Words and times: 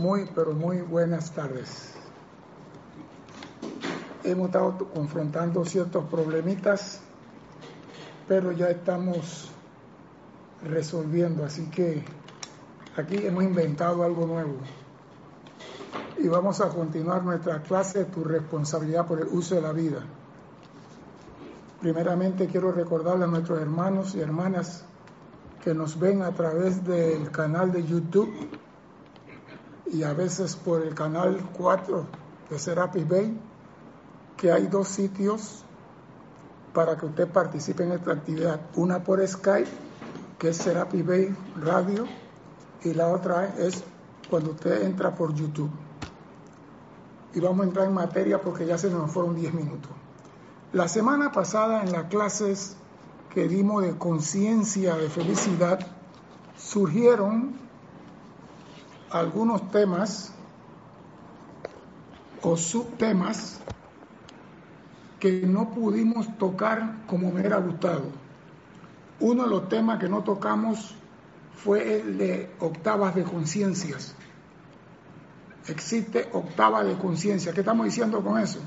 Muy, 0.00 0.26
pero 0.34 0.54
muy 0.54 0.80
buenas 0.80 1.30
tardes. 1.32 1.92
Hemos 4.24 4.46
estado 4.46 4.88
confrontando 4.94 5.62
ciertos 5.66 6.06
problemitas, 6.06 7.02
pero 8.26 8.50
ya 8.52 8.70
estamos 8.70 9.50
resolviendo, 10.64 11.44
así 11.44 11.66
que 11.66 12.02
aquí 12.96 13.18
hemos 13.26 13.44
inventado 13.44 14.02
algo 14.02 14.26
nuevo. 14.26 14.54
Y 16.16 16.28
vamos 16.28 16.62
a 16.62 16.70
continuar 16.70 17.22
nuestra 17.22 17.60
clase 17.60 18.06
tu 18.06 18.24
responsabilidad 18.24 19.06
por 19.06 19.20
el 19.20 19.28
uso 19.28 19.56
de 19.56 19.60
la 19.60 19.72
vida. 19.72 20.00
Primeramente 21.82 22.46
quiero 22.46 22.72
recordarle 22.72 23.24
a 23.24 23.28
nuestros 23.28 23.60
hermanos 23.60 24.14
y 24.14 24.20
hermanas 24.20 24.82
que 25.62 25.74
nos 25.74 26.00
ven 26.00 26.22
a 26.22 26.30
través 26.30 26.86
del 26.86 27.30
canal 27.30 27.70
de 27.70 27.84
YouTube 27.84 28.59
y 29.92 30.04
a 30.04 30.12
veces 30.12 30.56
por 30.56 30.82
el 30.82 30.94
canal 30.94 31.48
4 31.56 32.06
de 32.48 32.58
Serapis 32.58 33.08
Bay, 33.08 33.38
que 34.36 34.52
hay 34.52 34.66
dos 34.66 34.88
sitios 34.88 35.64
para 36.72 36.96
que 36.96 37.06
usted 37.06 37.28
participe 37.28 37.82
en 37.82 37.92
esta 37.92 38.12
actividad. 38.12 38.60
Una 38.76 39.02
por 39.02 39.26
Skype, 39.26 39.68
que 40.38 40.50
es 40.50 40.56
Serapis 40.56 41.04
Bay 41.04 41.34
Radio, 41.60 42.06
y 42.82 42.94
la 42.94 43.08
otra 43.08 43.54
es 43.58 43.82
cuando 44.28 44.52
usted 44.52 44.82
entra 44.82 45.14
por 45.14 45.34
YouTube. 45.34 45.70
Y 47.34 47.40
vamos 47.40 47.60
a 47.60 47.68
entrar 47.68 47.86
en 47.86 47.94
materia 47.94 48.40
porque 48.40 48.66
ya 48.66 48.78
se 48.78 48.90
nos 48.90 49.10
fueron 49.10 49.34
10 49.34 49.54
minutos. 49.54 49.90
La 50.72 50.88
semana 50.88 51.32
pasada 51.32 51.82
en 51.82 51.92
las 51.92 52.04
clases 52.04 52.76
que 53.34 53.48
dimos 53.48 53.82
de 53.82 53.96
conciencia 53.96 54.96
de 54.96 55.08
felicidad, 55.08 55.80
surgieron 56.56 57.59
algunos 59.10 59.70
temas 59.70 60.32
o 62.42 62.56
subtemas 62.56 63.60
que 65.18 65.42
no 65.46 65.70
pudimos 65.70 66.26
tocar 66.38 67.04
como 67.06 67.30
me 67.30 67.40
hubiera 67.40 67.58
gustado. 67.58 68.04
Uno 69.20 69.44
de 69.44 69.50
los 69.50 69.68
temas 69.68 69.98
que 69.98 70.08
no 70.08 70.22
tocamos 70.22 70.94
fue 71.56 72.00
el 72.00 72.16
de 72.16 72.50
octavas 72.58 73.14
de 73.14 73.24
conciencias. 73.24 74.14
Existe 75.66 76.28
octava 76.32 76.82
de 76.82 76.96
conciencia. 76.96 77.52
¿Qué 77.52 77.60
estamos 77.60 77.84
diciendo 77.84 78.22
con 78.22 78.40
eso? 78.40 78.60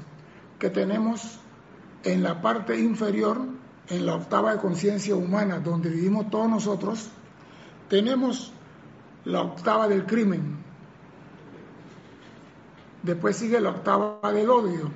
Que 0.59 0.69
tenemos 0.69 1.39
en 2.03 2.21
la 2.21 2.41
parte 2.41 2.79
inferior, 2.79 3.41
en 3.87 4.05
la 4.05 4.15
octava 4.15 4.53
de 4.53 4.59
conciencia 4.59 5.15
humana, 5.15 5.59
donde 5.59 5.89
vivimos 5.89 6.29
todos 6.29 6.47
nosotros, 6.47 7.09
tenemos 7.89 8.52
la 9.25 9.41
octava 9.41 9.87
del 9.87 10.05
crimen. 10.05 10.57
Después 13.03 13.37
sigue 13.37 13.59
la 13.59 13.69
octava 13.69 14.31
del 14.31 14.49
odio 14.49 14.91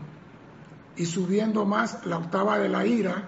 y 0.95 1.05
subiendo 1.05 1.65
más 1.65 2.05
la 2.05 2.17
octava 2.17 2.57
de 2.57 2.69
la 2.69 2.85
ira. 2.85 3.25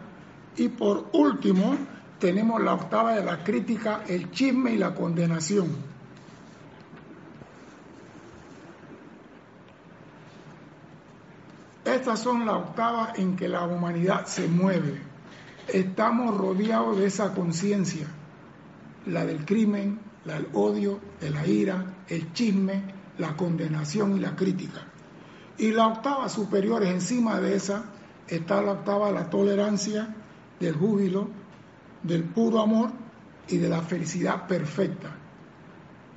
Y 0.56 0.70
por 0.70 1.10
último 1.14 1.78
tenemos 2.20 2.62
la 2.62 2.74
octava 2.74 3.14
de 3.14 3.24
la 3.24 3.44
crítica, 3.44 4.04
el 4.08 4.32
chisme 4.32 4.72
y 4.72 4.78
la 4.78 4.94
condenación. 4.94 5.68
Estas 11.86 12.20
son 12.20 12.46
las 12.46 12.56
octavas 12.56 13.18
en 13.18 13.36
que 13.36 13.48
la 13.48 13.64
humanidad 13.64 14.26
se 14.26 14.48
mueve. 14.48 15.02
Estamos 15.68 16.38
rodeados 16.38 16.98
de 16.98 17.08
esa 17.08 17.34
conciencia, 17.34 18.08
la 19.06 19.26
del 19.26 19.46
crimen, 19.46 20.00
del 20.26 20.48
odio, 20.54 21.00
la 21.22 21.46
ira, 21.46 22.04
el 22.08 22.34
chisme, 22.34 22.84
la 23.18 23.36
condenación 23.36 24.18
y 24.18 24.20
la 24.20 24.36
crítica. 24.36 24.86
Y 25.58 25.72
la 25.72 25.88
octava 25.88 26.30
superior 26.30 26.84
es 26.84 26.90
encima 26.90 27.40
de 27.40 27.56
esa, 27.56 27.86
está 28.28 28.62
la 28.62 28.74
octava 28.74 29.12
la 29.12 29.30
tolerancia, 29.30 30.16
del 30.60 30.76
júbilo, 30.76 31.30
del 32.04 32.24
puro 32.24 32.62
amor 32.62 32.92
y 33.48 33.58
de 33.58 33.70
la 33.70 33.82
felicidad 33.82 34.48
perfecta. 34.48 35.16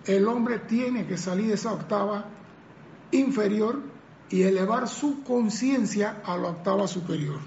El 0.04 0.26
hombre 0.26 0.58
tiene 0.60 1.06
que 1.06 1.16
salir 1.16 1.48
de 1.48 1.54
esa 1.54 1.72
octava 1.72 2.24
inferior 3.12 3.80
y 4.30 4.42
elevar 4.42 4.88
su 4.88 5.22
conciencia 5.22 6.22
a 6.24 6.36
la 6.36 6.48
octava 6.48 6.88
superior. 6.88 7.38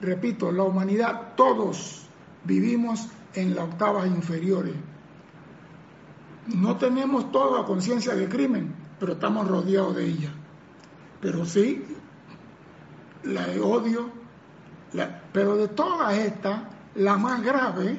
Repito, 0.00 0.52
la 0.52 0.64
humanidad, 0.64 1.34
todos 1.36 2.06
vivimos 2.44 3.08
en 3.34 3.54
las 3.54 3.64
octavas 3.64 4.06
inferiores. 4.06 4.74
No 6.48 6.76
tenemos 6.76 7.32
toda 7.32 7.64
conciencia 7.64 8.14
del 8.14 8.28
crimen, 8.28 8.74
pero 9.00 9.14
estamos 9.14 9.48
rodeados 9.48 9.96
de 9.96 10.06
ella. 10.06 10.30
Pero 11.20 11.46
sí, 11.46 11.82
la 13.24 13.46
de 13.46 13.60
odio, 13.60 14.10
pero 15.32 15.56
de 15.56 15.68
todas 15.68 16.16
estas, 16.18 16.62
la 16.96 17.16
más 17.16 17.42
grave 17.42 17.98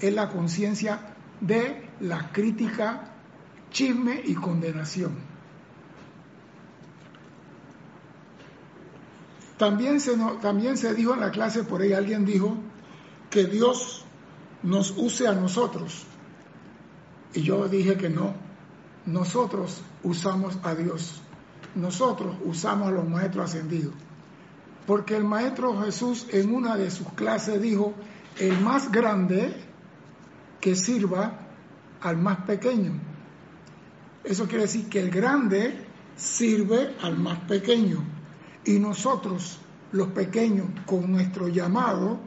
es 0.00 0.14
la 0.14 0.28
conciencia 0.28 1.14
de 1.40 1.88
la 2.00 2.30
crítica, 2.30 3.12
chisme 3.70 4.20
y 4.24 4.34
condenación. 4.34 5.30
También 9.56 10.00
se, 10.00 10.16
también 10.40 10.76
se 10.78 10.94
dijo 10.94 11.14
en 11.14 11.20
la 11.20 11.30
clase, 11.30 11.64
por 11.64 11.82
ahí 11.82 11.92
alguien 11.92 12.24
dijo, 12.24 12.56
que 13.28 13.44
Dios 13.44 14.04
nos 14.62 14.90
use 14.96 15.28
a 15.28 15.32
nosotros. 15.32 16.06
Y 17.34 17.42
yo 17.42 17.68
dije 17.68 17.96
que 17.96 18.10
no, 18.10 18.34
nosotros 19.06 19.82
usamos 20.02 20.58
a 20.62 20.74
Dios, 20.74 21.20
nosotros 21.74 22.36
usamos 22.44 22.88
a 22.88 22.92
los 22.92 23.08
maestros 23.08 23.50
ascendidos. 23.50 23.94
Porque 24.86 25.16
el 25.16 25.24
maestro 25.24 25.80
Jesús 25.82 26.26
en 26.30 26.54
una 26.54 26.76
de 26.76 26.90
sus 26.90 27.08
clases 27.12 27.60
dijo, 27.60 27.94
el 28.38 28.58
más 28.60 28.90
grande 28.90 29.54
que 30.60 30.74
sirva 30.74 31.38
al 32.00 32.16
más 32.16 32.38
pequeño. 32.38 32.92
Eso 34.24 34.46
quiere 34.46 34.64
decir 34.64 34.88
que 34.88 35.00
el 35.00 35.10
grande 35.10 35.86
sirve 36.16 36.94
al 37.02 37.18
más 37.18 37.38
pequeño. 37.40 38.02
Y 38.64 38.78
nosotros, 38.78 39.58
los 39.92 40.08
pequeños, 40.08 40.66
con 40.86 41.10
nuestro 41.10 41.48
llamado, 41.48 42.18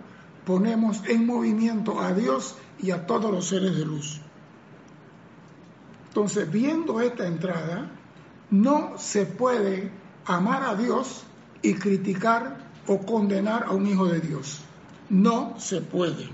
ponemos 0.45 1.03
en 1.07 1.25
movimiento 1.25 1.99
a 1.99 2.13
Dios 2.13 2.55
y 2.79 2.91
a 2.91 3.05
todos 3.05 3.31
los 3.31 3.47
seres 3.47 3.75
de 3.77 3.85
luz. 3.85 4.21
Entonces, 6.13 6.51
viendo 6.51 7.01
esta 7.01 7.25
entrada, 7.25 7.89
no 8.51 8.99
se 8.99 9.25
puede 9.25 9.89
amar 10.25 10.61
a 10.61 10.75
Dios 10.75 11.23
y 11.63 11.73
criticar 11.73 12.69
o 12.85 12.99
condenar 12.99 13.63
a 13.63 13.71
un 13.71 13.87
hijo 13.87 14.05
de 14.05 14.19
Dios. 14.19 14.61
No 15.09 15.59
se 15.59 15.81
puede. 15.81 16.29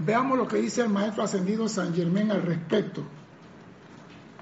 Veamos 0.00 0.36
lo 0.36 0.46
que 0.46 0.58
dice 0.58 0.82
el 0.82 0.90
maestro 0.90 1.22
ascendido 1.22 1.66
San 1.66 1.94
Germán 1.94 2.30
al 2.30 2.42
respecto. 2.42 3.04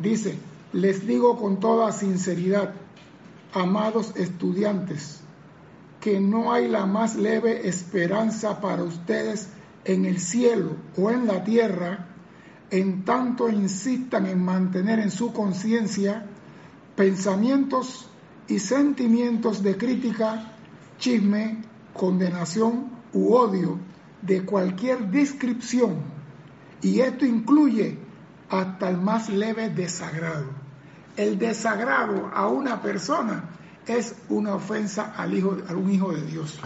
Dice, 0.01 0.37
les 0.73 1.07
digo 1.07 1.39
con 1.39 1.61
toda 1.61 1.93
sinceridad, 1.93 2.75
amados 3.53 4.17
estudiantes, 4.17 5.21
que 6.01 6.19
no 6.19 6.53
hay 6.53 6.67
la 6.67 6.85
más 6.87 7.15
leve 7.15 7.69
esperanza 7.69 8.61
para 8.61 8.83
ustedes 8.83 9.51
en 9.85 10.05
el 10.05 10.19
cielo 10.19 10.75
o 10.97 11.13
en 11.13 11.29
la 11.29 11.45
tierra, 11.45 12.09
en 12.73 13.05
tanto 13.05 13.49
insistan 13.49 14.27
en 14.27 14.45
mantener 14.45 14.99
en 14.99 15.13
su 15.13 15.33
conciencia 15.33 16.27
pensamientos 16.97 18.11
y 18.49 18.59
sentimientos 18.59 19.63
de 19.63 19.77
crítica, 19.77 20.57
chisme, 20.99 21.63
condenación 21.95 22.91
u 23.13 23.35
odio 23.35 23.79
de 24.23 24.45
cualquier 24.45 25.11
descripción, 25.13 26.03
y 26.81 26.99
esto 26.99 27.25
incluye 27.25 27.99
hasta 28.49 28.91
el 28.91 28.99
más 28.99 29.29
leve 29.29 29.71
desagrado 29.71 30.63
el 31.17 31.39
desagrado 31.39 32.31
a 32.33 32.49
una 32.49 32.81
persona 32.81 33.45
es 33.87 34.15
una 34.29 34.55
ofensa 34.55 35.15
a 35.17 35.27
un 35.27 35.91
hijo 35.91 36.13
de 36.13 36.23
Dios. 36.23 36.59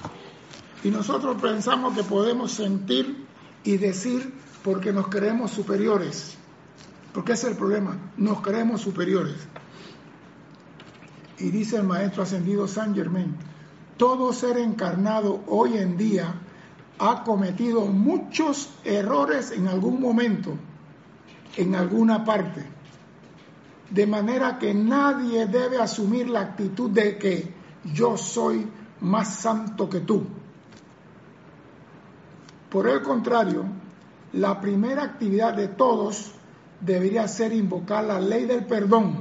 Y 0.85 0.91
nosotros 0.91 1.41
pensamos 1.41 1.97
que 1.97 2.05
podemos 2.05 2.53
sentir 2.53 3.27
y 3.65 3.77
decir 3.79 4.33
porque 4.67 4.93
nos 4.93 5.07
creemos 5.07 5.53
superiores. 5.53 6.37
Porque 7.15 7.35
ese 7.35 7.47
es 7.47 7.53
el 7.53 7.57
problema, 7.57 7.97
nos 8.17 8.41
creemos 8.41 8.81
superiores. 8.81 9.37
Y 11.39 11.51
dice 11.51 11.77
el 11.77 11.85
maestro 11.85 12.25
ascendido 12.25 12.67
San 12.67 12.93
Germain, 12.93 13.37
todo 13.97 14.33
ser 14.33 14.59
encarnado 14.59 15.45
hoy 15.47 15.77
en 15.77 15.97
día 15.97 16.35
ha 16.99 17.23
cometido 17.23 17.83
muchos 17.87 18.71
errores 18.83 19.53
en 19.53 19.69
algún 19.69 20.01
momento, 20.01 20.59
en 21.57 21.77
alguna 21.77 22.25
parte 22.25 22.67
de 23.89 24.05
manera 24.05 24.59
que 24.59 24.75
nadie 24.75 25.47
debe 25.47 25.81
asumir 25.81 26.29
la 26.29 26.41
actitud 26.41 26.91
de 26.91 27.17
que 27.19 27.55
yo 27.95 28.17
soy 28.17 28.67
más 29.01 29.33
santo 29.33 29.89
que 29.89 30.01
tú. 30.01 30.27
Por 32.69 32.89
el 32.89 33.01
contrario, 33.03 33.86
la 34.33 34.61
primera 34.61 35.03
actividad 35.03 35.55
de 35.55 35.69
todos 35.69 36.33
debería 36.81 37.27
ser 37.29 37.53
invocar 37.53 38.05
la 38.05 38.21
ley 38.21 38.45
del 38.45 38.67
perdón, 38.67 39.21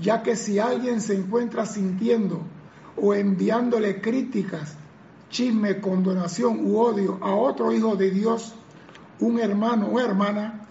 ya 0.00 0.22
que 0.22 0.36
si 0.36 0.58
alguien 0.58 1.00
se 1.00 1.14
encuentra 1.14 1.66
sintiendo 1.66 2.42
o 2.96 3.14
enviándole 3.14 4.00
críticas, 4.00 4.76
chisme, 5.30 5.80
condonación 5.80 6.66
u 6.66 6.78
odio 6.78 7.18
a 7.22 7.34
otro 7.34 7.72
hijo 7.72 7.96
de 7.96 8.10
Dios, 8.10 8.54
un 9.20 9.38
hermano 9.38 9.88
o 9.88 10.00
hermana, 10.00 10.66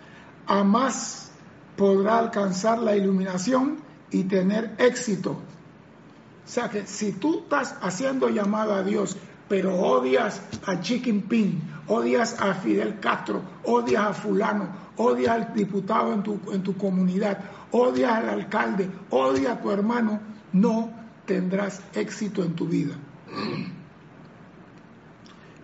a 0.45 0.63
más 0.63 1.31
podrá 1.77 2.19
alcanzar 2.19 2.79
la 2.79 2.95
iluminación 2.95 3.77
y 4.11 4.23
tener 4.23 4.75
éxito. 4.77 5.31
O 5.31 6.49
sea 6.53 6.69
que 6.69 6.85
si 6.85 7.13
tú 7.13 7.39
estás 7.39 7.75
haciendo 7.81 8.29
llamada 8.29 8.77
a 8.77 8.83
Dios, 8.83 9.15
pero 9.47 9.75
odias 9.75 10.41
a 10.65 10.79
Chicken 10.79 11.23
Pin, 11.23 11.61
odias 11.87 12.39
a 12.39 12.53
Fidel 12.53 12.99
Castro, 12.99 13.41
odias 13.63 14.03
a 14.03 14.13
fulano, 14.13 14.69
odias 14.97 15.31
al 15.31 15.53
diputado 15.53 16.13
en 16.13 16.23
tu, 16.23 16.39
en 16.51 16.63
tu 16.63 16.77
comunidad, 16.77 17.39
odias 17.71 18.11
al 18.11 18.29
alcalde, 18.29 18.89
odias 19.09 19.57
a 19.57 19.61
tu 19.61 19.71
hermano, 19.71 20.19
no 20.53 20.89
tendrás 21.25 21.81
éxito 21.93 22.43
en 22.43 22.55
tu 22.55 22.67
vida. 22.67 22.95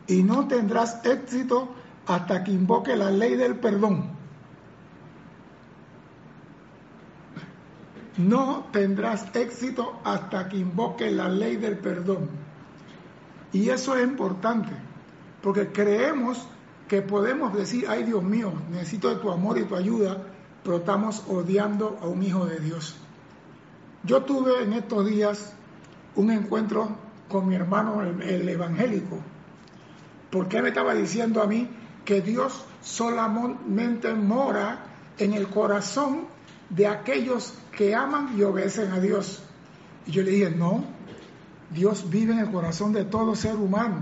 Y 0.08 0.24
no 0.24 0.48
tendrás 0.48 1.06
éxito 1.06 1.70
hasta 2.06 2.44
que 2.44 2.52
invoque 2.52 2.96
la 2.96 3.12
ley 3.12 3.36
del 3.36 3.56
perdón. 3.56 4.18
No 8.18 8.68
tendrás 8.72 9.36
éxito 9.36 10.00
hasta 10.04 10.50
que 10.50 10.58
invoque 10.58 11.12
la 11.12 11.30
ley 11.30 11.58
del 11.58 11.78
perdón. 11.78 12.30
Y 13.54 13.70
eso 13.70 13.96
es 13.96 14.04
importante, 14.04 14.72
porque 15.42 15.68
creemos 15.72 16.48
que 16.88 17.02
podemos 17.02 17.54
decir, 17.54 17.86
ay 17.90 18.04
Dios 18.04 18.24
mío, 18.24 18.54
necesito 18.72 19.10
de 19.10 19.18
tu 19.18 19.32
amor 19.32 19.58
y 19.58 19.64
tu 19.64 19.76
ayuda, 19.76 20.18
pero 20.64 20.78
estamos 20.78 21.24
odiando 21.28 21.98
a 22.02 22.08
un 22.08 22.24
hijo 22.24 22.46
de 22.46 22.60
Dios. 22.60 22.96
Yo 24.04 24.24
tuve 24.24 24.64
en 24.64 24.74
estos 24.74 25.06
días 25.06 25.54
un 26.16 26.32
encuentro 26.32 26.90
con 27.28 27.48
mi 27.48 27.56
hermano 27.56 28.02
el, 28.02 28.48
evangélico, 28.48 29.18
porque 30.32 30.58
él 30.58 30.64
me 30.64 30.70
estaba 30.70 30.94
diciendo 30.94 31.42
a 31.42 31.48
mí 31.48 31.70
que 32.06 32.22
Dios 32.22 32.66
solamente 32.82 34.14
mora 34.14 34.86
en 35.18 35.34
el 35.34 35.48
corazón 35.48 36.26
de 36.70 36.88
aquellos 36.88 37.54
que 37.76 37.96
aman 37.96 38.38
y 38.38 38.44
obedecen 38.44 38.92
a 38.92 39.00
Dios. 39.00 39.44
Y 40.06 40.12
yo 40.12 40.24
le 40.24 40.32
dije, 40.32 40.52
no, 40.52 40.84
Dios 41.70 42.10
vive 42.10 42.34
en 42.34 42.40
el 42.40 42.52
corazón 42.52 42.94
de 42.94 43.06
todo 43.06 43.36
ser 43.36 43.56
humano. 43.56 44.02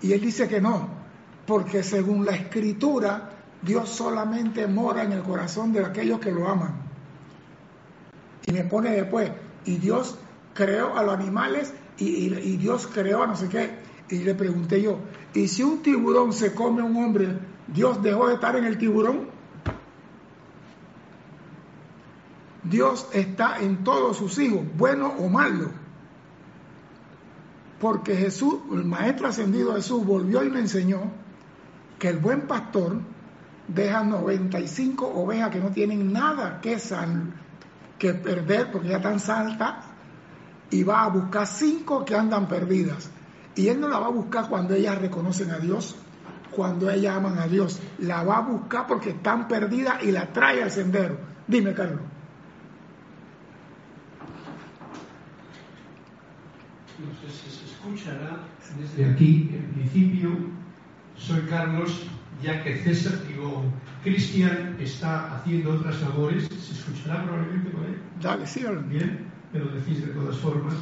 Y 0.00 0.12
él 0.12 0.20
dice 0.20 0.48
que 0.48 0.60
no, 0.60 0.88
porque 1.46 1.82
según 1.82 2.24
la 2.24 2.32
escritura, 2.32 3.30
Dios 3.62 3.88
solamente 3.88 4.66
mora 4.66 5.02
en 5.02 5.12
el 5.12 5.22
corazón 5.22 5.72
de 5.72 5.84
aquellos 5.84 6.20
que 6.20 6.30
lo 6.30 6.48
aman. 6.48 6.74
Y 8.46 8.52
me 8.52 8.64
pone 8.64 8.90
después, 8.90 9.30
y 9.64 9.76
Dios 9.76 10.16
creó 10.54 10.96
a 10.96 11.02
los 11.02 11.14
animales 11.14 11.72
y, 11.98 12.56
Dios 12.56 12.86
creó 12.86 13.22
a 13.22 13.26
no 13.26 13.36
sé 13.36 13.48
qué. 13.48 13.70
Y 14.10 14.18
le 14.18 14.34
pregunté 14.34 14.80
yo, 14.80 14.98
¿y 15.34 15.48
si 15.48 15.62
un 15.62 15.82
tiburón 15.82 16.32
se 16.32 16.54
come 16.54 16.80
a 16.80 16.84
un 16.84 16.96
hombre, 16.96 17.38
Dios 17.66 18.02
dejó 18.02 18.28
de 18.28 18.34
estar 18.34 18.56
en 18.56 18.64
el 18.64 18.78
tiburón? 18.78 19.28
Dios 22.62 23.08
está 23.12 23.58
en 23.60 23.84
todos 23.84 24.16
sus 24.16 24.38
hijos, 24.38 24.60
bueno 24.76 25.08
o 25.18 25.28
malo. 25.28 25.70
Porque 27.80 28.16
Jesús, 28.16 28.54
el 28.72 28.84
Maestro 28.84 29.28
ascendido 29.28 29.74
Jesús, 29.74 30.04
volvió 30.04 30.42
y 30.42 30.50
me 30.50 30.60
enseñó 30.60 31.12
que 31.98 32.08
el 32.08 32.18
buen 32.18 32.42
pastor 32.42 33.00
deja 33.68 34.02
95 34.02 35.06
ovejas 35.06 35.50
que 35.50 35.60
no 35.60 35.70
tienen 35.70 36.12
nada 36.12 36.60
que, 36.60 36.78
que 37.98 38.14
perder 38.14 38.72
porque 38.72 38.88
ya 38.88 38.96
están 38.96 39.20
saltas 39.20 39.84
y 40.70 40.82
va 40.82 41.04
a 41.04 41.08
buscar 41.08 41.46
cinco 41.46 42.04
que 42.04 42.16
andan 42.16 42.48
perdidas. 42.48 43.10
Y 43.54 43.68
Él 43.68 43.80
no 43.80 43.88
la 43.88 43.98
va 43.98 44.06
a 44.06 44.10
buscar 44.10 44.48
cuando 44.48 44.74
ellas 44.74 44.98
reconocen 44.98 45.50
a 45.50 45.58
Dios, 45.58 45.96
cuando 46.50 46.90
ellas 46.90 47.16
aman 47.16 47.38
a 47.38 47.46
Dios. 47.46 47.80
La 47.98 48.22
va 48.22 48.38
a 48.38 48.40
buscar 48.40 48.86
porque 48.86 49.10
están 49.10 49.48
perdidas 49.48 50.02
y 50.02 50.12
la 50.12 50.32
trae 50.32 50.62
al 50.62 50.70
sendero. 50.70 51.18
Dime, 51.46 51.74
Carlos. 51.74 52.00
No 56.98 57.12
sé 57.20 57.32
si 57.32 57.50
se 57.50 57.64
escuchará 57.64 58.38
desde 58.78 59.04
aquí. 59.10 59.50
En 59.52 59.72
principio, 59.74 60.30
soy 61.16 61.40
Carlos, 61.42 62.06
ya 62.42 62.62
que 62.62 62.78
César, 62.78 63.14
digo, 63.26 63.64
Cristian 64.02 64.76
está 64.80 65.36
haciendo 65.36 65.74
otras 65.74 66.00
labores. 66.00 66.48
¿Se 66.48 66.72
escuchará 66.72 67.24
probablemente 67.24 67.70
por 67.70 67.84
él? 67.86 67.96
Dale, 68.20 68.46
sí, 68.46 68.64
Bien 68.88 69.28
pero 69.52 69.66
decís 69.68 70.06
de 70.06 70.12
todas 70.12 70.36
formas, 70.38 70.74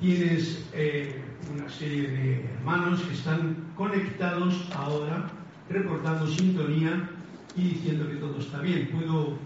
tienes 0.00 0.64
eh, 0.72 1.22
una 1.54 1.68
serie 1.68 2.08
de 2.10 2.44
hermanos 2.56 3.02
que 3.02 3.14
están 3.14 3.56
conectados 3.76 4.68
ahora, 4.74 5.30
reportando 5.68 6.26
sintonía 6.26 7.08
y 7.56 7.62
diciendo 7.70 8.08
que 8.08 8.16
todo 8.16 8.38
está 8.38 8.60
bien. 8.60 8.88
Puedo 8.92 9.38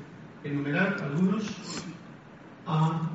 enumerar 0.44 0.96
algunos 1.02 1.44
a 2.66 3.10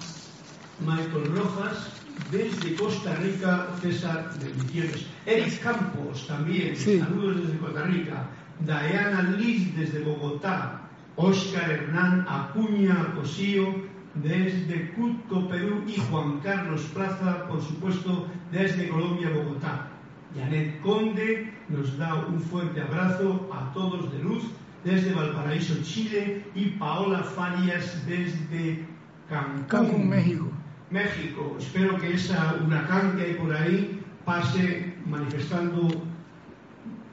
Michael 0.82 1.36
Rojas, 1.36 1.99
desde 2.32 2.76
Costa 2.76 3.16
Rica, 3.16 3.68
César 3.82 4.34
de 4.40 4.54
Misiones. 4.54 5.06
Eric 5.26 5.62
Campos 5.62 6.28
también, 6.28 6.76
saludos 6.76 7.42
desde 7.42 7.58
Costa 7.58 7.84
Rica. 7.84 8.28
Diana 8.60 9.36
Liz 9.38 9.76
desde 9.76 10.00
Bogotá. 10.00 10.82
Oscar 11.16 11.70
Hernán 11.70 12.26
Acuña 12.30 13.14
Cosío 13.14 13.76
desde 14.16 14.92
Cutco, 14.92 15.48
Perú, 15.50 15.84
y 15.88 15.98
Juan 15.98 16.40
Carlos 16.40 16.82
Plaza, 16.94 17.48
por 17.48 17.62
supuesto, 17.62 18.28
desde 18.52 18.88
Colombia, 18.90 19.30
Bogotá. 19.30 19.88
Janet 20.36 20.80
Conde 20.82 21.52
nos 21.70 21.98
da 21.98 22.16
un 22.16 22.40
fuerte 22.40 22.82
abrazo 22.82 23.50
a 23.54 23.72
todos 23.74 24.12
de 24.12 24.20
luz 24.20 24.44
desde 24.84 25.14
Valparaíso, 25.14 25.76
Chile, 25.84 26.46
y 26.56 26.68
Paola 26.72 27.24
Farias 27.24 28.06
desde 28.06 28.86
Cancún, 29.28 30.10
México. 30.10 30.46
México. 30.92 31.56
Espero 31.60 31.98
que 31.98 32.14
esa 32.14 32.56
huracán 32.66 33.16
que 33.18 33.24
hay 33.24 33.34
por 33.34 33.54
ahí 33.56 34.02
pase 34.26 34.96
manifestando 35.06 35.90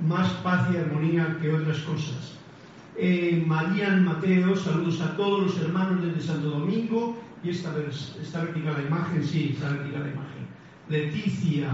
más 0.00 0.28
paz 0.42 0.68
y 0.72 0.76
armonía 0.76 1.38
que 1.40 1.52
otras 1.52 1.78
cosas 1.78 2.36
eh, 2.98 3.44
Marían 3.46 4.04
Mateo, 4.04 4.56
saludos 4.56 5.00
a 5.02 5.16
todos 5.16 5.46
los 5.46 5.58
hermanos 5.60 6.02
desde 6.02 6.20
Santo 6.20 6.48
Domingo, 6.48 7.16
y 7.44 7.50
esta, 7.50 7.74
está 8.22 8.42
vertical 8.42 8.74
la 8.78 8.82
imagen, 8.84 9.22
sí, 9.22 9.50
está 9.52 9.68
vertical 9.68 10.02
la 10.04 10.12
imagen. 10.12 10.46
Leticia, 10.88 11.68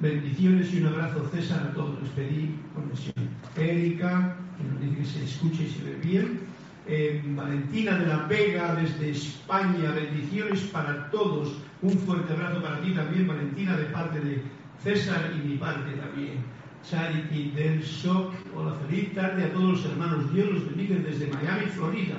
bendiciones 0.00 0.72
y 0.74 0.80
un 0.80 0.88
abrazo 0.88 1.28
César 1.32 1.68
a 1.70 1.74
todos, 1.74 2.02
les 2.02 2.10
pedí 2.10 2.56
conexión. 2.74 3.14
Erika, 3.56 4.36
que 4.58 4.64
nos 4.64 4.80
dice 4.80 4.96
que 4.96 5.04
se 5.04 5.24
escuche 5.24 5.64
y 5.64 5.68
se 5.68 5.84
ve 5.84 5.96
bien. 6.02 6.40
Eh, 6.86 7.22
Valentina 7.24 7.96
de 7.96 8.06
la 8.06 8.26
Vega 8.26 8.74
desde 8.74 9.10
España, 9.10 9.90
bendiciones 9.92 10.60
para 10.64 11.10
todos. 11.10 11.56
Un 11.80 11.98
fuerte 11.98 12.32
abrazo 12.34 12.60
para 12.60 12.80
ti 12.80 12.90
también, 12.92 13.26
Valentina, 13.26 13.76
de 13.76 13.84
parte 13.86 14.20
de 14.20 14.42
César 14.82 15.32
y 15.34 15.48
mi 15.48 15.56
parte 15.56 15.92
también. 15.92 16.44
Charity 16.82 17.52
del 17.52 17.80
Shock. 17.80 18.34
Hola, 18.54 18.74
feliz 18.86 19.14
tarde 19.14 19.44
a 19.44 19.52
todos 19.52 19.72
los 19.72 19.84
hermanos. 19.86 20.32
Dios 20.34 20.50
los 20.50 20.66
bendiga 20.66 20.96
desde 20.96 21.26
Miami, 21.28 21.66
Florida. 21.68 22.18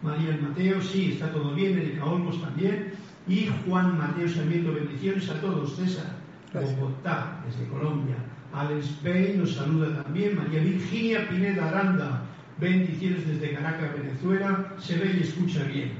María 0.00 0.38
Mateo, 0.40 0.80
sí, 0.80 1.12
está 1.12 1.30
todo 1.30 1.54
bien. 1.54 1.78
Erika 1.78 2.06
Olmos 2.06 2.40
también. 2.40 2.92
Y 3.28 3.50
Juan 3.66 3.98
Mateo 3.98 4.28
Sarmiento, 4.28 4.72
bendiciones 4.72 5.28
a 5.28 5.40
todos. 5.40 5.76
César, 5.76 6.16
Bogotá, 6.54 7.42
desde 7.46 7.68
Colombia. 7.68 8.16
Alex 8.54 9.02
Bay 9.02 9.34
nos 9.36 9.54
saluda 9.54 10.02
también. 10.02 10.36
María 10.36 10.60
Virginia 10.60 11.28
Pineda 11.28 11.68
Aranda, 11.68 12.22
bendiciones 12.58 13.26
desde 13.26 13.54
Caracas, 13.54 13.92
Venezuela. 13.98 14.74
Se 14.78 14.96
ve 14.96 15.16
y 15.18 15.22
escucha 15.22 15.64
bien. 15.64 15.92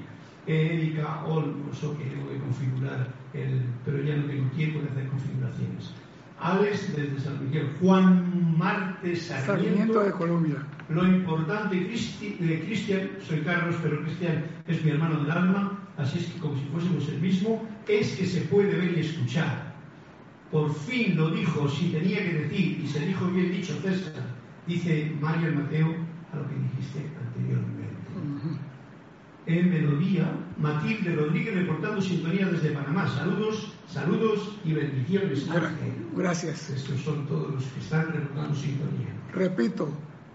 Erika 0.47 1.25
Olmos, 1.25 1.83
ok, 1.83 1.99
tengo 1.99 2.29
que 2.29 2.39
configurar, 2.39 3.09
el, 3.35 3.63
pero 3.85 4.03
ya 4.03 4.17
no 4.17 4.27
tengo 4.27 4.49
tiempo 4.51 4.81
de 4.81 4.89
hacer 4.89 5.09
configuraciones. 5.09 5.93
Alex 6.39 6.95
desde 6.95 7.19
San 7.19 7.45
Miguel, 7.45 7.69
Juan 7.81 8.57
Martes 8.57 9.25
Sarmiento, 9.25 10.05
de 10.05 10.13
Colombia. 10.13 10.57
Lo 10.89 11.07
importante 11.07 11.75
de 11.77 12.61
Cristian, 12.61 13.09
soy 13.27 13.41
Carlos, 13.41 13.75
pero 13.83 14.03
Cristian 14.03 14.45
es 14.69 14.85
mi 14.85 14.91
hermano 14.93 15.21
del 15.23 15.31
alma, 15.31 15.81
así 15.97 16.19
es 16.19 16.27
que 16.27 16.39
como 16.39 16.57
si 16.57 16.65
fuésemos 16.67 17.09
el 17.09 17.21
mismo, 17.21 17.67
es 17.89 18.15
que 18.17 18.27
se 18.27 18.43
puede 18.43 18.77
ver 18.77 18.97
y 18.97 19.01
escuchar. 19.01 19.75
Por 20.53 20.73
fin 20.73 21.17
lo 21.17 21.31
dijo, 21.31 21.69
si 21.69 21.89
tenía 21.89 22.19
que 22.19 22.35
decir, 22.35 22.81
y 22.85 22.87
se 22.87 23.01
dijo 23.01 23.27
bien 23.27 23.51
dicho 23.51 23.75
César, 23.83 24.23
dice 24.67 25.13
Mario 25.21 25.55
Mateo 25.55 26.06
a 26.37 26.43
lo 26.43 26.49
que 26.49 26.55
dijiste 26.55 27.11
anteriormente 27.27 27.87
en 29.47 29.71
Melodía, 29.71 30.29
Matilde 30.59 31.15
Rodríguez 31.15 31.55
reportando 31.55 32.03
sintonía 32.03 32.47
desde 32.47 32.71
Panamá. 32.71 33.09
Saludos, 33.09 33.73
saludos 33.89 34.59
y 34.65 34.73
bendiciones. 34.75 35.47
Gracias. 36.15 36.71
Estos 36.71 37.01
son 37.01 37.27
todos 37.27 37.55
los 37.55 37.65
que 37.65 37.81
están 37.81 38.13
reportando 38.13 38.55
sintonía. 38.57 39.09
Repito, 39.33 39.89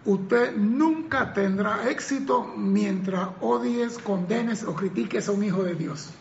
usted 0.06 0.56
nunca 0.56 1.34
tendrá 1.34 1.90
éxito 1.90 2.54
mientras 2.56 3.30
odies, 3.42 3.98
condenes 3.98 4.64
o 4.64 4.74
critiques 4.74 5.28
a 5.28 5.34
un 5.34 5.44
hijo 5.44 5.64
de 5.64 5.76
Dios. 5.76 6.12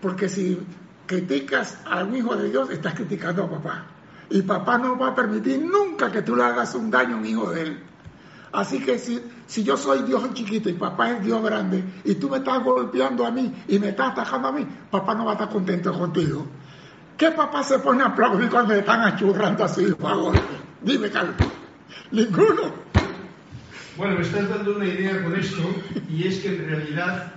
Porque 0.00 0.28
si 0.28 0.60
criticas 1.06 1.78
a 1.84 2.04
un 2.04 2.14
hijo 2.14 2.36
de 2.36 2.50
Dios, 2.50 2.70
estás 2.70 2.94
criticando 2.94 3.44
a 3.44 3.50
papá. 3.50 3.86
Y 4.30 4.42
papá 4.42 4.78
no 4.78 4.96
va 4.96 5.08
a 5.08 5.14
permitir 5.14 5.60
nunca 5.62 6.12
que 6.12 6.22
tú 6.22 6.36
le 6.36 6.44
hagas 6.44 6.74
un 6.76 6.90
daño 6.90 7.16
a 7.16 7.18
un 7.18 7.26
hijo 7.26 7.50
de 7.50 7.62
él. 7.62 7.78
Así 8.54 8.78
que 8.78 9.00
si, 9.00 9.20
si 9.48 9.64
yo 9.64 9.76
soy 9.76 10.02
Dios 10.02 10.32
chiquito 10.32 10.68
y 10.68 10.74
papá 10.74 11.10
es 11.10 11.24
Dios 11.24 11.42
grande 11.42 11.82
y 12.04 12.14
tú 12.14 12.30
me 12.30 12.36
estás 12.38 12.62
golpeando 12.62 13.26
a 13.26 13.32
mí 13.32 13.52
y 13.66 13.80
me 13.80 13.88
estás 13.88 14.12
atacando 14.12 14.46
a 14.46 14.52
mí, 14.52 14.64
papá 14.92 15.12
no 15.12 15.24
va 15.24 15.32
a 15.32 15.34
estar 15.34 15.48
contento 15.48 15.92
contigo. 15.92 16.46
¿Qué 17.18 17.32
papá 17.32 17.64
se 17.64 17.80
pone 17.80 18.04
a 18.04 18.06
aplaudir 18.06 18.48
cuando 18.48 18.72
le 18.72 18.80
están 18.80 19.00
achurrando 19.00 19.64
a 19.64 19.68
su 19.68 19.80
hijo 19.80 20.06
a 20.06 20.32
Dime, 20.82 21.10
Carlos. 21.10 21.34
Ninguno. 22.12 22.72
Bueno, 23.96 24.14
me 24.16 24.22
estás 24.22 24.48
dando 24.48 24.76
una 24.76 24.86
idea 24.86 25.24
con 25.24 25.34
esto 25.34 25.62
y 26.08 26.28
es 26.28 26.38
que 26.38 26.54
en 26.54 26.68
realidad, 26.68 27.32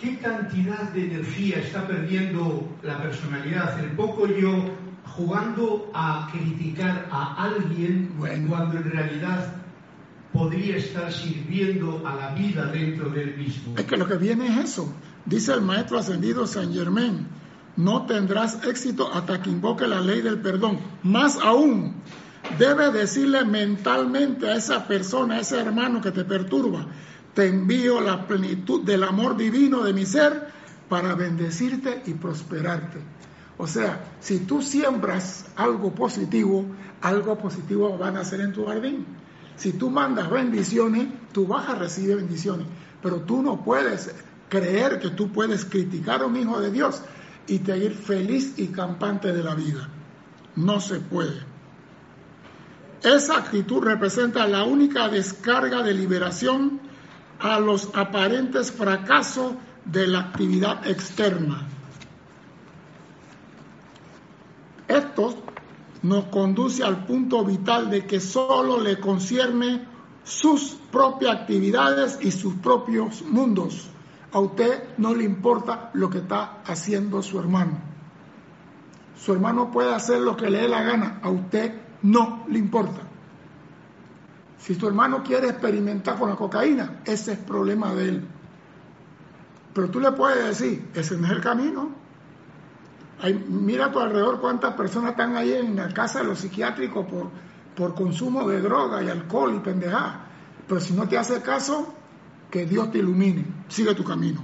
¿qué 0.00 0.18
cantidad 0.18 0.82
de 0.94 1.04
energía 1.04 1.58
está 1.58 1.86
perdiendo 1.86 2.68
la 2.82 3.00
personalidad, 3.00 3.78
el 3.78 3.92
poco 3.92 4.26
yo, 4.26 4.64
jugando 5.04 5.90
a 5.94 6.28
criticar 6.32 7.06
a 7.12 7.44
alguien 7.44 8.14
cuando 8.48 8.78
en 8.78 8.90
realidad 8.90 9.57
podría 10.32 10.76
estar 10.76 11.12
sirviendo 11.12 12.02
a 12.06 12.14
la 12.14 12.34
vida 12.34 12.66
dentro 12.66 13.08
del 13.10 13.36
mismo. 13.36 13.74
Es 13.76 13.84
que 13.84 13.96
lo 13.96 14.06
que 14.06 14.16
viene 14.16 14.46
es 14.46 14.70
eso. 14.70 14.92
Dice 15.24 15.52
el 15.52 15.62
maestro 15.62 15.98
ascendido 15.98 16.46
San 16.46 16.72
Germain, 16.72 17.26
no 17.76 18.06
tendrás 18.06 18.64
éxito 18.64 19.12
hasta 19.12 19.40
que 19.40 19.50
invoque 19.50 19.86
la 19.86 20.00
ley 20.00 20.20
del 20.20 20.40
perdón. 20.40 20.78
Más 21.02 21.38
aún, 21.42 21.94
debes 22.58 22.92
decirle 22.92 23.44
mentalmente 23.44 24.48
a 24.48 24.56
esa 24.56 24.86
persona, 24.86 25.36
a 25.36 25.40
ese 25.40 25.60
hermano 25.60 26.00
que 26.00 26.10
te 26.10 26.24
perturba, 26.24 26.86
te 27.34 27.46
envío 27.46 28.00
la 28.00 28.26
plenitud 28.26 28.82
del 28.84 29.04
amor 29.04 29.36
divino 29.36 29.82
de 29.82 29.92
mi 29.92 30.06
ser 30.06 30.48
para 30.88 31.14
bendecirte 31.14 32.02
y 32.06 32.14
prosperarte. 32.14 32.98
O 33.58 33.66
sea, 33.66 34.04
si 34.20 34.40
tú 34.40 34.62
siembras 34.62 35.46
algo 35.56 35.94
positivo, 35.94 36.64
algo 37.00 37.38
positivo 37.38 37.96
van 37.98 38.16
a 38.16 38.20
hacer 38.20 38.40
en 38.40 38.52
tu 38.52 38.66
jardín. 38.66 39.04
Si 39.58 39.72
tú 39.72 39.90
mandas 39.90 40.30
bendiciones, 40.30 41.08
tú 41.32 41.46
vas 41.46 41.68
a 41.68 41.74
recibir 41.74 42.16
bendiciones. 42.16 42.66
Pero 43.02 43.20
tú 43.22 43.42
no 43.42 43.62
puedes 43.64 44.14
creer 44.48 45.00
que 45.00 45.10
tú 45.10 45.30
puedes 45.30 45.64
criticar 45.64 46.22
a 46.22 46.26
un 46.26 46.36
hijo 46.36 46.60
de 46.60 46.70
Dios 46.70 47.02
y 47.46 47.58
te 47.58 47.76
ir 47.76 47.94
feliz 47.94 48.54
y 48.56 48.68
campante 48.68 49.32
de 49.32 49.42
la 49.42 49.54
vida. 49.54 49.88
No 50.56 50.80
se 50.80 51.00
puede. 51.00 51.42
Esa 53.02 53.38
actitud 53.38 53.82
representa 53.82 54.46
la 54.46 54.64
única 54.64 55.08
descarga 55.08 55.82
de 55.82 55.94
liberación 55.94 56.80
a 57.40 57.60
los 57.60 57.90
aparentes 57.94 58.72
fracasos 58.72 59.54
de 59.84 60.06
la 60.06 60.20
actividad 60.20 60.86
externa. 60.86 61.66
Estos 64.88 65.36
nos 66.02 66.26
conduce 66.26 66.84
al 66.84 67.04
punto 67.06 67.44
vital 67.44 67.90
de 67.90 68.06
que 68.06 68.20
solo 68.20 68.80
le 68.80 69.00
concierne 69.00 69.86
sus 70.24 70.78
propias 70.92 71.36
actividades 71.36 72.18
y 72.20 72.30
sus 72.30 72.54
propios 72.54 73.22
mundos. 73.22 73.88
A 74.32 74.40
usted 74.40 74.96
no 74.98 75.14
le 75.14 75.24
importa 75.24 75.90
lo 75.94 76.10
que 76.10 76.18
está 76.18 76.58
haciendo 76.66 77.22
su 77.22 77.38
hermano. 77.38 77.78
Su 79.16 79.32
hermano 79.32 79.70
puede 79.70 79.92
hacer 79.92 80.20
lo 80.20 80.36
que 80.36 80.50
le 80.50 80.58
dé 80.62 80.68
la 80.68 80.82
gana, 80.82 81.18
a 81.22 81.30
usted 81.30 81.74
no 82.02 82.44
le 82.48 82.58
importa. 82.58 83.00
Si 84.58 84.74
su 84.74 84.86
hermano 84.86 85.22
quiere 85.22 85.48
experimentar 85.48 86.18
con 86.18 86.28
la 86.28 86.36
cocaína, 86.36 87.00
ese 87.04 87.32
es 87.32 87.38
problema 87.38 87.94
de 87.94 88.08
él. 88.08 88.28
Pero 89.72 89.90
tú 89.90 90.00
le 90.00 90.12
puedes 90.12 90.44
decir, 90.44 90.90
ese 90.94 91.16
no 91.16 91.26
es 91.26 91.32
el 91.32 91.40
camino 91.40 92.07
mira 93.48 93.86
a 93.86 93.92
tu 93.92 93.98
alrededor 93.98 94.40
cuántas 94.40 94.74
personas 94.74 95.12
están 95.12 95.36
ahí 95.36 95.52
en 95.52 95.76
la 95.76 95.88
casa 95.92 96.20
de 96.20 96.26
los 96.26 96.38
psiquiátricos 96.38 97.06
por, 97.06 97.30
por 97.74 97.94
consumo 97.94 98.48
de 98.48 98.60
droga 98.60 99.02
y 99.02 99.08
alcohol 99.08 99.54
y 99.56 99.60
pendejada. 99.60 100.26
Pero 100.66 100.80
si 100.80 100.92
no 100.92 101.08
te 101.08 101.18
hace 101.18 101.40
caso, 101.42 101.94
que 102.50 102.66
Dios 102.66 102.90
te 102.90 102.98
ilumine, 102.98 103.44
sigue 103.68 103.94
tu 103.94 104.04
camino. 104.04 104.42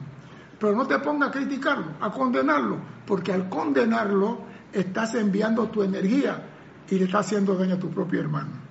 Pero 0.58 0.74
no 0.74 0.86
te 0.86 0.98
pongas 0.98 1.28
a 1.30 1.32
criticarlo, 1.32 1.92
a 2.00 2.10
condenarlo, 2.10 2.78
porque 3.06 3.32
al 3.32 3.48
condenarlo 3.48 4.38
estás 4.72 5.14
enviando 5.14 5.68
tu 5.68 5.82
energía 5.82 6.42
y 6.88 6.98
le 6.98 7.04
estás 7.04 7.26
haciendo 7.26 7.54
daño 7.54 7.74
a 7.74 7.78
tu 7.78 7.90
propio 7.90 8.20
hermano. 8.20 8.63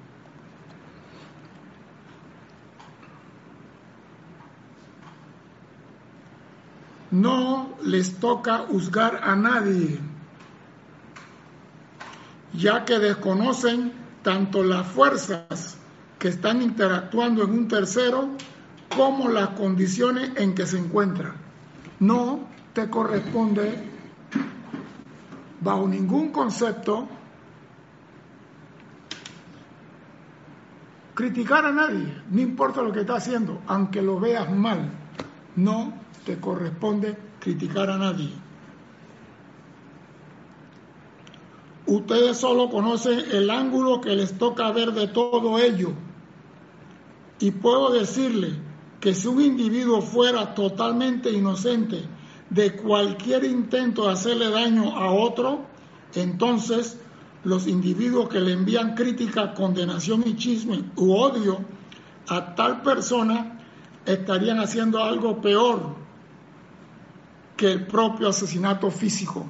No 7.13 7.70
les 7.84 8.15
toca 8.20 8.65
juzgar 8.70 9.22
a 9.24 9.36
nadie, 9.36 10.00
ya 12.53 12.86
que 12.86 12.98
desconocen 12.98 13.93
tanto 14.24 14.63
las 14.63 14.88
fuerzas 14.88 15.77
que 16.17 16.29
están 16.29 16.63
interactuando 16.63 17.43
en 17.43 17.51
un 17.51 17.67
tercero 17.67 18.29
como 18.96 19.29
las 19.29 19.50
condiciones 19.50 20.32
en 20.38 20.55
que 20.55 20.65
se 20.65 20.79
encuentra. 20.79 21.36
No 22.00 22.48
te 22.74 22.89
corresponde 22.89 23.91
bajo 25.62 25.88
ningún 25.88 26.32
concepto 26.32 27.08
criticar 31.13 31.63
a 31.63 31.72
nadie, 31.72 32.24
no 32.32 32.41
importa 32.41 32.82
lo 32.82 32.91
que 32.91 33.01
está 33.01 33.17
haciendo, 33.17 33.62
aunque 33.67 34.01
lo 34.01 34.20
veas 34.20 34.51
mal, 34.51 34.89
no 35.55 36.02
te 36.25 36.39
corresponde 36.39 37.18
criticar 37.39 37.89
a 37.89 37.98
nadie. 37.98 38.30
Ustedes 41.86 42.38
solo 42.38 42.70
conocen 42.70 43.20
el 43.32 43.50
ángulo 43.50 44.00
que 44.00 44.15
les 44.15 44.38
toca 44.38 44.72
ver 44.72 44.94
de 44.94 45.08
todo 45.08 45.60
ello. 45.60 45.92
Y 47.39 47.51
puedo 47.51 47.92
decirle 47.92 48.53
que 49.01 49.13
si 49.13 49.27
un 49.27 49.42
individuo 49.42 50.01
fuera 50.01 50.56
totalmente 50.56 51.30
inocente 51.30 52.03
de 52.50 52.75
cualquier 52.75 53.44
intento 53.44 54.06
de 54.06 54.13
hacerle 54.13 54.50
daño 54.50 54.96
a 54.96 55.12
otro, 55.12 55.65
entonces 56.15 56.98
los 57.44 57.68
individuos 57.68 58.30
que 58.30 58.39
le 58.39 58.53
envían 58.53 58.96
crítica, 58.96 59.53
condenación 59.53 60.24
y 60.25 60.38
chisme 60.38 60.86
u 60.96 61.13
odio 61.13 61.60
a 62.30 62.56
tal 62.56 62.82
persona 62.82 63.60
estarían 64.06 64.60
haciendo 64.60 65.03
algo 65.03 65.42
peor 65.42 66.02
que 67.55 67.72
el 67.72 67.86
propio 67.86 68.29
asesinato 68.29 68.89
físico. 68.89 69.45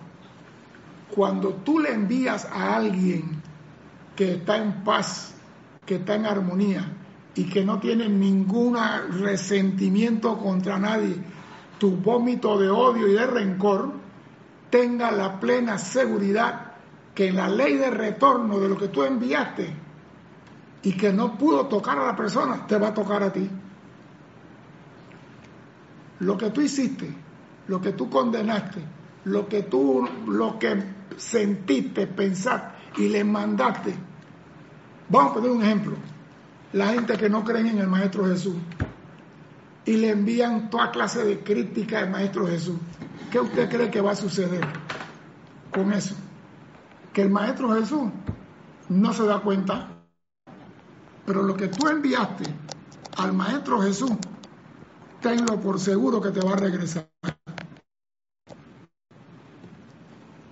Cuando 1.14 1.50
tú 1.56 1.80
le 1.80 1.94
envías 1.94 2.46
a 2.46 2.76
alguien 2.76 3.42
que 4.16 4.34
está 4.34 4.58
en 4.58 4.84
paz, 4.84 5.36
que 5.86 5.96
está 5.96 6.16
en 6.16 6.26
armonía 6.26 6.86
y 7.36 7.46
que 7.46 7.64
no 7.64 7.80
tiene 7.80 8.10
ningún 8.10 8.78
resentimiento 9.22 10.38
contra 10.38 10.78
nadie, 10.78 11.16
tu 11.78 11.92
vómito 11.92 12.58
de 12.58 12.70
odio 12.70 13.08
y 13.08 13.14
de 13.14 13.28
rencor, 13.28 13.92
tenga 14.70 15.12
la 15.12 15.40
plena 15.40 15.78
seguridad 15.78 16.74
que 17.14 17.32
la 17.32 17.48
ley 17.48 17.76
de 17.78 17.92
retorno 17.92 18.60
de 18.60 18.70
lo 18.70 18.78
que 18.78 18.88
tú 18.88 19.04
enviaste 19.04 19.76
y 20.82 20.94
que 20.94 21.14
no 21.14 21.38
pudo 21.38 21.68
tocar 21.68 22.00
a 22.00 22.08
la 22.08 22.16
persona, 22.16 22.66
te 22.66 22.78
va 22.78 22.90
a 22.90 22.94
tocar 22.94 23.22
a 23.24 23.32
ti. 23.32 23.50
Lo 26.20 26.38
que 26.38 26.50
tú 26.50 26.62
hiciste 26.62 27.23
lo 27.68 27.82
que 27.82 27.94
tú 27.94 28.10
condenaste, 28.10 28.82
lo 29.26 29.48
que 29.48 29.64
tú, 29.64 30.08
lo 30.28 30.60
que 30.60 30.84
sentiste, 31.18 32.08
pensaste 32.08 32.74
y 32.98 33.10
le 33.10 33.24
mandaste. 33.24 33.96
Vamos 35.10 35.32
a 35.32 35.34
poner 35.36 35.52
un 35.52 35.64
ejemplo. 35.64 35.96
La 36.74 36.88
gente 36.88 37.18
que 37.18 37.30
no 37.30 37.44
cree 37.44 37.62
en 37.62 37.78
el 37.78 37.88
Maestro 37.88 38.26
Jesús 38.26 38.56
y 39.86 39.98
le 39.98 40.10
envían 40.10 40.70
toda 40.70 40.92
clase 40.92 41.24
de 41.24 41.44
crítica 41.44 42.00
al 42.00 42.10
Maestro 42.10 42.48
Jesús. 42.48 42.78
¿Qué 43.32 43.40
usted 43.40 43.70
cree 43.70 43.92
que 43.92 44.02
va 44.02 44.12
a 44.12 44.16
suceder 44.16 44.66
con 45.72 45.92
eso? 45.94 46.16
Que 47.12 47.24
el 47.24 47.30
Maestro 47.30 47.74
Jesús 47.74 48.10
no 48.90 49.14
se 49.14 49.26
da 49.26 49.40
cuenta, 49.40 49.90
pero 51.26 51.44
lo 51.44 51.56
que 51.56 51.68
tú 51.68 51.88
enviaste 51.88 52.46
al 53.18 53.34
Maestro 53.34 53.82
Jesús, 53.82 54.12
tenlo 55.22 55.60
por 55.60 55.80
seguro 55.80 56.22
que 56.22 56.32
te 56.32 56.42
va 56.42 56.54
a 56.54 56.58
regresar. 56.58 57.08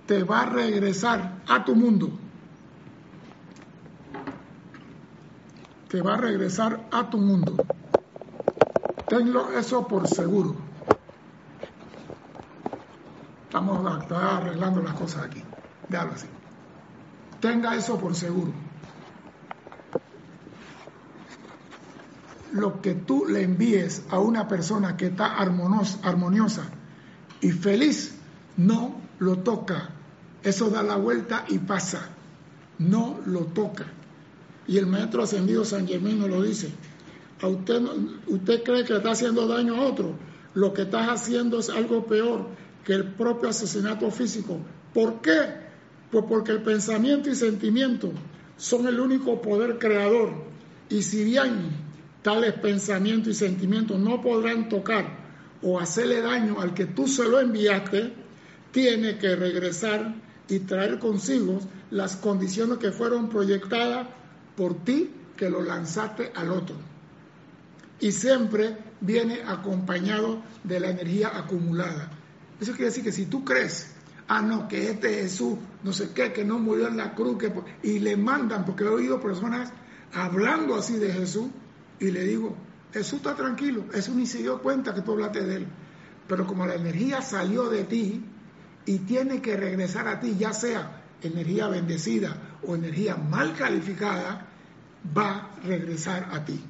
Te 0.06 0.22
va 0.24 0.42
a 0.42 0.46
regresar 0.46 1.42
a 1.46 1.64
tu 1.64 1.74
mundo. 1.74 2.10
Te 5.88 6.00
va 6.00 6.14
a 6.14 6.16
regresar 6.16 6.88
a 6.90 7.10
tu 7.10 7.18
mundo. 7.18 7.56
Tenlo 9.08 9.52
eso 9.58 9.86
por 9.86 10.08
seguro. 10.08 10.56
Estamos 13.44 13.86
arreglando 14.10 14.82
las 14.82 14.94
cosas 14.94 15.24
aquí. 15.24 15.42
Déjalo 15.88 16.12
así. 16.12 16.26
Tenga 17.40 17.76
eso 17.76 17.98
por 17.98 18.14
seguro. 18.14 18.52
lo 22.52 22.82
que 22.82 22.94
tú 22.94 23.24
le 23.26 23.42
envíes 23.42 24.04
a 24.10 24.18
una 24.18 24.46
persona 24.46 24.96
que 24.96 25.06
está 25.06 25.38
armoniosa 25.38 26.64
y 27.40 27.50
feliz, 27.50 28.14
no 28.56 28.94
lo 29.22 29.38
toca. 29.38 29.88
Eso 30.42 30.68
da 30.68 30.82
la 30.82 30.96
vuelta 30.96 31.44
y 31.48 31.58
pasa. 31.58 32.10
No 32.78 33.20
lo 33.24 33.40
toca. 33.46 33.86
Y 34.66 34.78
el 34.78 34.86
maestro 34.86 35.22
ascendido 35.22 35.64
San 35.64 35.86
Germán 35.86 36.18
nos 36.18 36.28
lo 36.28 36.42
dice. 36.42 36.72
A 37.40 37.46
usted, 37.46 37.80
usted 38.26 38.62
cree 38.64 38.84
que 38.84 38.96
está 38.96 39.12
haciendo 39.12 39.46
daño 39.46 39.76
a 39.76 39.82
otro. 39.82 40.16
Lo 40.54 40.72
que 40.72 40.82
estás 40.82 41.08
haciendo 41.08 41.60
es 41.60 41.70
algo 41.70 42.04
peor 42.06 42.48
que 42.84 42.94
el 42.94 43.12
propio 43.12 43.50
asesinato 43.50 44.10
físico. 44.10 44.58
¿Por 44.92 45.20
qué? 45.22 45.40
Pues 46.10 46.24
porque 46.28 46.52
el 46.52 46.62
pensamiento 46.62 47.30
y 47.30 47.36
sentimiento 47.36 48.12
son 48.56 48.88
el 48.88 48.98
único 48.98 49.40
poder 49.40 49.78
creador. 49.78 50.32
Y 50.88 51.02
si 51.02 51.22
bien 51.24 51.70
tales 52.22 52.54
pensamientos 52.54 53.28
y 53.28 53.34
sentimientos 53.34 54.00
no 54.00 54.20
podrán 54.20 54.68
tocar 54.68 55.22
o 55.62 55.78
hacerle 55.78 56.20
daño 56.20 56.60
al 56.60 56.74
que 56.74 56.86
tú 56.86 57.06
se 57.06 57.24
lo 57.24 57.38
enviaste, 57.40 58.21
tiene 58.72 59.18
que 59.18 59.36
regresar 59.36 60.14
y 60.48 60.60
traer 60.60 60.98
consigo 60.98 61.60
las 61.90 62.16
condiciones 62.16 62.78
que 62.78 62.90
fueron 62.90 63.28
proyectadas 63.28 64.08
por 64.56 64.84
ti 64.84 65.10
que 65.36 65.48
lo 65.48 65.62
lanzaste 65.62 66.32
al 66.34 66.50
otro. 66.50 66.76
Y 68.00 68.12
siempre 68.12 68.76
viene 69.00 69.42
acompañado 69.46 70.42
de 70.64 70.80
la 70.80 70.90
energía 70.90 71.36
acumulada. 71.36 72.10
Eso 72.60 72.72
quiere 72.72 72.86
decir 72.86 73.04
que 73.04 73.12
si 73.12 73.26
tú 73.26 73.44
crees, 73.44 73.92
ah, 74.28 74.42
no, 74.42 74.68
que 74.68 74.90
este 74.90 75.14
Jesús, 75.14 75.58
no 75.84 75.92
sé 75.92 76.10
qué, 76.12 76.32
que 76.32 76.44
no 76.44 76.58
murió 76.58 76.88
en 76.88 76.96
la 76.96 77.14
cruz, 77.14 77.38
que, 77.38 77.52
y 77.82 77.98
le 78.00 78.16
mandan, 78.16 78.64
porque 78.64 78.84
he 78.84 78.88
oído 78.88 79.20
personas 79.20 79.72
hablando 80.12 80.74
así 80.74 80.96
de 80.96 81.12
Jesús, 81.12 81.48
y 82.00 82.10
le 82.10 82.24
digo, 82.24 82.56
Jesús 82.92 83.18
está 83.20 83.34
tranquilo, 83.34 83.84
Jesús 83.92 84.14
ni 84.14 84.26
se 84.26 84.38
dio 84.38 84.60
cuenta 84.60 84.94
que 84.94 85.02
tú 85.02 85.12
hablaste 85.12 85.42
de 85.42 85.56
él. 85.56 85.66
Pero 86.26 86.46
como 86.46 86.66
la 86.66 86.74
energía 86.74 87.22
salió 87.22 87.68
de 87.68 87.84
ti 87.84 88.24
y 88.86 88.98
tiene 88.98 89.40
que 89.40 89.56
regresar 89.56 90.08
a 90.08 90.20
ti, 90.20 90.36
ya 90.38 90.52
sea 90.52 91.02
energía 91.22 91.68
bendecida 91.68 92.36
o 92.66 92.74
energía 92.74 93.16
mal 93.16 93.54
calificada, 93.54 94.46
va 95.16 95.30
a 95.30 95.60
regresar 95.64 96.28
a 96.32 96.44
ti. 96.44 96.60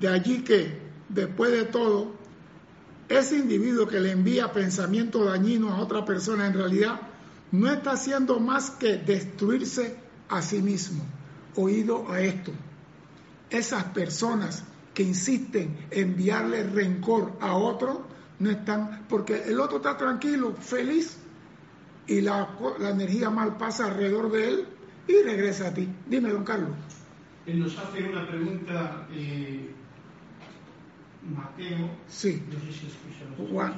De 0.00 0.08
allí 0.08 0.42
que, 0.42 0.78
después 1.08 1.52
de 1.52 1.64
todo, 1.64 2.14
ese 3.08 3.36
individuo 3.36 3.86
que 3.86 4.00
le 4.00 4.10
envía 4.10 4.52
pensamientos 4.52 5.26
dañinos 5.26 5.72
a 5.72 5.82
otra 5.82 6.04
persona 6.04 6.46
en 6.46 6.54
realidad 6.54 7.00
no 7.52 7.70
está 7.70 7.92
haciendo 7.92 8.40
más 8.40 8.70
que 8.70 8.96
destruirse 8.96 9.96
a 10.28 10.42
sí 10.42 10.62
mismo. 10.62 11.04
Oído 11.54 12.10
a 12.10 12.20
esto 12.20 12.52
esas 13.52 13.84
personas 13.84 14.64
que 14.94 15.02
insisten 15.02 15.86
en 15.90 16.10
enviarle 16.10 16.64
rencor 16.64 17.32
a 17.40 17.54
otro, 17.54 18.06
no 18.38 18.50
están, 18.50 19.04
porque 19.08 19.42
el 19.44 19.60
otro 19.60 19.76
está 19.78 19.96
tranquilo, 19.96 20.54
feliz, 20.54 21.18
y 22.06 22.20
la, 22.20 22.48
energía 22.80 23.30
mal 23.30 23.56
pasa 23.56 23.86
alrededor 23.86 24.30
de 24.32 24.48
él 24.48 24.66
y 25.08 25.22
regresa 25.22 25.68
a 25.68 25.74
ti. 25.74 25.88
Dime, 26.06 26.30
don 26.30 26.44
Carlos. 26.44 26.70
Él 27.46 27.60
nos 27.60 27.76
hace 27.78 28.02
una 28.08 28.26
pregunta, 28.26 29.06
eh, 29.12 29.70
Mateo. 31.34 31.90
Sí. 32.08 32.42
No 32.52 32.58
sé 32.60 32.72
si 32.72 33.50
Juan. 33.50 33.74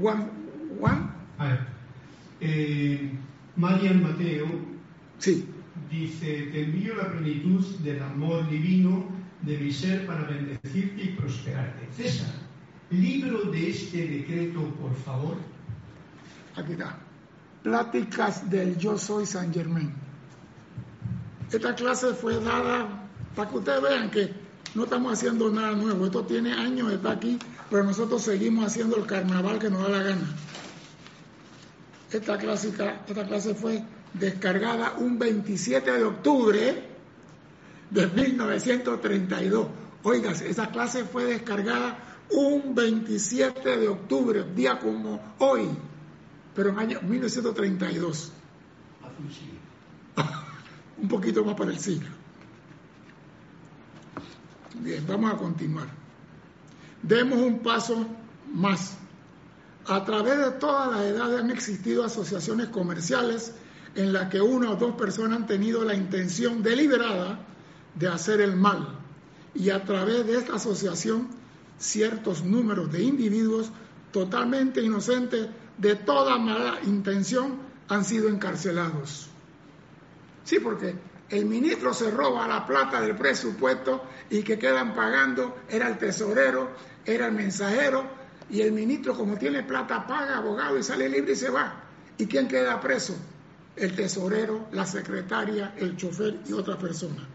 Juan. 0.00 0.30
Juan. 0.78 1.14
A 1.38 1.48
ver. 1.48 1.60
Eh, 2.40 3.10
Marian 3.56 4.02
Mateo. 4.02 4.46
Sí. 5.18 5.46
Dice, 5.90 6.48
te 6.52 6.64
envío 6.64 6.96
la 6.96 7.12
plenitud 7.12 7.64
del 7.76 8.02
amor 8.02 8.48
divino 8.50 9.06
de 9.42 9.58
mi 9.58 9.70
ser 9.70 10.06
para 10.06 10.24
bendecirte 10.24 11.02
y 11.02 11.08
prosperarte. 11.10 11.86
César, 11.92 12.34
libro 12.90 13.50
de 13.50 13.70
este 13.70 14.06
decreto, 14.06 14.62
por 14.80 14.94
favor. 14.94 15.36
Aquí 16.56 16.72
está. 16.72 16.98
Pláticas 17.62 18.48
del 18.48 18.78
Yo 18.78 18.96
Soy 18.96 19.26
San 19.26 19.52
Germán. 19.52 19.92
Esta 21.50 21.74
clase 21.74 22.14
fue 22.14 22.40
dada 22.40 23.08
para 23.34 23.50
que 23.50 23.56
ustedes 23.56 23.82
vean 23.82 24.10
que 24.10 24.32
no 24.74 24.84
estamos 24.84 25.12
haciendo 25.12 25.50
nada 25.50 25.72
nuevo. 25.72 26.06
Esto 26.06 26.24
tiene 26.24 26.52
años, 26.52 26.92
está 26.92 27.12
aquí, 27.12 27.38
pero 27.70 27.84
nosotros 27.84 28.22
seguimos 28.22 28.66
haciendo 28.66 28.96
el 28.96 29.06
carnaval 29.06 29.58
que 29.58 29.70
nos 29.70 29.82
da 29.82 29.88
la 29.88 30.02
gana. 30.02 30.28
Esta, 32.12 32.38
clásica, 32.38 33.02
esta 33.06 33.26
clase 33.26 33.54
fue 33.54 33.82
descargada 34.14 34.94
un 34.98 35.18
27 35.18 35.90
de 35.90 36.04
octubre 36.04 36.84
de 37.90 38.06
1932. 38.06 39.66
Oigas, 40.02 40.40
esa 40.40 40.70
clase 40.70 41.04
fue 41.04 41.24
descargada 41.24 41.98
un 42.30 42.74
27 42.74 43.76
de 43.76 43.88
octubre, 43.88 44.44
día 44.54 44.78
como 44.78 45.34
hoy, 45.38 45.68
pero 46.54 46.70
en 46.70 46.78
año 46.78 47.00
1932. 47.02 48.32
un 50.98 51.08
poquito 51.08 51.44
más 51.44 51.54
para 51.54 51.70
el 51.70 51.78
siglo. 51.78 52.08
Bien, 54.80 55.04
vamos 55.06 55.32
a 55.32 55.36
continuar. 55.36 55.88
Demos 57.02 57.38
un 57.38 57.60
paso 57.60 58.06
más. 58.52 58.96
A 59.86 60.04
través 60.04 60.38
de 60.38 60.50
todas 60.52 60.90
las 60.90 61.02
edades 61.02 61.40
han 61.40 61.50
existido 61.50 62.04
asociaciones 62.04 62.68
comerciales 62.68 63.54
en 63.94 64.12
las 64.12 64.28
que 64.28 64.40
una 64.40 64.70
o 64.70 64.76
dos 64.76 64.96
personas 64.96 65.38
han 65.38 65.46
tenido 65.46 65.84
la 65.84 65.94
intención 65.94 66.62
deliberada 66.62 67.38
de 67.94 68.08
hacer 68.08 68.40
el 68.40 68.56
mal. 68.56 68.98
Y 69.54 69.70
a 69.70 69.84
través 69.84 70.26
de 70.26 70.38
esta 70.38 70.56
asociación, 70.56 71.28
ciertos 71.78 72.44
números 72.44 72.90
de 72.92 73.02
individuos 73.02 73.70
totalmente 74.12 74.80
inocentes 74.80 75.48
de 75.78 75.94
toda 75.94 76.38
mala 76.38 76.78
intención 76.86 77.58
han 77.88 78.04
sido 78.04 78.28
encarcelados. 78.28 79.28
Sí, 80.44 80.58
porque 80.60 80.94
el 81.28 81.46
ministro 81.46 81.92
se 81.92 82.10
roba 82.10 82.46
la 82.46 82.64
plata 82.64 83.00
del 83.00 83.16
presupuesto 83.16 84.02
y 84.30 84.42
que 84.42 84.58
quedan 84.58 84.94
pagando 84.94 85.56
era 85.68 85.88
el 85.88 85.98
tesorero, 85.98 86.70
era 87.04 87.26
el 87.26 87.32
mensajero 87.32 88.04
y 88.48 88.60
el 88.60 88.72
ministro 88.72 89.16
como 89.16 89.36
tiene 89.36 89.62
plata 89.64 90.06
paga 90.06 90.38
abogado 90.38 90.78
y 90.78 90.82
sale 90.82 91.08
libre 91.08 91.32
y 91.32 91.36
se 91.36 91.50
va. 91.50 91.82
¿Y 92.16 92.26
quién 92.26 92.48
queda 92.48 92.80
preso? 92.80 93.16
El 93.74 93.94
tesorero, 93.94 94.68
la 94.72 94.86
secretaria, 94.86 95.74
el 95.76 95.96
chofer 95.96 96.38
y 96.48 96.52
otra 96.52 96.78
persona. 96.78 97.26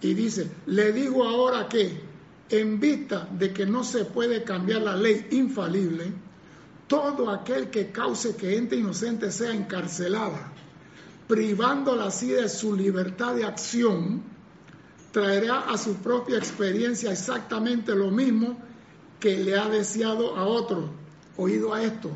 Y 0.00 0.14
dice, 0.14 0.50
le 0.66 0.92
digo 0.92 1.24
ahora 1.24 1.68
que 1.68 1.98
en 2.48 2.78
vista 2.78 3.28
de 3.30 3.52
que 3.52 3.66
no 3.66 3.82
se 3.82 4.04
puede 4.04 4.44
cambiar 4.44 4.82
la 4.82 4.96
ley 4.96 5.26
infalible, 5.32 6.12
todo 6.86 7.30
aquel 7.30 7.70
que 7.70 7.90
cause 7.90 8.36
que 8.36 8.56
ente 8.56 8.76
inocente 8.76 9.32
sea 9.32 9.52
encarcelada, 9.52 10.52
privándola 11.26 12.06
así 12.06 12.28
de 12.28 12.48
su 12.48 12.76
libertad 12.76 13.34
de 13.34 13.44
acción, 13.44 14.22
traerá 15.10 15.70
a 15.70 15.78
su 15.78 15.96
propia 15.96 16.38
experiencia 16.38 17.10
exactamente 17.10 17.94
lo 17.94 18.10
mismo 18.10 18.58
que 19.18 19.38
le 19.38 19.58
ha 19.58 19.68
deseado 19.68 20.36
a 20.36 20.44
otro. 20.44 20.90
Oído 21.38 21.74
a 21.74 21.82
esto, 21.82 22.10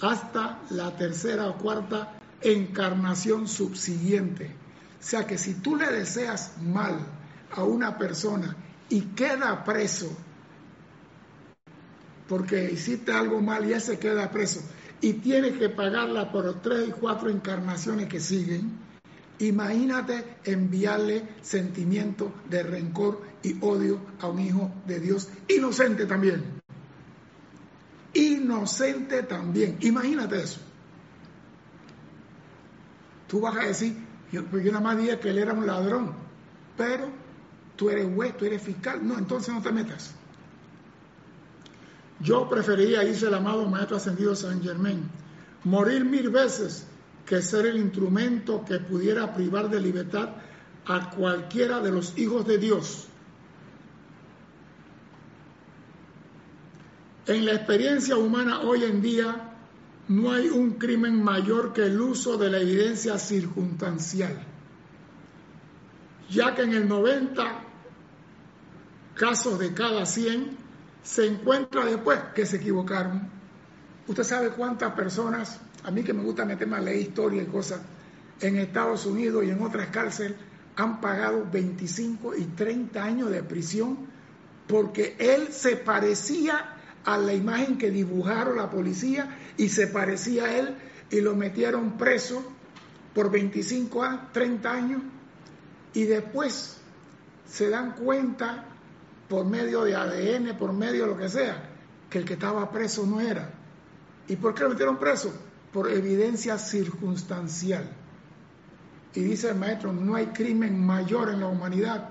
hasta 0.00 0.62
la 0.70 0.96
tercera 0.96 1.48
o 1.48 1.58
cuarta 1.58 2.14
encarnación 2.40 3.48
subsiguiente. 3.48 4.54
O 5.00 5.02
sea 5.02 5.26
que 5.26 5.38
si 5.38 5.54
tú 5.54 5.76
le 5.76 5.90
deseas 5.90 6.52
mal 6.62 6.98
a 7.52 7.64
una 7.64 7.98
persona 7.98 8.56
y 8.88 9.00
queda 9.00 9.64
preso 9.64 10.16
porque 12.28 12.70
hiciste 12.70 13.12
algo 13.12 13.40
mal 13.40 13.68
y 13.68 13.72
ese 13.72 13.98
queda 13.98 14.30
preso 14.30 14.60
y 15.00 15.14
tiene 15.14 15.52
que 15.52 15.68
pagarla 15.68 16.30
por 16.32 16.60
tres 16.60 16.88
y 16.88 16.92
cuatro 16.92 17.28
encarnaciones 17.28 18.08
que 18.08 18.20
siguen, 18.20 18.72
imagínate 19.38 20.36
enviarle 20.44 21.28
sentimiento 21.42 22.32
de 22.48 22.62
rencor 22.62 23.22
y 23.42 23.58
odio 23.60 24.00
a 24.20 24.28
un 24.28 24.40
hijo 24.40 24.72
de 24.86 25.00
Dios 25.00 25.28
inocente 25.48 26.06
también. 26.06 26.60
Inocente 28.14 29.22
también. 29.24 29.76
Imagínate 29.80 30.42
eso. 30.42 30.60
Tú 33.28 33.40
vas 33.40 33.56
a 33.56 33.66
decir, 33.66 33.94
yo, 34.32 34.44
pues 34.46 34.64
nada 34.64 34.80
más 34.80 34.96
dije 34.96 35.18
que 35.18 35.30
él 35.30 35.38
era 35.38 35.52
un 35.52 35.66
ladrón, 35.66 36.14
pero 36.76 37.10
tú 37.76 37.90
eres 37.90 38.08
juez, 38.14 38.36
tú 38.36 38.44
eres 38.44 38.62
fiscal, 38.62 39.06
no, 39.06 39.18
entonces 39.18 39.54
no 39.54 39.62
te 39.62 39.72
metas. 39.72 40.14
Yo 42.20 42.48
preferiría, 42.48 43.00
dice 43.00 43.26
el 43.26 43.34
amado 43.34 43.66
Maestro 43.66 43.96
Ascendido 43.96 44.34
San 44.34 44.62
Germán, 44.62 45.10
morir 45.64 46.04
mil 46.04 46.30
veces 46.30 46.86
que 47.26 47.42
ser 47.42 47.66
el 47.66 47.76
instrumento 47.76 48.64
que 48.64 48.78
pudiera 48.78 49.34
privar 49.34 49.68
de 49.68 49.80
libertad 49.80 50.30
a 50.86 51.10
cualquiera 51.10 51.80
de 51.80 51.90
los 51.90 52.16
hijos 52.16 52.46
de 52.46 52.58
Dios. 52.58 53.08
En 57.26 57.44
la 57.44 57.54
experiencia 57.54 58.16
humana 58.16 58.60
hoy 58.60 58.84
en 58.84 59.02
día, 59.02 59.52
no 60.08 60.30
hay 60.30 60.48
un 60.48 60.74
crimen 60.74 61.22
mayor 61.22 61.72
que 61.72 61.84
el 61.86 62.00
uso 62.00 62.36
de 62.36 62.50
la 62.50 62.60
evidencia 62.60 63.18
circunstancial. 63.18 64.46
ya 66.28 66.54
que 66.54 66.62
en 66.62 66.74
el 66.74 66.88
90 66.88 67.65
casos 69.16 69.58
de 69.58 69.72
cada 69.72 70.06
100 70.06 70.56
se 71.02 71.26
encuentra 71.26 71.84
después 71.84 72.18
que 72.34 72.46
se 72.46 72.56
equivocaron. 72.56 73.28
Usted 74.06 74.22
sabe 74.22 74.50
cuántas 74.50 74.92
personas, 74.92 75.58
a 75.82 75.90
mí 75.90 76.04
que 76.04 76.12
me 76.12 76.22
gusta 76.22 76.44
meterme 76.44 76.76
a 76.76 76.80
leer 76.80 77.00
historia 77.00 77.42
y 77.42 77.46
cosas, 77.46 77.80
en 78.40 78.56
Estados 78.56 79.06
Unidos 79.06 79.44
y 79.44 79.50
en 79.50 79.62
otras 79.62 79.88
cárceles 79.88 80.36
han 80.76 81.00
pagado 81.00 81.48
25 81.50 82.36
y 82.36 82.44
30 82.44 83.02
años 83.02 83.30
de 83.30 83.42
prisión 83.42 84.06
porque 84.68 85.16
él 85.18 85.48
se 85.50 85.76
parecía 85.76 86.76
a 87.04 87.16
la 87.16 87.32
imagen 87.32 87.78
que 87.78 87.90
dibujaron 87.90 88.56
la 88.56 88.68
policía 88.68 89.38
y 89.56 89.70
se 89.70 89.86
parecía 89.86 90.44
a 90.44 90.58
él 90.58 90.76
y 91.10 91.20
lo 91.20 91.34
metieron 91.34 91.96
preso 91.96 92.44
por 93.14 93.30
25 93.30 94.04
a 94.04 94.32
30 94.32 94.70
años 94.70 95.02
y 95.94 96.04
después 96.04 96.76
se 97.48 97.70
dan 97.70 97.92
cuenta 97.92 98.75
por 99.28 99.44
medio 99.44 99.84
de 99.84 99.94
ADN, 99.94 100.56
por 100.56 100.72
medio 100.72 101.02
de 101.02 101.10
lo 101.10 101.18
que 101.18 101.28
sea, 101.28 101.70
que 102.08 102.18
el 102.18 102.24
que 102.24 102.34
estaba 102.34 102.70
preso 102.70 103.06
no 103.06 103.20
era. 103.20 103.50
¿Y 104.28 104.36
por 104.36 104.54
qué 104.54 104.64
lo 104.64 104.70
metieron 104.70 104.98
preso? 104.98 105.32
Por 105.72 105.90
evidencia 105.90 106.58
circunstancial. 106.58 107.88
Y 109.14 109.20
dice 109.20 109.50
el 109.50 109.56
maestro, 109.56 109.92
no 109.92 110.14
hay 110.14 110.26
crimen 110.26 110.84
mayor 110.84 111.30
en 111.30 111.40
la 111.40 111.46
humanidad 111.46 112.10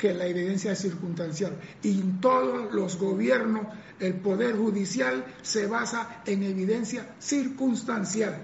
que 0.00 0.14
la 0.14 0.26
evidencia 0.26 0.74
circunstancial. 0.74 1.52
Y 1.82 2.00
en 2.00 2.20
todos 2.20 2.72
los 2.72 2.96
gobiernos, 2.98 3.66
el 3.98 4.14
poder 4.14 4.56
judicial 4.56 5.26
se 5.42 5.66
basa 5.66 6.22
en 6.24 6.42
evidencia 6.42 7.14
circunstancial, 7.18 8.38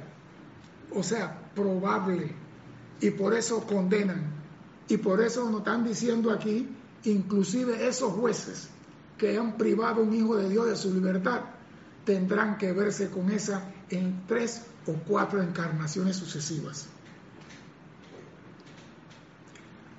o 0.92 1.02
sea, 1.02 1.50
probable. 1.54 2.32
Y 3.00 3.10
por 3.10 3.34
eso 3.34 3.66
condenan. 3.66 4.34
Y 4.88 4.98
por 4.98 5.22
eso 5.22 5.48
nos 5.50 5.60
están 5.60 5.84
diciendo 5.84 6.30
aquí, 6.30 6.68
inclusive 7.10 7.86
esos 7.86 8.12
jueces 8.12 8.68
que 9.18 9.38
han 9.38 9.56
privado 9.56 10.00
a 10.00 10.04
un 10.04 10.14
hijo 10.14 10.36
de 10.36 10.48
Dios 10.48 10.66
de 10.66 10.76
su 10.76 10.92
libertad, 10.92 11.40
tendrán 12.04 12.58
que 12.58 12.72
verse 12.72 13.10
con 13.10 13.30
esa 13.30 13.70
en 13.90 14.26
tres 14.26 14.62
o 14.86 14.92
cuatro 14.92 15.42
encarnaciones 15.42 16.16
sucesivas. 16.16 16.88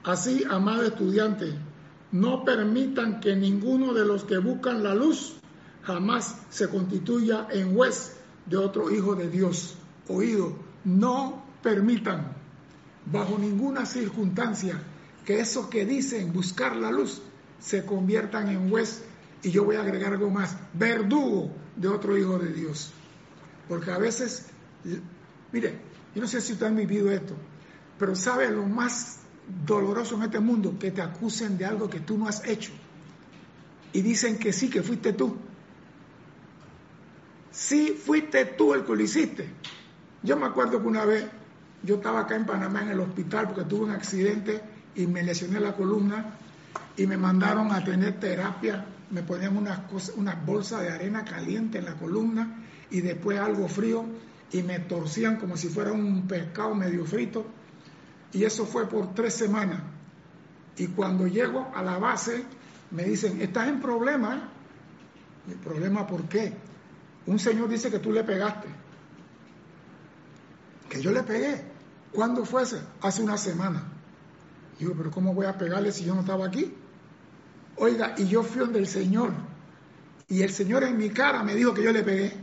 Así, 0.04 0.43
amado 0.50 0.84
estudiante, 0.84 1.54
no 2.12 2.46
permitan 2.46 3.20
que 3.20 3.36
ninguno 3.36 3.93
de 3.93 4.06
los 4.06 4.24
que 4.24 4.38
buscan 4.38 4.84
la 4.84 4.96
luz 4.96 5.34
jamás 5.84 6.38
se 6.50 6.70
constituya 6.70 7.48
en 7.52 7.76
juez 7.76 8.15
de 8.46 8.58
otro 8.58 8.89
hijo 8.91 9.15
de 9.15 9.30
Dios. 9.30 9.76
Oído, 10.08 10.56
no 10.86 11.43
permitan 11.62 12.34
bajo 13.06 13.38
ninguna 13.38 13.86
circunstancia 13.86 14.82
que 15.27 15.41
esos 15.41 15.67
que 15.67 15.85
dicen 15.85 16.31
buscar 16.31 16.77
la 16.77 16.89
luz 16.89 17.21
se 17.59 17.85
conviertan 17.85 18.47
en 18.47 18.69
juez 18.69 19.03
y 19.43 19.51
yo 19.51 19.65
voy 19.65 19.75
a 19.75 19.81
agregar 19.81 20.13
algo 20.13 20.29
más, 20.29 20.55
verdugo 20.73 21.51
de 21.75 21.89
otro 21.89 22.17
hijo 22.17 22.39
de 22.39 22.53
Dios. 22.53 22.93
Porque 23.67 23.91
a 23.91 23.97
veces, 23.97 24.45
mire, 25.51 25.79
yo 26.15 26.21
no 26.21 26.29
sé 26.29 26.39
si 26.39 26.53
usted 26.53 26.67
ha 26.67 26.69
vivido 26.69 27.11
esto, 27.11 27.35
pero 27.99 28.15
sabe 28.15 28.49
lo 28.49 28.63
más 28.63 29.19
doloroso 29.65 30.15
en 30.15 30.23
este 30.23 30.39
mundo 30.39 30.79
que 30.79 30.91
te 30.91 31.01
acusen 31.01 31.57
de 31.57 31.65
algo 31.65 31.89
que 31.89 31.99
tú 31.99 32.17
no 32.17 32.29
has 32.29 32.47
hecho 32.47 32.71
y 33.91 34.01
dicen 34.01 34.37
que 34.37 34.53
sí, 34.53 34.69
que 34.69 34.81
fuiste 34.81 35.11
tú. 35.11 35.35
Sí, 37.51 37.99
fuiste 38.01 38.45
tú 38.45 38.73
el 38.73 38.85
que 38.85 38.95
lo 38.95 39.03
hiciste. 39.03 39.49
Yo 40.23 40.37
me 40.37 40.45
acuerdo 40.45 40.81
que 40.81 40.87
una 40.87 41.03
vez 41.03 41.25
yo 41.83 41.95
estaba 41.95 42.21
acá 42.21 42.37
en 42.37 42.45
Panamá 42.45 42.83
en 42.83 42.91
el 42.91 43.01
hospital 43.01 43.47
porque 43.47 43.65
tuve 43.65 43.87
un 43.87 43.91
accidente 43.91 44.76
y 44.97 45.05
me 45.05 45.23
lesioné 45.23 45.60
la 45.60 45.73
columna 45.73 46.33
y 46.97 47.05
me 47.05 47.17
mandaron 47.17 47.71
a 47.71 47.83
tener 47.83 48.19
terapia. 48.19 48.86
Me 49.12 49.23
ponían 49.23 49.55
unas, 49.55 50.45
bolsas 50.45 50.81
de 50.81 50.89
arena 50.89 51.23
caliente 51.23 51.77
en 51.77 51.86
la 51.86 51.93
columna 51.93 52.65
y 52.89 53.01
después 53.01 53.39
algo 53.39 53.69
frío 53.69 54.05
y 54.51 54.63
me 54.63 54.79
torcían 54.79 55.38
como 55.38 55.55
si 55.55 55.69
fuera 55.69 55.91
un 55.91 56.27
pescado 56.27 56.73
medio 56.73 57.05
frito 57.05 57.45
y 58.33 58.43
eso 58.43 58.65
fue 58.65 58.89
por 58.89 59.13
tres 59.13 59.36
semanas. 59.36 59.81
Y 60.75 60.88
cuando 60.88 61.27
llego 61.27 61.71
a 61.73 61.83
la 61.83 61.99
base, 61.99 62.43
me 62.91 63.03
dicen, 63.03 63.39
estás 63.39 63.67
en 63.67 63.79
problema. 63.79 64.49
¿El 65.47 65.55
problema 65.55 66.05
por 66.07 66.23
qué? 66.23 66.53
Un 67.27 67.39
señor 67.39 67.69
dice 67.69 67.91
que 67.91 67.99
tú 67.99 68.12
le 68.12 68.23
pegaste. 68.23 68.67
Que 70.89 71.01
yo 71.01 71.12
le 71.12 71.23
pegué. 71.23 71.63
¿Cuándo 72.12 72.45
fue 72.45 72.63
ese? 72.63 72.81
Hace 73.01 73.21
una 73.21 73.38
semana. 73.38 73.96
Digo, 74.79 74.93
pero 74.95 75.11
¿cómo 75.11 75.33
voy 75.33 75.45
a 75.45 75.57
pegarle 75.57 75.91
si 75.91 76.05
yo 76.05 76.13
no 76.13 76.21
estaba 76.21 76.45
aquí? 76.45 76.73
Oiga, 77.77 78.15
y 78.17 78.27
yo 78.27 78.43
fui 78.43 78.59
donde 78.59 78.79
el 78.79 78.87
Señor. 78.87 79.31
Y 80.27 80.41
el 80.41 80.51
Señor 80.51 80.83
en 80.83 80.97
mi 80.97 81.09
cara 81.09 81.43
me 81.43 81.55
dijo 81.55 81.73
que 81.73 81.83
yo 81.83 81.91
le 81.91 82.03
pegué. 82.03 82.33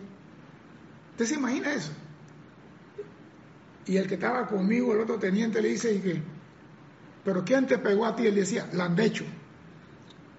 ¿Usted 1.12 1.26
se 1.26 1.34
imagina 1.34 1.72
eso? 1.72 1.92
Y 3.86 3.96
el 3.96 4.06
que 4.06 4.14
estaba 4.14 4.46
conmigo, 4.46 4.92
el 4.92 5.00
otro 5.00 5.18
teniente, 5.18 5.60
le 5.60 5.68
dice, 5.68 5.92
¿y? 5.92 6.22
¿Pero 7.24 7.44
quién 7.44 7.66
te 7.66 7.78
pegó 7.78 8.06
a 8.06 8.16
ti? 8.16 8.26
Él 8.26 8.34
decía, 8.34 8.68
Landecho. 8.72 9.24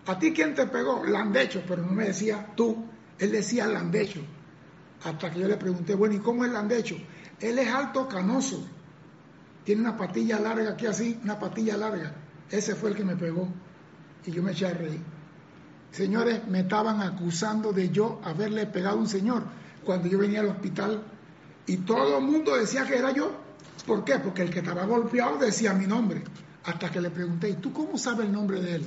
¿A 0.08 0.20
ti 0.20 0.34
quién 0.34 0.54
te 0.54 0.68
pegó? 0.68 1.04
Landecho, 1.04 1.64
pero 1.68 1.82
no 1.82 1.92
me 1.92 2.06
decía 2.06 2.54
tú, 2.56 2.86
él 3.18 3.32
decía 3.32 3.68
Landecho. 3.68 4.22
Hasta 5.04 5.32
que 5.32 5.40
yo 5.40 5.48
le 5.48 5.58
pregunté, 5.58 5.96
bueno, 5.96 6.16
¿y 6.16 6.20
cómo 6.20 6.46
es 6.46 6.52
Landecho? 6.52 6.96
Él 7.40 7.58
es 7.60 7.68
alto 7.68 8.08
canoso, 8.08 8.68
tiene 9.66 9.82
una 9.82 9.98
patilla 9.98 10.40
larga 10.40 10.72
aquí 10.72 10.86
así, 10.86 11.20
una 11.24 11.40
patilla 11.40 11.76
larga. 11.76 12.14
Ese 12.50 12.76
fue 12.76 12.92
el 12.92 12.96
que 12.96 13.04
me 13.04 13.16
pegó. 13.16 13.50
Y 14.26 14.32
yo 14.32 14.44
me 14.44 14.52
eché 14.52 14.68
a 14.68 14.74
reír. 14.74 15.02
Señores, 15.92 16.48
me 16.48 16.62
estaban 16.62 17.02
acusando 17.02 17.74
de 17.74 17.90
yo 17.90 18.22
haberle 18.24 18.68
pegado 18.68 18.98
a 18.98 19.00
un 19.00 19.08
señor 19.08 19.44
cuando 19.84 20.08
yo 20.08 20.20
venía 20.20 20.42
al 20.42 20.48
hospital 20.48 21.04
y 21.66 21.78
todo 21.78 22.20
el 22.20 22.26
mundo 22.26 22.56
decía 22.56 22.86
que 22.86 22.98
era 22.98 23.12
yo. 23.12 23.32
¿Por 23.88 24.04
qué? 24.04 24.20
Porque 24.20 24.44
el 24.44 24.50
que 24.50 24.60
estaba 24.60 24.86
golpeado 24.86 25.38
decía 25.38 25.74
mi 25.74 25.88
nombre. 25.88 26.24
Hasta 26.66 26.92
que 26.92 27.02
le 27.02 27.10
pregunté, 27.10 27.50
¿y 27.50 27.54
tú 27.56 27.74
cómo 27.74 27.98
sabes 27.98 28.26
el 28.28 28.32
nombre 28.32 28.62
de 28.62 28.76
él? 28.76 28.86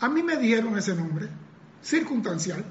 A 0.00 0.08
mí 0.08 0.22
me 0.22 0.36
dieron 0.36 0.76
ese 0.76 0.94
nombre, 0.94 1.28
circunstancial, 1.82 2.62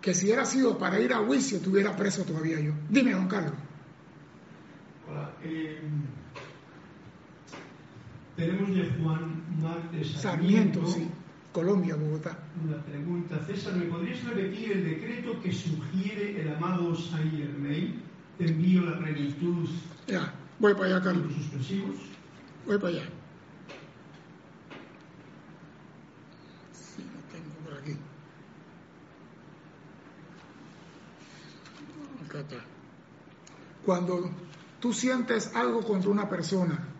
que 0.00 0.14
si 0.14 0.30
era 0.30 0.44
sido 0.44 0.76
para 0.78 1.00
ir 1.00 1.12
a 1.14 1.18
juicio, 1.18 1.56
estuviera 1.56 1.96
preso 1.96 2.24
todavía 2.24 2.60
yo. 2.60 2.72
Dime, 2.90 3.12
don 3.12 3.28
Carlos. 3.28 3.54
Hola, 5.08 5.32
eh, 5.42 5.80
tenemos 8.36 8.74
de 8.74 8.90
Juan 8.90 9.42
Márquez 9.60 10.12
Sarmiento, 10.12 10.80
Sarmiento, 10.80 10.86
sí. 10.86 11.08
Colombia, 11.52 11.96
Bogotá. 11.96 12.38
Una 12.64 12.82
pregunta. 12.82 13.38
César, 13.46 13.74
¿me 13.74 13.86
podrías 13.86 14.24
repetir 14.24 14.72
el 14.72 14.84
decreto 14.84 15.40
que 15.42 15.52
sugiere 15.52 16.40
el 16.40 16.54
amado 16.54 16.94
Saint 16.94 17.36
Germain? 17.36 18.12
te 18.38 18.46
envío 18.46 18.82
la 18.82 18.98
plenitud. 18.98 19.68
Ya, 20.06 20.32
voy 20.58 20.74
para 20.74 20.86
allá, 20.86 21.02
Carlos. 21.02 21.32
Suspensivos. 21.34 21.96
Voy 22.66 22.78
para 22.78 22.88
allá. 22.88 23.04
Sí, 26.72 27.02
lo 27.02 27.20
tengo 27.32 27.54
por 27.64 27.74
aquí. 27.78 27.96
Acá 32.26 32.40
está. 32.40 32.64
Cuando 33.84 34.30
tú 34.80 34.92
sientes 34.92 35.54
algo 35.54 35.82
contra 35.82 36.10
una 36.10 36.28
persona 36.28 36.91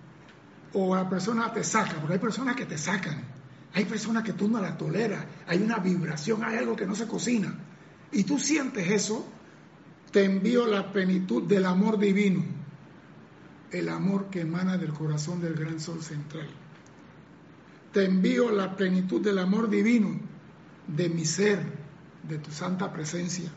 o 0.75 0.95
la 0.95 1.09
persona 1.09 1.53
te 1.53 1.65
saca, 1.65 1.95
porque 2.01 2.15
hay 2.15 2.19
personas 2.19 2.57
que 2.57 2.67
te 2.67 2.79
sacan, 2.79 3.23
hay 3.75 3.85
personas 3.85 4.23
que 4.23 4.33
tú 4.33 4.49
no 4.49 4.61
la 4.61 4.77
toleras, 4.77 5.25
hay 5.47 5.63
una 5.63 5.79
vibración, 5.79 6.45
hay 6.45 6.57
algo 6.59 6.77
que 6.77 6.87
no 6.87 6.95
se 6.95 7.07
cocina, 7.07 7.55
y 8.11 8.25
tú 8.25 8.39
sientes 8.39 8.91
eso, 8.91 9.27
te 10.11 10.25
envío 10.25 10.67
la 10.67 10.93
plenitud 10.93 11.43
del 11.45 11.65
amor 11.65 11.99
divino, 11.99 12.45
el 13.71 13.89
amor 13.89 14.29
que 14.29 14.43
emana 14.43 14.77
del 14.77 14.93
corazón 14.93 15.41
del 15.41 15.55
gran 15.55 15.81
sol 15.81 16.03
central. 16.03 16.49
Te 17.93 18.05
envío 18.05 18.51
la 18.51 18.77
plenitud 18.77 19.23
del 19.23 19.39
amor 19.39 19.71
divino 19.71 20.21
de 20.87 21.09
mi 21.09 21.25
ser, 21.25 21.61
de 22.29 22.39
tu 22.39 22.51
santa 22.51 22.93
presencia, 22.93 23.51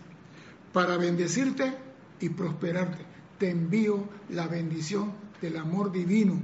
para 0.72 0.98
bendecirte 0.98 1.78
y 2.20 2.30
prosperarte. 2.30 3.06
Te 3.38 3.50
envío 3.50 4.08
la 4.30 4.48
bendición 4.48 5.14
del 5.42 5.58
amor 5.58 5.92
divino 5.92 6.42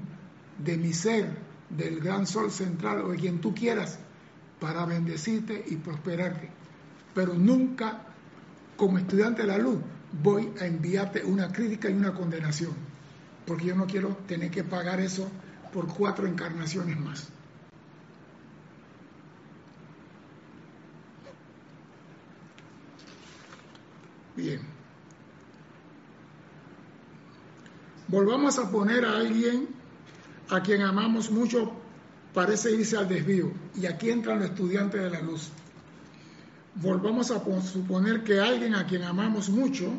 de 0.57 0.77
mi 0.77 0.93
ser, 0.93 1.37
del 1.69 1.99
gran 1.99 2.27
sol 2.27 2.51
central 2.51 3.01
o 3.01 3.09
de 3.09 3.17
quien 3.17 3.39
tú 3.41 3.53
quieras, 3.53 3.99
para 4.59 4.85
bendecirte 4.85 5.63
y 5.67 5.75
prosperarte. 5.77 6.49
Pero 7.13 7.33
nunca 7.33 8.03
como 8.77 8.97
estudiante 8.97 9.41
de 9.41 9.47
la 9.47 9.57
luz 9.57 9.79
voy 10.23 10.51
a 10.59 10.65
enviarte 10.65 11.23
una 11.23 11.51
crítica 11.51 11.89
y 11.89 11.93
una 11.93 12.13
condenación, 12.13 12.73
porque 13.45 13.65
yo 13.65 13.75
no 13.75 13.87
quiero 13.87 14.09
tener 14.27 14.51
que 14.51 14.63
pagar 14.63 14.99
eso 14.99 15.29
por 15.73 15.87
cuatro 15.87 16.27
encarnaciones 16.27 16.99
más. 16.99 17.27
Bien. 24.35 24.61
Volvamos 28.07 28.57
a 28.59 28.69
poner 28.69 29.05
a 29.05 29.17
alguien 29.17 29.80
a 30.51 30.61
quien 30.61 30.81
amamos 30.81 31.31
mucho 31.31 31.71
parece 32.33 32.71
irse 32.71 32.97
al 32.97 33.07
desvío. 33.07 33.51
Y 33.75 33.85
aquí 33.85 34.09
entran 34.09 34.39
los 34.39 34.49
estudiantes 34.49 35.01
de 35.01 35.09
la 35.09 35.21
luz. 35.21 35.49
Volvamos 36.75 37.31
a 37.31 37.41
suponer 37.61 38.23
que 38.23 38.39
alguien 38.39 38.75
a 38.75 38.85
quien 38.85 39.03
amamos 39.03 39.49
mucho 39.49 39.91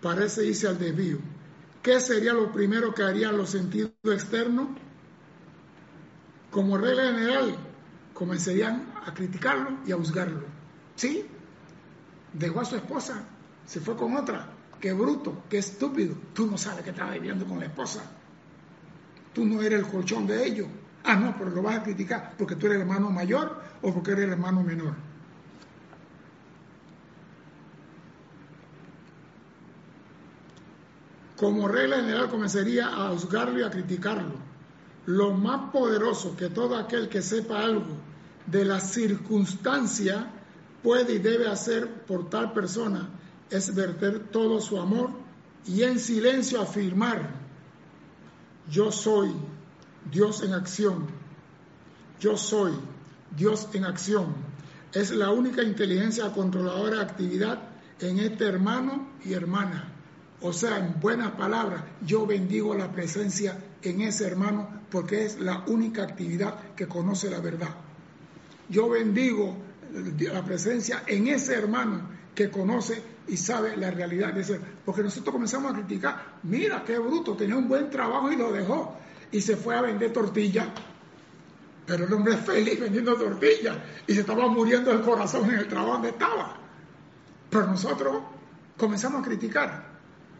parece 0.00 0.46
irse 0.46 0.68
al 0.68 0.78
desvío. 0.78 1.18
¿Qué 1.82 2.00
sería 2.00 2.32
lo 2.32 2.52
primero 2.52 2.94
que 2.94 3.02
harían 3.02 3.36
los 3.36 3.50
sentidos 3.50 3.90
externos? 4.04 4.68
Como 6.50 6.78
regla 6.78 7.04
general, 7.06 7.56
comenzarían 8.14 8.92
a 9.04 9.12
criticarlo 9.12 9.78
y 9.84 9.92
a 9.92 9.96
juzgarlo. 9.96 10.44
¿Sí? 10.94 11.26
Dejó 12.32 12.60
a 12.60 12.64
su 12.64 12.76
esposa, 12.76 13.24
se 13.66 13.80
fue 13.80 13.96
con 13.96 14.16
otra. 14.16 14.48
Qué 14.80 14.92
bruto, 14.92 15.42
qué 15.48 15.58
estúpido. 15.58 16.14
Tú 16.32 16.46
no 16.46 16.56
sabes 16.56 16.84
que 16.84 16.90
estaba 16.90 17.12
viviendo 17.12 17.44
con 17.44 17.58
la 17.58 17.66
esposa. 17.66 18.02
Tú 19.32 19.44
no 19.44 19.62
eres 19.62 19.80
el 19.80 19.86
colchón 19.86 20.26
de 20.26 20.46
ellos. 20.46 20.68
Ah, 21.04 21.16
no, 21.16 21.34
pero 21.36 21.50
lo 21.50 21.62
vas 21.62 21.76
a 21.76 21.82
criticar 21.82 22.34
porque 22.38 22.56
tú 22.56 22.66
eres 22.66 22.76
el 22.76 22.82
hermano 22.82 23.10
mayor 23.10 23.60
o 23.80 23.92
porque 23.92 24.12
eres 24.12 24.24
el 24.24 24.32
hermano 24.32 24.62
menor. 24.62 24.94
Como 31.36 31.66
regla 31.66 31.96
general 31.96 32.28
comenzaría 32.28 32.86
a 32.86 33.08
juzgarlo 33.08 33.58
y 33.58 33.64
a 33.64 33.70
criticarlo. 33.70 34.36
Lo 35.06 35.32
más 35.32 35.72
poderoso 35.72 36.36
que 36.36 36.48
todo 36.48 36.76
aquel 36.76 37.08
que 37.08 37.20
sepa 37.20 37.58
algo 37.60 37.96
de 38.46 38.64
la 38.64 38.78
circunstancia 38.78 40.30
puede 40.82 41.14
y 41.14 41.18
debe 41.18 41.48
hacer 41.48 42.04
por 42.04 42.30
tal 42.30 42.52
persona 42.52 43.08
es 43.50 43.74
verter 43.74 44.28
todo 44.30 44.60
su 44.60 44.78
amor 44.78 45.10
y 45.66 45.82
en 45.82 45.98
silencio 45.98 46.60
afirmar, 46.60 47.41
yo 48.70 48.92
soy 48.92 49.32
Dios 50.10 50.42
en 50.42 50.54
acción, 50.54 51.06
yo 52.20 52.36
soy 52.36 52.72
Dios 53.36 53.68
en 53.72 53.84
acción. 53.84 54.34
Es 54.92 55.10
la 55.10 55.30
única 55.30 55.62
inteligencia 55.62 56.32
controladora 56.32 56.96
de 56.96 57.02
actividad 57.02 57.58
en 58.00 58.18
este 58.18 58.44
hermano 58.46 59.08
y 59.24 59.32
hermana. 59.32 59.88
O 60.40 60.52
sea, 60.52 60.78
en 60.78 61.00
buenas 61.00 61.32
palabras, 61.32 61.84
yo 62.04 62.26
bendigo 62.26 62.74
la 62.74 62.90
presencia 62.92 63.56
en 63.82 64.00
ese 64.02 64.26
hermano 64.26 64.82
porque 64.90 65.24
es 65.24 65.40
la 65.40 65.64
única 65.66 66.02
actividad 66.02 66.74
que 66.74 66.86
conoce 66.88 67.30
la 67.30 67.40
verdad. 67.40 67.70
Yo 68.68 68.88
bendigo 68.88 69.56
la 69.92 70.44
presencia 70.44 71.04
en 71.06 71.28
ese 71.28 71.54
hermano 71.54 72.08
que 72.34 72.50
conoce 72.50 73.02
y 73.28 73.36
sabe 73.36 73.76
la 73.76 73.90
realidad 73.90 74.32
de 74.32 74.40
ese. 74.40 74.60
Porque 74.84 75.02
nosotros 75.02 75.32
comenzamos 75.32 75.72
a 75.72 75.74
criticar, 75.74 76.38
mira 76.44 76.82
qué 76.84 76.98
bruto, 76.98 77.34
tenía 77.34 77.56
un 77.56 77.68
buen 77.68 77.90
trabajo 77.90 78.30
y 78.32 78.36
lo 78.36 78.52
dejó 78.52 78.96
y 79.30 79.40
se 79.40 79.56
fue 79.56 79.76
a 79.76 79.82
vender 79.82 80.12
tortillas. 80.12 80.68
Pero 81.86 82.06
el 82.06 82.12
hombre 82.12 82.34
es 82.34 82.40
feliz 82.40 82.78
vendiendo 82.78 83.16
tortillas 83.16 83.76
y 84.06 84.14
se 84.14 84.20
estaba 84.20 84.46
muriendo 84.48 84.92
el 84.92 85.00
corazón 85.00 85.50
en 85.50 85.58
el 85.58 85.68
trabajo 85.68 85.94
donde 85.94 86.10
estaba. 86.10 86.56
Pero 87.50 87.66
nosotros 87.66 88.22
comenzamos 88.76 89.20
a 89.20 89.24
criticar. 89.24 89.92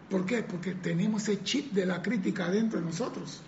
¿Por 0.08 0.24
qué? 0.24 0.42
Porque 0.42 0.74
tenemos 0.74 1.22
ese 1.22 1.42
chip 1.42 1.72
de 1.72 1.86
la 1.86 2.02
crítica 2.02 2.48
dentro 2.50 2.78
de 2.80 2.86
nosotros. 2.86 3.40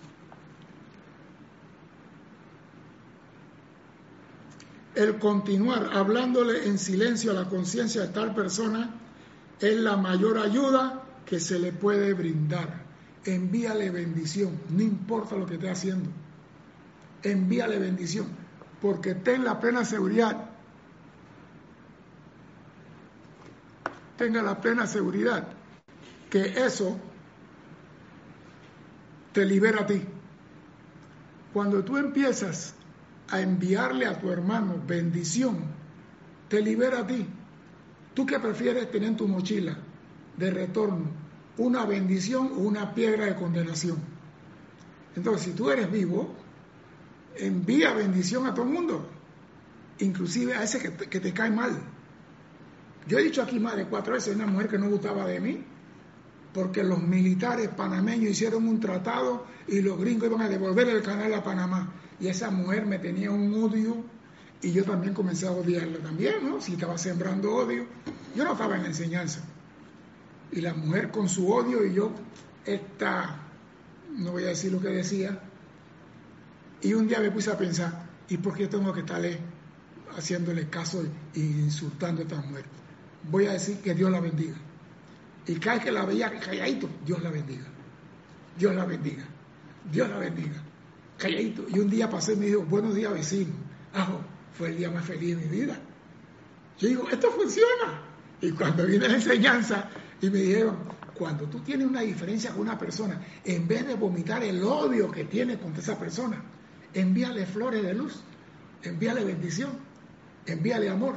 El 4.95 5.19
continuar 5.19 5.89
hablándole 5.93 6.67
en 6.67 6.79
silencio 6.79 7.31
a 7.31 7.33
la 7.35 7.49
conciencia 7.49 8.01
de 8.01 8.07
tal 8.09 8.33
persona 8.33 8.91
es 9.59 9.75
la 9.77 9.97
mayor 9.97 10.37
ayuda 10.37 11.03
que 11.25 11.39
se 11.39 11.59
le 11.59 11.71
puede 11.71 12.13
brindar. 12.13 12.83
Envíale 13.25 13.89
bendición, 13.89 14.59
no 14.69 14.81
importa 14.81 15.35
lo 15.35 15.45
que 15.45 15.55
esté 15.55 15.69
haciendo. 15.69 16.09
Envíale 17.23 17.79
bendición, 17.79 18.27
porque 18.81 19.15
ten 19.15 19.43
la 19.43 19.59
plena 19.59 19.83
seguridad, 19.83 20.49
tenga 24.17 24.43
la 24.43 24.61
plena 24.61 24.85
seguridad 24.87 25.47
que 26.29 26.65
eso 26.65 26.97
te 29.33 29.45
libera 29.45 29.81
a 29.81 29.87
ti. 29.87 30.01
Cuando 31.51 31.83
tú 31.83 31.97
empiezas 31.97 32.74
a 33.29 33.41
enviarle 33.41 34.05
a 34.05 34.19
tu 34.19 34.31
hermano 34.31 34.81
bendición, 34.85 35.57
te 36.49 36.61
libera 36.61 36.99
a 36.99 37.07
ti. 37.07 37.25
¿Tú 38.13 38.25
qué 38.25 38.39
prefieres 38.39 38.89
tener 38.91 39.09
en 39.09 39.17
tu 39.17 39.27
mochila 39.27 39.77
de 40.37 40.51
retorno? 40.51 41.09
¿Una 41.57 41.85
bendición 41.85 42.51
o 42.53 42.59
una 42.59 42.93
piedra 42.93 43.25
de 43.25 43.35
condenación? 43.35 43.97
Entonces, 45.15 45.43
si 45.43 45.51
tú 45.51 45.69
eres 45.69 45.91
vivo, 45.91 46.33
envía 47.35 47.93
bendición 47.93 48.45
a 48.45 48.53
todo 48.53 48.65
el 48.65 48.71
mundo, 48.71 49.09
inclusive 49.99 50.55
a 50.55 50.63
ese 50.63 50.79
que 50.79 50.89
te, 50.89 51.07
que 51.07 51.19
te 51.19 51.33
cae 51.33 51.51
mal. 51.51 51.81
Yo 53.07 53.19
he 53.19 53.23
dicho 53.23 53.41
aquí 53.41 53.59
más 53.59 53.75
de 53.75 53.85
cuatro 53.85 54.13
veces 54.13 54.35
una 54.35 54.47
mujer 54.47 54.67
que 54.67 54.77
no 54.77 54.89
gustaba 54.89 55.25
de 55.25 55.39
mí, 55.39 55.63
porque 56.55 56.83
los 56.83 57.03
militares 57.03 57.67
panameños 57.75 58.31
hicieron 58.31 58.65
un 58.65 58.79
tratado 58.79 59.45
y 59.67 59.81
los 59.81 59.99
gringos 59.99 60.29
iban 60.29 60.41
a 60.41 60.47
devolver 60.47 60.87
el 60.87 61.01
canal 61.01 61.33
a 61.33 61.43
Panamá 61.43 61.93
y 62.17 62.27
esa 62.27 62.49
mujer 62.49 62.85
me 62.85 62.97
tenía 62.97 63.29
un 63.29 63.53
odio 63.61 63.97
y 64.61 64.71
yo 64.71 64.85
también 64.85 65.13
comencé 65.13 65.47
a 65.47 65.51
odiarla 65.51 65.97
también, 65.99 66.49
¿no? 66.49 66.61
Si 66.61 66.75
estaba 66.75 66.97
sembrando 66.97 67.53
odio, 67.53 67.85
yo 68.33 68.45
no 68.45 68.53
estaba 68.53 68.77
en 68.77 68.83
la 68.83 68.87
enseñanza. 68.87 69.41
Y 70.53 70.61
la 70.61 70.73
mujer 70.73 71.11
con 71.11 71.27
su 71.27 71.51
odio 71.51 71.85
y 71.85 71.93
yo, 71.93 72.11
esta, 72.63 73.37
no 74.17 74.31
voy 74.31 74.45
a 74.45 74.47
decir 74.47 74.71
lo 74.71 74.79
que 74.79 74.87
decía, 74.87 75.37
y 76.81 76.93
un 76.93 77.05
día 77.09 77.19
me 77.19 77.31
puse 77.31 77.51
a 77.51 77.57
pensar, 77.57 78.07
¿y 78.29 78.37
por 78.37 78.55
qué 78.55 78.67
tengo 78.67 78.93
que 78.93 79.01
estarle 79.01 79.39
haciéndole 80.15 80.69
caso 80.69 81.03
e 81.33 81.39
insultando 81.39 82.21
a 82.21 82.23
esta 82.23 82.37
mujer? 82.37 82.63
Voy 83.29 83.45
a 83.45 83.51
decir 83.51 83.79
que 83.79 83.93
Dios 83.93 84.09
la 84.09 84.21
bendiga. 84.21 84.55
Y 85.47 85.55
cada 85.55 85.75
vez 85.75 85.85
que 85.85 85.91
la 85.91 86.05
veía 86.05 86.31
calladito, 86.39 86.89
Dios 87.05 87.21
la 87.21 87.29
bendiga. 87.29 87.65
Dios 88.57 88.75
la 88.75 88.85
bendiga. 88.85 89.23
Dios 89.91 90.09
la 90.09 90.17
bendiga 90.17 90.63
calladito. 91.17 91.65
Y 91.69 91.79
un 91.79 91.89
día 91.89 92.09
pasé 92.09 92.33
y 92.33 92.37
me 92.37 92.45
dijo, 92.47 92.61
buenos 92.63 92.95
días 92.95 93.13
vecino. 93.13 93.53
Ah, 93.93 94.07
fue 94.53 94.69
el 94.69 94.77
día 94.77 94.91
más 94.91 95.05
feliz 95.05 95.37
de 95.37 95.45
mi 95.45 95.57
vida. 95.61 95.77
Yo 96.79 96.87
digo, 96.87 97.09
esto 97.09 97.31
funciona. 97.31 98.01
Y 98.41 98.51
cuando 98.51 98.85
viene 98.85 99.07
la 99.07 99.15
enseñanza 99.15 99.89
y 100.21 100.29
me 100.29 100.39
dijeron, 100.39 100.77
cuando 101.13 101.45
tú 101.45 101.59
tienes 101.59 101.87
una 101.87 102.01
diferencia 102.01 102.51
con 102.51 102.61
una 102.61 102.77
persona, 102.77 103.21
en 103.43 103.67
vez 103.67 103.87
de 103.87 103.95
vomitar 103.95 104.43
el 104.43 104.61
odio 104.63 105.09
que 105.09 105.23
tienes 105.25 105.57
contra 105.57 105.81
esa 105.81 105.97
persona, 105.97 106.43
envíale 106.93 107.45
flores 107.45 107.83
de 107.83 107.93
luz, 107.93 108.21
envíale 108.83 109.23
bendición, 109.23 109.71
envíale 110.45 110.89
amor. 110.89 111.15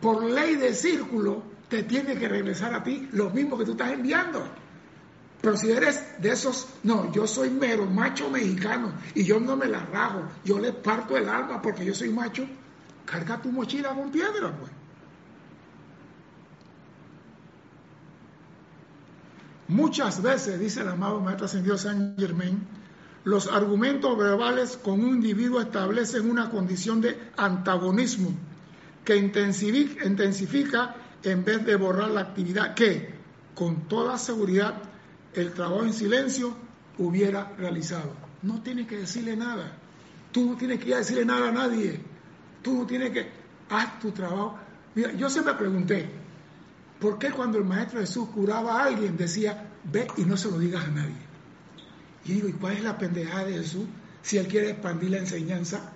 Por 0.00 0.24
ley 0.24 0.56
de 0.56 0.74
círculo, 0.74 1.42
te 1.70 1.84
tiene 1.84 2.18
que 2.18 2.28
regresar 2.28 2.74
a 2.74 2.82
ti 2.82 3.08
lo 3.12 3.30
mismo 3.30 3.56
que 3.56 3.64
tú 3.64 3.72
estás 3.72 3.92
enviando. 3.92 4.44
Pero 5.40 5.56
si 5.56 5.70
eres 5.70 6.20
de 6.20 6.30
esos, 6.30 6.68
no, 6.82 7.10
yo 7.12 7.26
soy 7.26 7.48
mero 7.48 7.86
macho 7.86 8.28
mexicano 8.28 8.92
y 9.14 9.24
yo 9.24 9.40
no 9.40 9.56
me 9.56 9.66
la 9.66 9.86
rajo, 9.86 10.24
yo 10.44 10.58
le 10.58 10.72
parto 10.72 11.16
el 11.16 11.28
alma 11.28 11.62
porque 11.62 11.84
yo 11.84 11.94
soy 11.94 12.10
macho, 12.10 12.44
carga 13.06 13.40
tu 13.40 13.50
mochila 13.50 13.94
con 13.94 14.10
piedra, 14.10 14.54
pues. 14.58 14.70
Muchas 19.68 20.20
veces, 20.20 20.58
dice 20.58 20.80
el 20.80 20.88
amado 20.88 21.20
Maestro 21.20 21.46
Ascendido 21.46 21.78
San 21.78 22.16
Germain, 22.18 22.66
los 23.22 23.46
argumentos 23.46 24.18
verbales 24.18 24.76
con 24.76 25.00
un 25.00 25.10
individuo 25.10 25.60
establecen 25.60 26.28
una 26.28 26.50
condición 26.50 27.00
de 27.00 27.16
antagonismo 27.36 28.30
que 29.04 29.16
intensifica 29.16 30.96
en 31.22 31.44
vez 31.44 31.64
de 31.64 31.76
borrar 31.76 32.10
la 32.10 32.20
actividad 32.22 32.74
que, 32.74 33.14
con 33.54 33.88
toda 33.88 34.18
seguridad, 34.18 34.74
el 35.34 35.52
trabajo 35.52 35.84
en 35.84 35.92
silencio 35.92 36.54
hubiera 36.98 37.52
realizado. 37.58 38.14
No 38.42 38.62
tienes 38.62 38.86
que 38.86 38.98
decirle 38.98 39.36
nada. 39.36 39.72
Tú 40.32 40.50
no 40.50 40.56
tienes 40.56 40.80
que 40.80 40.88
ir 40.88 40.94
a 40.94 40.98
decirle 40.98 41.24
nada 41.24 41.48
a 41.48 41.52
nadie. 41.52 42.00
Tú 42.62 42.74
no 42.74 42.86
tienes 42.86 43.10
que... 43.10 43.28
Haz 43.68 44.00
tu 44.00 44.10
trabajo. 44.10 44.58
Mira, 44.94 45.12
yo 45.12 45.30
siempre 45.30 45.54
pregunté, 45.54 46.10
¿por 46.98 47.18
qué 47.18 47.30
cuando 47.30 47.58
el 47.58 47.64
Maestro 47.64 48.00
Jesús 48.00 48.28
curaba 48.30 48.80
a 48.80 48.86
alguien 48.86 49.16
decía, 49.16 49.68
ve 49.84 50.08
y 50.16 50.22
no 50.22 50.36
se 50.36 50.50
lo 50.50 50.58
digas 50.58 50.84
a 50.84 50.88
nadie? 50.88 51.30
Y 52.24 52.32
digo, 52.32 52.48
¿y 52.48 52.52
cuál 52.52 52.74
es 52.74 52.82
la 52.82 52.98
pendejada 52.98 53.44
de 53.44 53.52
Jesús 53.54 53.86
si 54.22 54.38
él 54.38 54.48
quiere 54.48 54.70
expandir 54.70 55.10
la 55.10 55.18
enseñanza? 55.18 55.92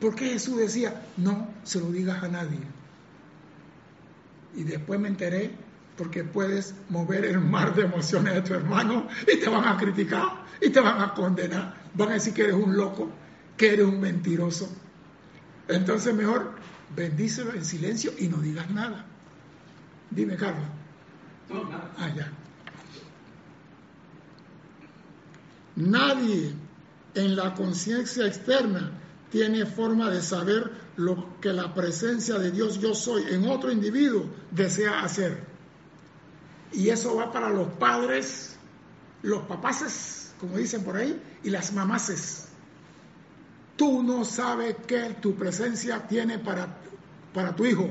¿Por 0.00 0.14
qué 0.14 0.30
Jesús 0.30 0.56
decía, 0.56 1.02
no 1.18 1.48
se 1.64 1.80
lo 1.80 1.90
digas 1.90 2.22
a 2.22 2.28
nadie? 2.28 2.60
Y 4.54 4.64
después 4.64 5.00
me 5.00 5.08
enteré 5.08 5.50
porque 5.96 6.24
puedes 6.24 6.74
mover 6.88 7.24
el 7.24 7.40
mar 7.40 7.74
de 7.74 7.82
emociones 7.82 8.34
de 8.34 8.42
tu 8.42 8.54
hermano 8.54 9.08
y 9.32 9.38
te 9.38 9.48
van 9.48 9.64
a 9.64 9.76
criticar 9.76 10.44
y 10.60 10.70
te 10.70 10.80
van 10.80 11.00
a 11.00 11.14
condenar. 11.14 11.74
Van 11.94 12.10
a 12.10 12.12
decir 12.14 12.32
que 12.34 12.42
eres 12.44 12.54
un 12.54 12.76
loco, 12.76 13.10
que 13.56 13.74
eres 13.74 13.86
un 13.86 14.00
mentiroso. 14.00 14.74
Entonces 15.68 16.14
mejor 16.14 16.52
bendícelo 16.94 17.52
en 17.54 17.64
silencio 17.64 18.12
y 18.18 18.28
no 18.28 18.38
digas 18.38 18.70
nada. 18.70 19.06
Dime, 20.10 20.36
Carlos. 20.36 20.64
No, 21.48 21.64
nada. 21.64 21.90
Ah, 21.98 22.10
ya. 22.14 22.32
Nadie 25.76 26.54
en 27.14 27.36
la 27.36 27.54
conciencia 27.54 28.26
externa 28.26 28.90
tiene 29.32 29.64
forma 29.64 30.10
de 30.10 30.20
saber 30.20 30.70
lo 30.96 31.40
que 31.40 31.54
la 31.54 31.72
presencia 31.72 32.38
de 32.38 32.50
Dios 32.50 32.78
yo 32.78 32.94
soy 32.94 33.24
en 33.30 33.48
otro 33.48 33.72
individuo 33.72 34.26
desea 34.50 35.00
hacer. 35.00 35.46
Y 36.70 36.90
eso 36.90 37.16
va 37.16 37.32
para 37.32 37.48
los 37.48 37.68
padres, 37.72 38.56
los 39.22 39.42
papaces, 39.44 40.34
como 40.38 40.58
dicen 40.58 40.84
por 40.84 40.96
ahí, 40.96 41.18
y 41.42 41.48
las 41.48 41.72
mamaces. 41.72 42.48
Tú 43.76 44.02
no 44.02 44.22
sabes 44.26 44.76
qué 44.86 45.16
tu 45.20 45.34
presencia 45.34 46.06
tiene 46.06 46.38
para, 46.38 46.68
para 47.32 47.56
tu 47.56 47.64
hijo. 47.64 47.88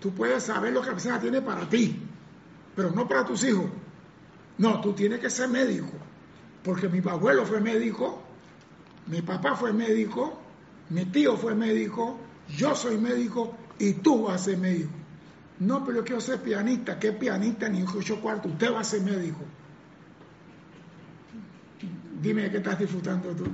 Tú 0.00 0.12
puedes 0.12 0.42
saber 0.42 0.74
lo 0.74 0.82
que 0.82 0.88
la 0.88 0.92
presencia 0.92 1.20
tiene 1.20 1.40
para 1.40 1.66
ti, 1.66 1.98
pero 2.76 2.90
no 2.90 3.08
para 3.08 3.24
tus 3.24 3.42
hijos. 3.42 3.70
No, 4.58 4.82
tú 4.82 4.92
tienes 4.92 5.20
que 5.20 5.30
ser 5.30 5.48
médico, 5.48 5.92
porque 6.62 6.90
mi 6.90 6.98
abuelo 7.08 7.46
fue 7.46 7.60
médico, 7.60 8.17
mi 9.08 9.22
papá 9.22 9.56
fue 9.56 9.72
médico, 9.72 10.38
mi 10.90 11.04
tío 11.06 11.36
fue 11.36 11.54
médico, 11.54 12.18
yo 12.56 12.74
soy 12.74 12.98
médico 12.98 13.56
y 13.78 13.94
tú 13.94 14.24
vas 14.24 14.42
a 14.42 14.44
ser 14.44 14.58
médico. 14.58 14.90
No, 15.60 15.84
pero 15.84 15.98
yo 15.98 16.04
quiero 16.04 16.20
ser 16.20 16.40
pianista. 16.40 16.98
¿Qué 16.98 17.12
pianista 17.12 17.68
ni 17.68 17.82
ocho 17.82 18.20
cuartos? 18.20 18.52
Usted 18.52 18.72
va 18.72 18.80
a 18.80 18.84
ser 18.84 19.02
médico. 19.02 19.40
Dime 22.22 22.50
qué 22.50 22.58
estás 22.58 22.78
disfrutando 22.78 23.30
tú. 23.34 23.46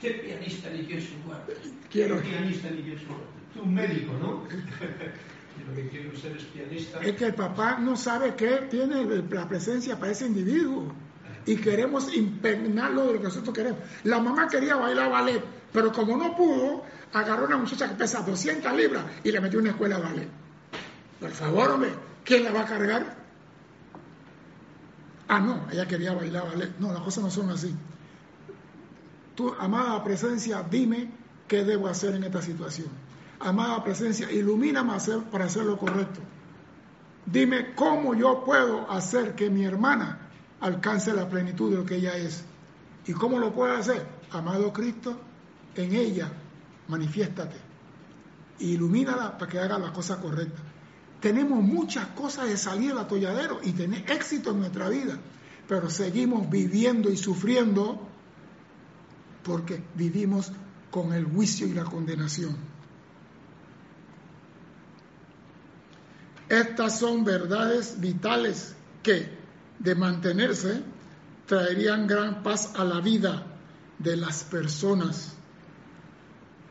¿Qué 0.00 0.10
pianista 0.12 0.70
ni 0.70 0.86
qué 0.86 1.04
cuarto? 1.26 1.52
Quiero. 1.90 2.22
¿Qué 2.22 2.28
pianista 2.28 2.70
ni 2.70 2.82
qué 2.82 2.94
cuarto? 3.04 3.26
Tú 3.52 3.62
un 3.62 3.74
médico, 3.74 4.12
¿no? 4.14 4.44
lo 5.66 5.74
que 5.74 5.88
quiero 5.88 6.16
ser 6.16 6.36
es 6.36 6.44
pianista. 6.44 7.00
Es 7.00 7.16
que 7.16 7.26
el 7.26 7.34
papá 7.34 7.78
no 7.78 7.96
sabe 7.96 8.34
qué 8.34 8.66
tiene 8.70 9.04
la 9.04 9.48
presencia 9.48 9.98
para 9.98 10.12
ese 10.12 10.26
individuo. 10.26 10.92
Y 11.46 11.56
queremos 11.56 12.14
impregnarlo 12.14 13.06
de 13.06 13.12
lo 13.14 13.18
que 13.18 13.24
nosotros 13.24 13.54
queremos. 13.54 13.80
La 14.04 14.20
mamá 14.20 14.48
quería 14.48 14.76
bailar 14.76 15.10
ballet, 15.10 15.42
pero 15.72 15.92
como 15.92 16.16
no 16.16 16.36
pudo, 16.36 16.84
agarró 17.12 17.44
a 17.44 17.48
una 17.48 17.56
muchacha 17.56 17.88
que 17.88 17.94
pesa 17.94 18.20
200 18.20 18.72
libras 18.74 19.04
y 19.24 19.32
le 19.32 19.40
metió 19.40 19.58
en 19.58 19.64
una 19.64 19.72
escuela 19.72 19.96
de 19.96 20.02
ballet. 20.02 20.28
Por 21.18 21.30
favor, 21.30 21.70
hombre, 21.70 21.90
¿quién 22.24 22.44
la 22.44 22.52
va 22.52 22.60
a 22.60 22.66
cargar? 22.66 23.16
Ah, 25.28 25.40
no, 25.40 25.66
ella 25.70 25.86
quería 25.86 26.12
bailar 26.12 26.46
ballet. 26.46 26.78
No, 26.78 26.92
las 26.92 27.02
cosas 27.02 27.24
no 27.24 27.30
son 27.30 27.50
así. 27.50 27.74
Tú, 29.34 29.54
amada 29.58 30.02
presencia, 30.04 30.64
dime 30.68 31.10
qué 31.48 31.64
debo 31.64 31.88
hacer 31.88 32.14
en 32.14 32.24
esta 32.24 32.42
situación. 32.42 32.88
Amada 33.38 33.82
presencia, 33.82 34.30
ilumíname 34.30 34.92
para 35.30 35.46
hacer 35.46 35.64
lo 35.64 35.78
correcto. 35.78 36.20
Dime 37.26 37.74
cómo 37.74 38.14
yo 38.14 38.44
puedo 38.44 38.90
hacer 38.90 39.34
que 39.34 39.50
mi 39.50 39.64
hermana 39.64 40.29
alcance 40.60 41.12
la 41.12 41.28
plenitud 41.28 41.70
de 41.70 41.76
lo 41.78 41.86
que 41.86 41.96
ella 41.96 42.16
es. 42.16 42.44
¿Y 43.06 43.12
cómo 43.12 43.38
lo 43.38 43.52
puedo 43.54 43.74
hacer? 43.74 44.06
Amado 44.30 44.72
Cristo, 44.72 45.18
en 45.74 45.94
ella 45.94 46.30
manifiéstate. 46.88 47.56
Ilumínala 48.60 49.38
para 49.38 49.50
que 49.50 49.58
haga 49.58 49.78
la 49.78 49.92
cosa 49.92 50.20
correcta. 50.20 50.60
Tenemos 51.20 51.62
muchas 51.62 52.08
cosas 52.08 52.48
de 52.48 52.56
salir 52.56 52.92
al 52.92 52.98
atolladero 52.98 53.60
y 53.62 53.72
tener 53.72 54.10
éxito 54.10 54.50
en 54.50 54.60
nuestra 54.60 54.88
vida, 54.88 55.18
pero 55.68 55.90
seguimos 55.90 56.48
viviendo 56.48 57.10
y 57.10 57.16
sufriendo 57.16 58.06
porque 59.42 59.82
vivimos 59.94 60.52
con 60.90 61.12
el 61.12 61.24
juicio 61.24 61.66
y 61.66 61.72
la 61.72 61.84
condenación. 61.84 62.56
Estas 66.48 66.98
son 66.98 67.24
verdades 67.24 68.00
vitales 68.00 68.74
que, 69.02 69.39
de 69.80 69.94
mantenerse, 69.96 70.82
traerían 71.46 72.06
gran 72.06 72.44
paz 72.44 72.72
a 72.76 72.84
la 72.84 73.00
vida 73.00 73.44
de 73.98 74.16
las 74.16 74.44
personas. 74.44 75.34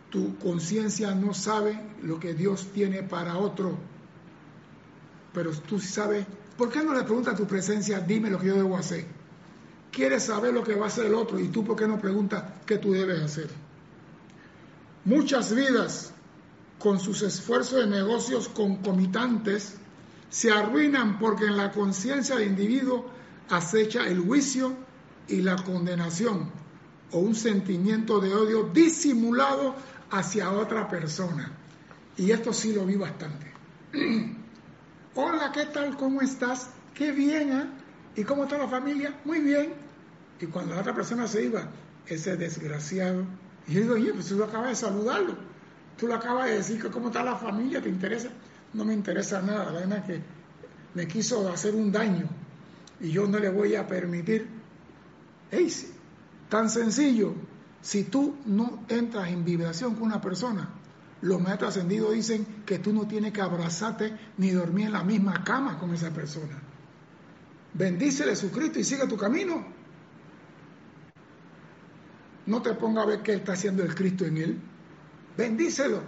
Tu 0.10 0.38
conciencia 0.38 1.14
no 1.14 1.34
sabe 1.34 1.80
lo 2.02 2.20
que 2.20 2.34
Dios 2.34 2.70
tiene 2.74 3.04
para 3.04 3.38
otro 3.38 3.78
pero 5.34 5.52
tú 5.52 5.80
sabes, 5.80 6.26
¿por 6.58 6.72
qué 6.72 6.84
no 6.84 6.94
le 6.94 7.04
preguntas 7.04 7.34
a 7.34 7.38
tu 7.38 7.46
presencia, 7.46 8.00
dime 8.00 8.30
lo 8.30 8.40
que 8.40 8.48
yo 8.48 8.56
debo 8.56 8.78
hacer? 8.78 9.06
Quieres 9.92 10.24
saber 10.24 10.54
lo 10.54 10.64
que 10.64 10.76
va 10.76 10.86
a 10.86 10.88
hacer 10.88 11.06
el 11.06 11.14
otro 11.14 11.40
y 11.40 11.48
tú 11.50 11.64
por 11.64 11.76
qué 11.76 11.88
no 11.88 12.00
preguntas 12.00 12.44
qué 12.66 12.78
tú 12.78 12.94
debes 12.94 13.22
hacer. 13.22 13.50
Muchas 15.06 15.54
vidas 15.54 16.12
con 16.78 17.00
sus 17.00 17.22
esfuerzos 17.22 17.80
de 17.80 17.88
negocios 17.88 18.50
concomitantes 18.50 19.76
se 20.30 20.52
arruinan 20.52 21.20
porque 21.20 21.46
en 21.46 21.58
la 21.58 21.72
conciencia 21.72 22.36
del 22.36 22.50
individuo 22.50 23.10
acecha 23.50 24.08
el 24.08 24.20
juicio 24.20 24.74
y 25.28 25.42
la 25.42 25.56
condenación 25.58 26.52
o 27.12 27.20
un 27.20 27.36
sentimiento 27.36 28.20
de 28.20 28.34
odio 28.34 28.70
disimulado 28.72 29.76
hacia 30.12 30.52
otra 30.52 30.88
persona. 30.88 31.52
Y 32.18 32.32
esto 32.32 32.54
sí 32.54 32.74
lo 32.74 32.86
vi 32.86 32.96
bastante. 32.96 33.52
Hola, 35.16 35.52
¿qué 35.52 35.66
tal? 35.66 35.98
¿Cómo 35.98 36.22
estás? 36.22 36.70
Qué 36.94 37.12
bien, 37.12 37.52
¿eh? 37.52 37.66
¿Y 38.16 38.24
cómo 38.24 38.44
está 38.44 38.58
la 38.58 38.68
familia? 38.68 39.16
Muy 39.26 39.40
bien. 39.40 39.74
Y 40.40 40.46
cuando 40.48 40.76
la 40.76 40.82
otra 40.82 40.94
persona 40.94 41.28
se 41.28 41.46
iba, 41.46 41.70
ese 42.06 42.36
desgraciado, 42.38 43.26
y 43.68 43.74
yo 43.74 43.82
digo, 43.82 43.94
oye, 43.96 44.14
pues 44.14 44.28
tú 44.28 44.44
acabas 44.44 44.70
de 44.70 44.76
saludarlo. 44.76 45.36
Tú 45.98 46.08
le 46.08 46.14
acabas 46.14 46.48
de 46.48 46.56
decir 46.56 46.82
que 46.82 46.90
cómo 46.90 47.08
está 47.08 47.24
la 47.24 47.36
familia, 47.36 47.82
¿te 47.82 47.90
interesa? 47.90 48.30
No 48.74 48.86
me 48.86 48.94
interesa 48.94 49.42
nada, 49.42 49.72
la 49.72 49.80
verdad 49.80 50.06
que 50.06 50.22
me 50.94 51.08
quiso 51.08 51.48
hacer 51.52 51.76
un 51.76 51.92
daño 51.92 52.28
y 53.00 53.12
yo 53.12 53.28
no 53.28 53.40
le 53.40 53.50
voy 53.50 53.76
a 53.76 53.88
permitir. 53.88 54.48
Ey, 55.52 55.74
tan 56.50 56.70
sencillo, 56.70 57.34
si 57.82 58.04
tú 58.04 58.36
no 58.46 58.84
entras 58.88 59.30
en 59.30 59.44
vibración 59.44 59.96
con 59.96 60.04
una 60.04 60.22
persona, 60.22 60.70
los 61.22 61.42
maestros 61.42 61.72
ascendidos 61.72 62.14
dicen 62.14 62.46
que 62.66 62.80
tú 62.80 62.94
no 62.94 63.08
tienes 63.08 63.34
que 63.34 63.42
abrazarte 63.42 64.18
ni 64.38 64.52
dormir 64.52 64.88
en 64.88 64.94
la 64.94 65.04
misma 65.04 65.44
cama 65.44 65.78
con 65.78 65.94
esa 65.94 66.12
persona. 66.12 66.58
Bendícele 67.74 68.32
a 68.32 68.36
Cristo 68.36 68.80
y 68.80 68.84
sigue 68.84 69.08
tu 69.08 69.18
camino. 69.18 69.66
No 72.46 72.62
te 72.62 72.74
ponga 72.74 73.04
a 73.04 73.06
ver 73.06 73.22
qué 73.22 73.34
está 73.34 73.54
haciendo 73.54 73.84
el 73.84 73.94
Cristo 73.94 74.26
en 74.26 74.38
él. 74.38 74.60
Bendícelo, 75.38 76.02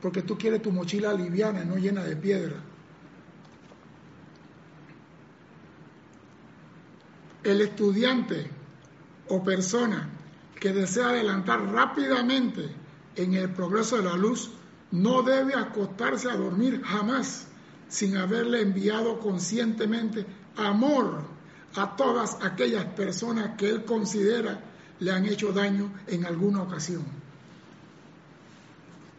porque 0.00 0.22
tú 0.22 0.38
quieres 0.38 0.62
tu 0.62 0.70
mochila 0.72 1.12
liviana, 1.12 1.64
no 1.64 1.76
llena 1.76 2.04
de 2.04 2.16
piedra. 2.16 2.56
El 7.42 7.60
estudiante 7.60 8.50
o 9.28 9.42
persona 9.42 10.08
que 10.58 10.72
desea 10.72 11.10
adelantar 11.10 11.64
rápidamente 11.70 12.68
en 13.16 13.34
el 13.34 13.50
progreso 13.50 13.96
de 13.96 14.04
la 14.04 14.16
luz, 14.16 14.50
no 14.90 15.22
debe 15.22 15.54
acostarse 15.54 16.30
a 16.30 16.36
dormir 16.36 16.82
jamás 16.82 17.46
sin 17.88 18.16
haberle 18.16 18.62
enviado 18.62 19.18
conscientemente 19.18 20.26
amor 20.56 21.22
a 21.74 21.96
todas 21.96 22.38
aquellas 22.42 22.84
personas 22.86 23.56
que 23.56 23.68
él 23.68 23.84
considera 23.84 24.60
le 25.00 25.12
han 25.12 25.26
hecho 25.26 25.52
daño 25.52 25.92
en 26.06 26.26
alguna 26.26 26.62
ocasión. 26.62 27.17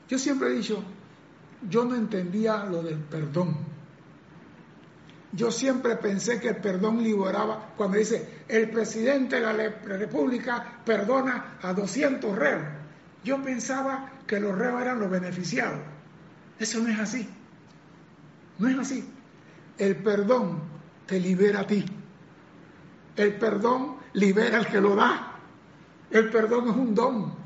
Yo 0.10 0.17
siempre 0.17 0.50
he 0.50 0.56
dicho, 0.56 0.84
yo 1.69 1.86
no 1.86 1.95
entendía 1.95 2.65
lo 2.65 2.82
del 2.82 2.98
perdón. 2.98 3.56
Yo 5.32 5.52
siempre 5.52 5.95
pensé 5.98 6.39
que 6.39 6.50
el 6.50 6.58
perdón 6.58 7.04
liberaba, 7.04 7.74
cuando 7.78 7.98
dice, 7.98 8.43
el 8.48 8.72
presidente 8.72 9.36
de 9.36 9.41
la 9.41 9.54
República 9.54 10.80
perdona 10.84 11.60
a 11.62 11.74
200 11.74 12.36
reos. 12.36 12.63
Yo 13.24 13.41
pensaba 13.43 14.12
que 14.26 14.39
los 14.39 14.58
reos 14.58 14.82
eran 14.82 15.00
los 15.00 15.12
beneficiados. 15.12 15.80
Eso 16.58 16.80
no 16.80 16.89
es 16.89 17.00
así. 17.00 17.30
No 18.58 18.67
es 18.67 18.80
así. 18.80 19.08
El 19.78 19.98
perdón 19.98 20.63
te 21.06 21.19
libera 21.19 21.62
a 21.62 21.67
ti. 21.67 21.86
El 23.16 23.36
perdón 23.36 23.97
libera 24.14 24.57
al 24.57 24.68
que 24.68 24.82
lo 24.82 24.95
da. 24.95 25.36
El 26.10 26.32
perdón 26.32 26.70
es 26.70 26.76
un 26.76 26.95
don. 26.95 27.38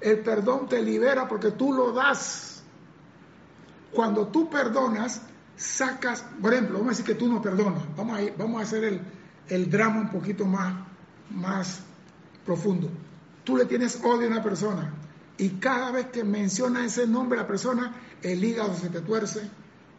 El 0.00 0.20
perdón 0.20 0.68
te 0.68 0.82
libera 0.82 1.26
porque 1.26 1.52
tú 1.52 1.72
lo 1.72 1.92
das. 1.92 2.62
Cuando 3.92 4.28
tú 4.28 4.50
perdonas, 4.50 5.22
sacas, 5.56 6.24
por 6.40 6.52
ejemplo, 6.52 6.78
vamos 6.78 6.88
a 6.88 6.90
decir 6.90 7.06
que 7.06 7.14
tú 7.14 7.28
no 7.28 7.40
perdonas. 7.40 7.82
Vamos 7.96 8.18
a, 8.18 8.22
vamos 8.36 8.60
a 8.60 8.64
hacer 8.64 8.84
el, 8.84 9.00
el 9.48 9.70
drama 9.70 10.00
un 10.00 10.10
poquito 10.10 10.44
más, 10.44 10.74
más 11.30 11.80
profundo 12.44 12.90
tú 13.46 13.56
le 13.56 13.64
tienes 13.64 14.00
odio 14.02 14.26
a 14.26 14.32
una 14.32 14.42
persona 14.42 14.92
y 15.38 15.50
cada 15.50 15.92
vez 15.92 16.06
que 16.06 16.24
menciona 16.24 16.84
ese 16.84 17.06
nombre 17.06 17.38
a 17.38 17.42
la 17.42 17.48
persona, 17.48 17.94
el 18.20 18.42
hígado 18.42 18.74
se 18.74 18.90
te 18.90 19.00
tuerce, 19.00 19.48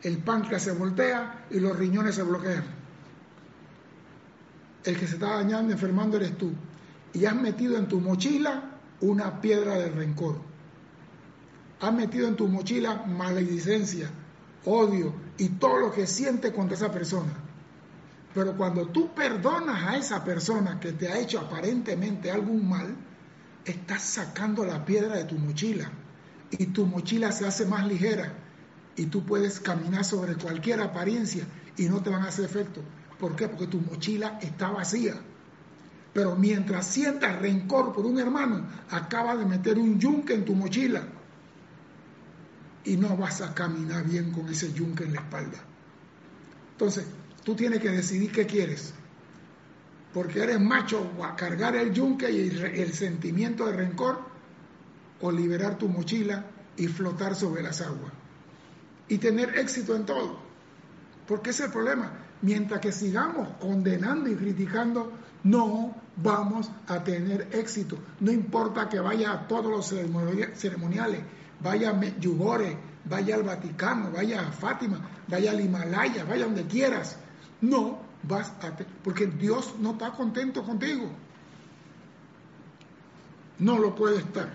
el 0.04 0.18
páncreas 0.18 0.64
se 0.64 0.74
voltea 0.74 1.46
y 1.50 1.60
los 1.60 1.78
riñones 1.78 2.16
se 2.16 2.24
bloquean. 2.24 2.66
El 4.84 5.00
que 5.00 5.08
se 5.08 5.14
está 5.14 5.36
dañando, 5.36 5.72
enfermando 5.72 6.18
eres 6.18 6.38
tú. 6.38 6.52
Y 7.14 7.26
has 7.26 7.36
metido 7.36 7.78
en 7.78 7.88
tu 7.88 8.02
mochila 8.02 8.77
una 9.02 9.42
piedra 9.42 9.76
de 9.76 9.90
rencor. 9.90 10.40
Has 11.80 11.94
metido 11.94 12.28
en 12.28 12.36
tu 12.36 12.48
mochila 12.48 13.04
maledicencia, 13.06 14.10
odio 14.66 15.14
y 15.38 15.50
todo 15.50 15.78
lo 15.80 15.92
que 15.92 16.08
sientes 16.08 16.52
contra 16.52 16.76
esa 16.76 16.92
persona. 16.92 17.34
Pero 18.34 18.56
cuando 18.56 18.88
tú 18.88 19.14
perdonas 19.14 19.84
a 19.88 19.98
esa 19.98 20.24
persona 20.24 20.80
que 20.80 20.94
te 20.94 21.08
ha 21.08 21.20
hecho 21.20 21.40
aparentemente 21.40 22.32
algún 22.32 22.68
mal, 22.68 22.96
estás 23.66 24.04
sacando 24.04 24.66
la 24.66 24.86
piedra 24.86 25.16
de 25.16 25.26
tu 25.26 25.36
mochila 25.36 25.92
y 26.52 26.68
tu 26.68 26.86
mochila 26.86 27.32
se 27.32 27.46
hace 27.46 27.66
más 27.66 27.86
ligera 27.88 28.34
y 28.96 29.06
tú 29.08 29.24
puedes 29.26 29.60
caminar 29.60 30.04
sobre 30.04 30.36
cualquier 30.36 30.82
apariencia 30.82 31.46
y 31.78 31.86
no 31.86 32.02
te 32.02 32.10
van 32.10 32.24
a 32.24 32.30
hacer 32.30 32.46
efecto. 32.46 32.82
¿Por 33.20 33.36
qué? 33.36 33.48
Porque 33.48 33.68
tu 33.68 33.80
mochila 33.80 34.40
está 34.42 34.70
vacía. 34.70 35.16
Pero 36.18 36.36
mientras 36.36 36.88
sientas 36.88 37.40
rencor 37.40 37.94
por 37.94 38.04
un 38.04 38.18
hermano, 38.18 38.66
acaba 38.90 39.36
de 39.36 39.46
meter 39.46 39.78
un 39.78 40.00
yunque 40.00 40.34
en 40.34 40.46
tu 40.46 40.56
mochila 40.56 41.04
y 42.84 42.98
no 42.98 43.16
vas 43.16 43.42
a 43.42 43.54
caminar 43.54 44.04
bien 44.04 44.32
con 44.32 44.50
ese 44.50 44.74
yunque 44.74 45.04
en 45.04 45.14
la 45.14 45.20
espalda. 45.22 45.60
Entonces, 46.72 47.06
tú 47.44 47.54
tienes 47.56 47.80
que 47.80 47.92
decidir 47.92 48.32
qué 48.32 48.48
quieres. 48.48 48.96
Porque 50.12 50.42
eres 50.42 50.60
macho 50.60 51.08
a 51.24 51.36
cargar 51.36 51.76
el 51.76 51.94
yunque 51.94 52.32
y 52.32 52.50
el 52.50 52.94
sentimiento 52.94 53.68
de 53.68 53.74
rencor 53.74 54.20
o 55.22 55.32
liberar 55.32 55.78
tu 55.78 55.88
mochila 55.88 56.48
y 56.78 56.88
flotar 56.88 57.36
sobre 57.36 57.62
las 57.62 57.80
aguas. 57.82 58.12
Y 59.08 59.20
tener 59.20 59.56
éxito 59.56 59.96
en 59.96 60.08
todo. 60.08 60.40
Porque 61.28 61.52
ese 61.52 61.62
es 61.62 61.68
el 61.68 61.74
problema. 61.74 62.12
Mientras 62.42 62.82
que 62.82 62.92
sigamos 62.92 63.50
condenando 63.60 64.32
y 64.32 64.36
criticando, 64.36 65.12
no 65.44 66.07
vamos 66.18 66.70
a 66.88 67.04
tener 67.04 67.50
éxito. 67.52 67.98
No 68.20 68.32
importa 68.32 68.90
que 68.90 69.00
vaya 69.00 69.32
a 69.32 69.48
todos 69.48 69.72
los 69.72 69.88
ceremoniales, 69.88 71.22
vaya 71.62 71.92
a 71.92 72.20
Yugore, 72.20 72.78
vaya 73.06 73.36
al 73.36 73.44
Vaticano, 73.44 74.12
vaya 74.12 74.48
a 74.48 74.52
Fátima, 74.52 75.00
vaya 75.28 75.52
al 75.52 75.62
Himalaya, 75.62 76.24
vaya 76.26 76.46
donde 76.46 76.66
quieras. 76.66 77.18
No 77.62 78.00
vas 78.24 78.52
a 78.62 78.76
porque 79.04 79.28
Dios 79.28 79.76
no 79.80 79.92
está 79.92 80.12
contento 80.12 80.64
contigo. 80.64 81.10
No 83.60 83.80
lo 83.80 83.96
puede 83.96 84.18
estar. 84.18 84.50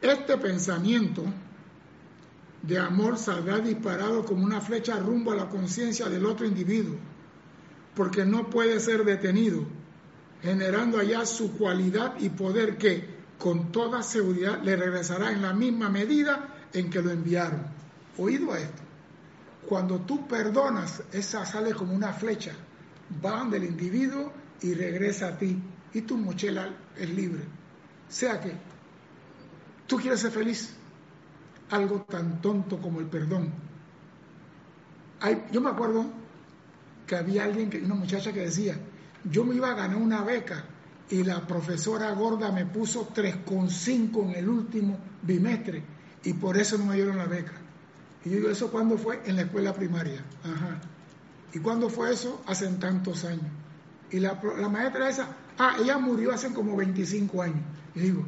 Este 0.00 0.38
pensamiento 0.38 1.24
de 2.68 2.78
amor 2.78 3.16
saldrá 3.16 3.60
disparado 3.60 4.26
como 4.26 4.44
una 4.44 4.60
flecha 4.60 4.98
rumbo 4.98 5.32
a 5.32 5.36
la 5.36 5.48
conciencia 5.48 6.06
del 6.10 6.26
otro 6.26 6.44
individuo, 6.44 6.96
porque 7.94 8.26
no 8.26 8.50
puede 8.50 8.78
ser 8.78 9.06
detenido, 9.06 9.64
generando 10.42 10.98
allá 10.98 11.24
su 11.24 11.56
cualidad 11.56 12.16
y 12.20 12.28
poder 12.28 12.76
que 12.76 13.16
con 13.38 13.72
toda 13.72 14.02
seguridad 14.02 14.60
le 14.62 14.76
regresará 14.76 15.32
en 15.32 15.40
la 15.40 15.54
misma 15.54 15.88
medida 15.88 16.56
en 16.74 16.90
que 16.90 17.00
lo 17.00 17.10
enviaron. 17.10 17.62
Oído 18.18 18.52
a 18.52 18.58
esto. 18.58 18.82
Cuando 19.66 20.00
tú 20.00 20.28
perdonas, 20.28 21.02
esa 21.10 21.46
sale 21.46 21.72
como 21.72 21.94
una 21.94 22.12
flecha, 22.12 22.52
va 23.24 23.46
del 23.46 23.64
individuo 23.64 24.30
y 24.60 24.74
regresa 24.74 25.28
a 25.28 25.38
ti, 25.38 25.58
y 25.94 26.02
tu 26.02 26.18
mochila 26.18 26.68
es 26.98 27.08
libre. 27.08 27.44
sea 28.10 28.38
que 28.38 28.52
tú 29.86 29.96
quieres 29.96 30.20
ser 30.20 30.32
feliz, 30.32 30.74
algo 31.70 32.02
tan 32.02 32.40
tonto 32.40 32.78
como 32.78 33.00
el 33.00 33.06
perdón. 33.06 33.52
yo 35.52 35.60
me 35.60 35.70
acuerdo 35.70 36.06
que 37.06 37.16
había 37.16 37.44
alguien, 37.44 37.70
que, 37.70 37.78
una 37.78 37.94
muchacha 37.94 38.32
que 38.32 38.40
decía, 38.40 38.78
yo 39.24 39.44
me 39.44 39.54
iba 39.54 39.70
a 39.70 39.74
ganar 39.74 39.96
una 39.96 40.22
beca 40.22 40.64
y 41.10 41.24
la 41.24 41.46
profesora 41.46 42.12
gorda 42.12 42.52
me 42.52 42.66
puso 42.66 43.08
3,5 43.12 44.24
en 44.24 44.34
el 44.36 44.48
último 44.48 44.98
bimestre 45.22 45.82
y 46.24 46.34
por 46.34 46.56
eso 46.56 46.76
no 46.78 46.84
me 46.86 46.96
dieron 46.96 47.16
la 47.16 47.26
beca. 47.26 47.54
Y 48.24 48.30
yo 48.30 48.36
digo, 48.36 48.50
¿eso 48.50 48.70
cuándo 48.70 48.98
fue? 48.98 49.20
En 49.24 49.36
la 49.36 49.42
escuela 49.42 49.72
primaria. 49.72 50.22
Ajá. 50.44 50.80
¿Y 51.52 51.60
cuándo 51.60 51.88
fue 51.88 52.12
eso? 52.12 52.42
Hace 52.46 52.66
tantos 52.74 53.24
años. 53.24 53.46
Y 54.10 54.20
la, 54.20 54.40
la 54.58 54.68
maestra 54.68 55.08
esa, 55.08 55.28
ah, 55.58 55.76
ella 55.80 55.98
murió 55.98 56.32
hace 56.32 56.52
como 56.52 56.76
25 56.76 57.42
años. 57.42 57.62
Y 57.94 58.00
digo, 58.00 58.26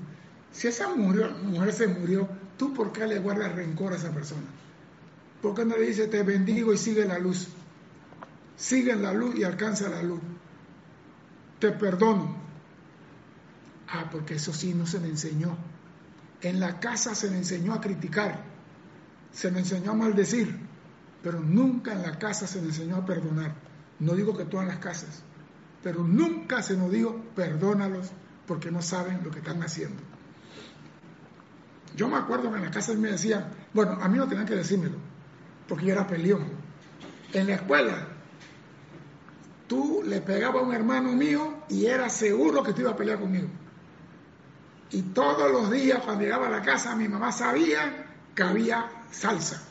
si 0.53 0.69
esa 0.69 0.89
mujer 0.95 1.73
se 1.73 1.87
murió 1.89 2.29
¿Tú 2.61 2.75
por 2.75 2.93
qué 2.93 3.07
le 3.07 3.19
guardas 3.21 3.55
rencor 3.55 3.95
a 3.95 3.97
esa 3.97 4.11
persona? 4.11 4.45
¿Por 5.41 5.55
qué 5.55 5.65
no 5.65 5.79
le 5.79 5.87
dice, 5.87 6.09
te 6.09 6.23
bendigo 6.23 6.75
y 6.75 6.77
sigue 6.77 7.07
la 7.07 7.19
luz? 7.19 7.49
Sigue 8.55 8.95
la 8.97 9.15
luz 9.15 9.35
y 9.35 9.45
alcanza 9.45 9.89
la 9.89 10.03
luz. 10.03 10.21
Te 11.59 11.73
perdono. 11.73 12.37
Ah, 13.89 14.11
porque 14.13 14.35
eso 14.35 14.53
sí 14.53 14.75
no 14.75 14.85
se 14.85 15.01
me 15.01 15.09
enseñó. 15.09 15.57
En 16.43 16.61
la 16.61 16.81
casa 16.81 17.15
se 17.15 17.31
me 17.31 17.39
enseñó 17.39 17.73
a 17.73 17.81
criticar, 17.81 18.45
se 19.33 19.51
me 19.51 19.61
enseñó 19.61 19.93
a 19.93 19.95
maldecir, 19.95 20.55
pero 21.23 21.41
nunca 21.41 21.93
en 21.93 22.03
la 22.03 22.19
casa 22.19 22.47
se 22.47 22.61
me 22.61 22.67
enseñó 22.67 22.97
a 22.97 23.07
perdonar. 23.07 23.55
No 24.01 24.15
digo 24.15 24.37
que 24.37 24.45
todas 24.45 24.67
las 24.67 24.81
casas, 24.81 25.23
pero 25.83 26.05
nunca 26.05 26.63
se 26.63 26.77
nos 26.77 26.93
dijo 26.93 27.25
perdónalos 27.35 28.11
porque 28.47 28.71
no 28.71 28.83
saben 28.83 29.25
lo 29.25 29.31
que 29.31 29.39
están 29.39 29.63
haciendo. 29.63 30.10
Yo 31.97 32.09
me 32.09 32.17
acuerdo 32.17 32.51
que 32.51 32.59
en 32.59 32.65
la 32.65 32.71
casa 32.71 32.95
me 32.95 33.11
decía, 33.11 33.51
bueno, 33.73 33.99
a 34.01 34.09
mí 34.09 34.19
no 34.19 34.29
tenían 34.29 34.47
que 34.47 34.55
decírmelo, 34.55 34.97
porque 35.69 35.87
yo 35.87 35.93
era 35.93 36.07
peleón. 36.07 36.45
En 37.33 37.47
la 37.47 37.55
escuela, 37.55 38.09
tú 39.67 40.03
le 40.05 40.21
pegabas 40.21 40.63
a 40.63 40.67
un 40.67 40.75
hermano 40.75 41.13
mío 41.13 41.65
y 41.69 41.87
era 41.87 42.09
seguro 42.09 42.63
que 42.63 42.73
te 42.73 42.83
iba 42.83 42.91
a 42.91 42.97
pelear 42.97 43.21
conmigo. 43.21 43.49
Y 44.91 45.03
todos 45.03 45.51
los 45.51 45.71
días 45.71 46.01
cuando 46.05 46.25
llegaba 46.25 46.49
a 46.49 46.51
la 46.51 46.63
casa 46.63 46.97
mi 46.97 47.09
mamá 47.09 47.31
sabía 47.31 48.07
que 48.35 48.43
había 48.43 48.91
salsa. 49.11 49.63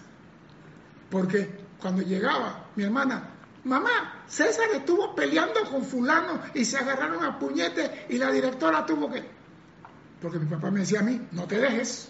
Porque 1.09 1.49
cuando 1.81 2.01
llegaba 2.01 2.67
mi 2.75 2.83
hermana, 2.83 3.29
mamá, 3.63 4.23
César 4.27 4.67
estuvo 4.73 5.15
peleando 5.15 5.65
con 5.69 5.83
fulano 5.83 6.41
y 6.53 6.63
se 6.63 6.77
agarraron 6.77 7.23
a 7.23 7.37
puñetes 7.39 7.91
y 8.09 8.17
la 8.17 8.31
directora 8.31 8.85
tuvo 8.85 9.11
que... 9.11 9.38
Porque 10.21 10.39
mi 10.39 10.45
papá 10.45 10.69
me 10.69 10.81
decía 10.81 10.99
a 10.99 11.03
mí, 11.03 11.21
no 11.31 11.45
te 11.45 11.59
dejes, 11.59 12.09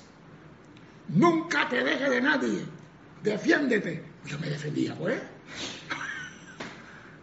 nunca 1.10 1.70
te 1.70 1.84
dejes 1.84 2.10
de 2.10 2.22
nadie, 2.22 2.66
defiéndete. 3.24 4.04
Yo 4.26 4.40
me 4.40 4.50
defendía, 4.50 4.96
pues. 4.96 5.22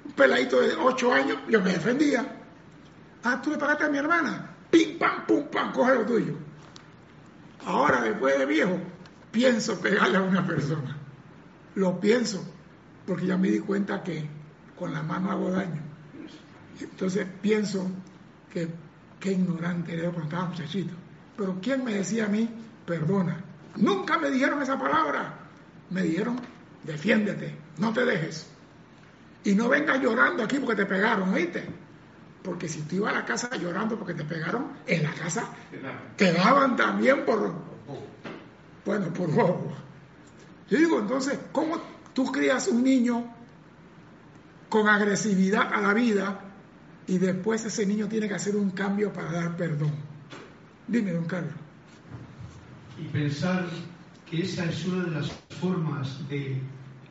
Un 0.04 0.12
peladito 0.12 0.60
de 0.60 0.74
ocho 0.76 1.12
años, 1.12 1.38
yo 1.48 1.60
me 1.60 1.72
defendía. 1.72 2.24
Ah, 3.24 3.40
tú 3.42 3.50
le 3.50 3.58
pagaste 3.58 3.84
a 3.84 3.88
mi 3.88 3.98
hermana, 3.98 4.54
pim, 4.70 4.98
pam, 4.98 5.26
pum, 5.26 5.48
pam, 5.50 5.72
coge 5.72 5.94
lo 5.94 6.06
tuyo. 6.06 6.34
Ahora, 7.64 8.02
después 8.02 8.38
de 8.38 8.46
viejo, 8.46 8.78
pienso 9.32 9.80
pegarle 9.80 10.18
a 10.18 10.22
una 10.22 10.46
persona. 10.46 10.96
Lo 11.74 12.00
pienso, 12.00 12.44
porque 13.06 13.26
ya 13.26 13.36
me 13.36 13.50
di 13.50 13.58
cuenta 13.58 14.02
que 14.04 14.28
con 14.78 14.92
la 14.92 15.02
mano 15.02 15.32
hago 15.32 15.50
daño. 15.50 15.82
Entonces 16.80 17.26
pienso 17.42 17.90
que 18.52 18.68
qué 19.26 19.32
ignorante 19.32 19.92
era 19.92 20.10
cuando 20.10 20.22
estaba 20.22 20.46
muchachito. 20.46 20.94
Pero 21.36 21.58
¿quién 21.60 21.84
me 21.84 21.94
decía 21.94 22.26
a 22.26 22.28
mí, 22.28 22.48
perdona? 22.86 23.42
Nunca 23.74 24.18
me 24.18 24.30
dijeron 24.30 24.62
esa 24.62 24.78
palabra. 24.78 25.34
Me 25.90 26.02
dijeron, 26.02 26.40
defiéndete, 26.84 27.56
no 27.78 27.92
te 27.92 28.04
dejes. 28.04 28.48
Y 29.42 29.56
no 29.56 29.68
vengas 29.68 30.00
llorando 30.00 30.44
aquí 30.44 30.60
porque 30.60 30.76
te 30.76 30.86
pegaron, 30.86 31.34
¿oíste? 31.34 31.64
Porque 32.44 32.68
si 32.68 32.82
tú 32.82 32.96
ibas 32.96 33.14
a 33.14 33.18
la 33.18 33.24
casa 33.24 33.50
llorando 33.56 33.98
porque 33.98 34.14
te 34.14 34.22
pegaron, 34.22 34.68
en 34.86 35.02
la 35.02 35.12
casa 35.12 35.48
te 36.16 36.32
daban 36.32 36.76
también 36.76 37.24
por, 37.24 37.52
bueno, 38.84 39.12
por 39.12 39.28
bobo. 39.32 39.72
Yo 40.70 40.78
digo, 40.78 41.00
entonces, 41.00 41.36
¿cómo 41.50 41.80
tú 42.12 42.30
crías 42.30 42.68
un 42.68 42.84
niño 42.84 43.24
con 44.68 44.88
agresividad 44.88 45.72
a 45.72 45.80
la 45.80 45.94
vida 45.94 46.45
y 47.06 47.18
después 47.18 47.64
ese 47.64 47.86
niño 47.86 48.08
tiene 48.08 48.28
que 48.28 48.34
hacer 48.34 48.56
un 48.56 48.70
cambio 48.70 49.12
para 49.12 49.32
dar 49.32 49.56
perdón. 49.56 49.92
Dime, 50.88 51.12
don 51.12 51.24
Carlos. 51.24 51.54
Y 52.98 53.04
pensar 53.08 53.66
que 54.28 54.42
esa 54.42 54.64
es 54.64 54.84
una 54.86 55.04
de 55.04 55.10
las 55.10 55.30
formas 55.60 56.28
de 56.28 56.60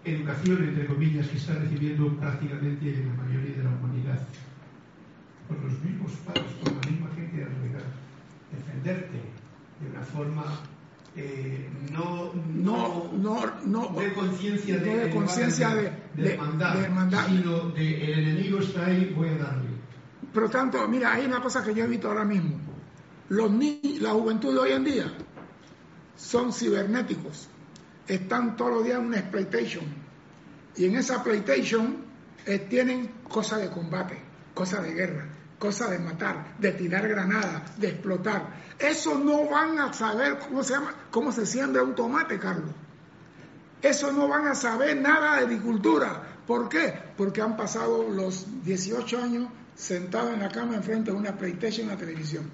educación, 0.04 0.64
entre 0.64 0.86
comillas, 0.86 1.28
que 1.28 1.38
está 1.38 1.54
recibiendo 1.54 2.16
prácticamente 2.18 3.04
la 3.06 3.24
mayoría 3.24 3.58
de 3.58 3.64
la 3.64 3.70
humanidad. 3.70 4.20
Por 5.48 5.64
los 5.64 5.82
mismos 5.84 6.12
padres, 6.26 6.52
por 6.64 6.74
la 6.74 6.91
misma 6.91 7.10
gente 7.16 7.43
alrededor. 7.43 7.84
Defenderte 8.52 9.22
de 9.82 9.89
una 9.91 10.02
forma 10.02 10.62
eh, 11.18 11.70
no, 11.91 12.34
no, 12.54 13.12
no, 13.14 13.54
no, 13.66 14.00
de 14.00 14.14
conciencia 14.14 14.78
de, 14.78 14.98
de, 14.98 15.10
conciencia 15.12 15.74
de, 15.74 15.84
de, 16.16 16.24
de, 16.24 17.18
sino 17.28 17.70
de 17.70 18.04
el 18.04 18.20
enemigo 18.20 18.60
está 18.60 18.88
ahí, 18.88 19.14
voy 19.16 19.30
a 19.30 19.38
darle. 19.38 19.75
Pero 20.36 20.50
tanto, 20.50 20.86
mira, 20.90 21.14
hay 21.14 21.26
una 21.26 21.42
cosa 21.42 21.64
que 21.64 21.74
yo 21.74 21.86
he 21.86 21.88
visto 21.88 22.10
ahora 22.10 22.26
mismo. 22.26 22.60
Los 23.30 23.50
niños, 23.50 24.02
la 24.02 24.10
juventud 24.12 24.54
de 24.54 24.60
hoy 24.60 24.72
en 24.74 24.84
día 24.84 25.14
son 26.18 26.52
cibernéticos. 26.52 27.48
Están 28.06 28.58
todos 28.58 28.72
los 28.74 28.84
días 28.84 29.00
en 29.00 29.06
una 29.06 29.32
PlayStation. 29.32 29.86
Y 30.76 30.88
en 30.88 30.98
esa 30.98 31.24
PlayStation 31.24 32.04
eh, 32.46 32.60
tienen 32.60 33.14
cosas 33.30 33.62
de 33.62 33.70
combate, 33.70 34.20
cosas 34.54 34.84
de 34.84 34.94
guerra, 34.94 35.26
cosas 35.58 35.92
de 35.92 36.00
matar, 36.00 36.58
de 36.60 36.74
tirar 36.74 37.08
granadas, 37.08 37.80
de 37.80 37.88
explotar. 37.88 38.62
Eso 38.78 39.18
no 39.18 39.50
van 39.50 39.80
a 39.80 39.94
saber 39.94 40.38
cómo 40.40 40.64
se 40.64 40.74
llama, 40.74 40.94
cómo 41.12 41.32
se 41.32 41.46
siembra 41.46 41.82
un 41.82 41.96
tomate, 41.96 42.38
Carlos. 42.40 42.76
Eso 43.82 44.12
no 44.12 44.28
van 44.28 44.48
a 44.50 44.56
saber 44.56 45.00
nada 45.00 45.38
de 45.38 45.46
agricultura. 45.46 46.42
¿Por 46.46 46.68
qué? 46.68 46.94
Porque 47.16 47.42
han 47.42 47.56
pasado 47.56 48.04
los 48.10 48.46
18 48.66 49.18
años 49.18 49.48
sentados 49.76 50.34
en 50.34 50.40
la 50.40 50.50
cama 50.50 50.76
enfrente 50.76 51.12
de 51.12 51.18
una 51.18 51.38
PlayStation 51.38 51.88
en 51.88 51.94
la 51.94 52.00
televisión. 52.00 52.50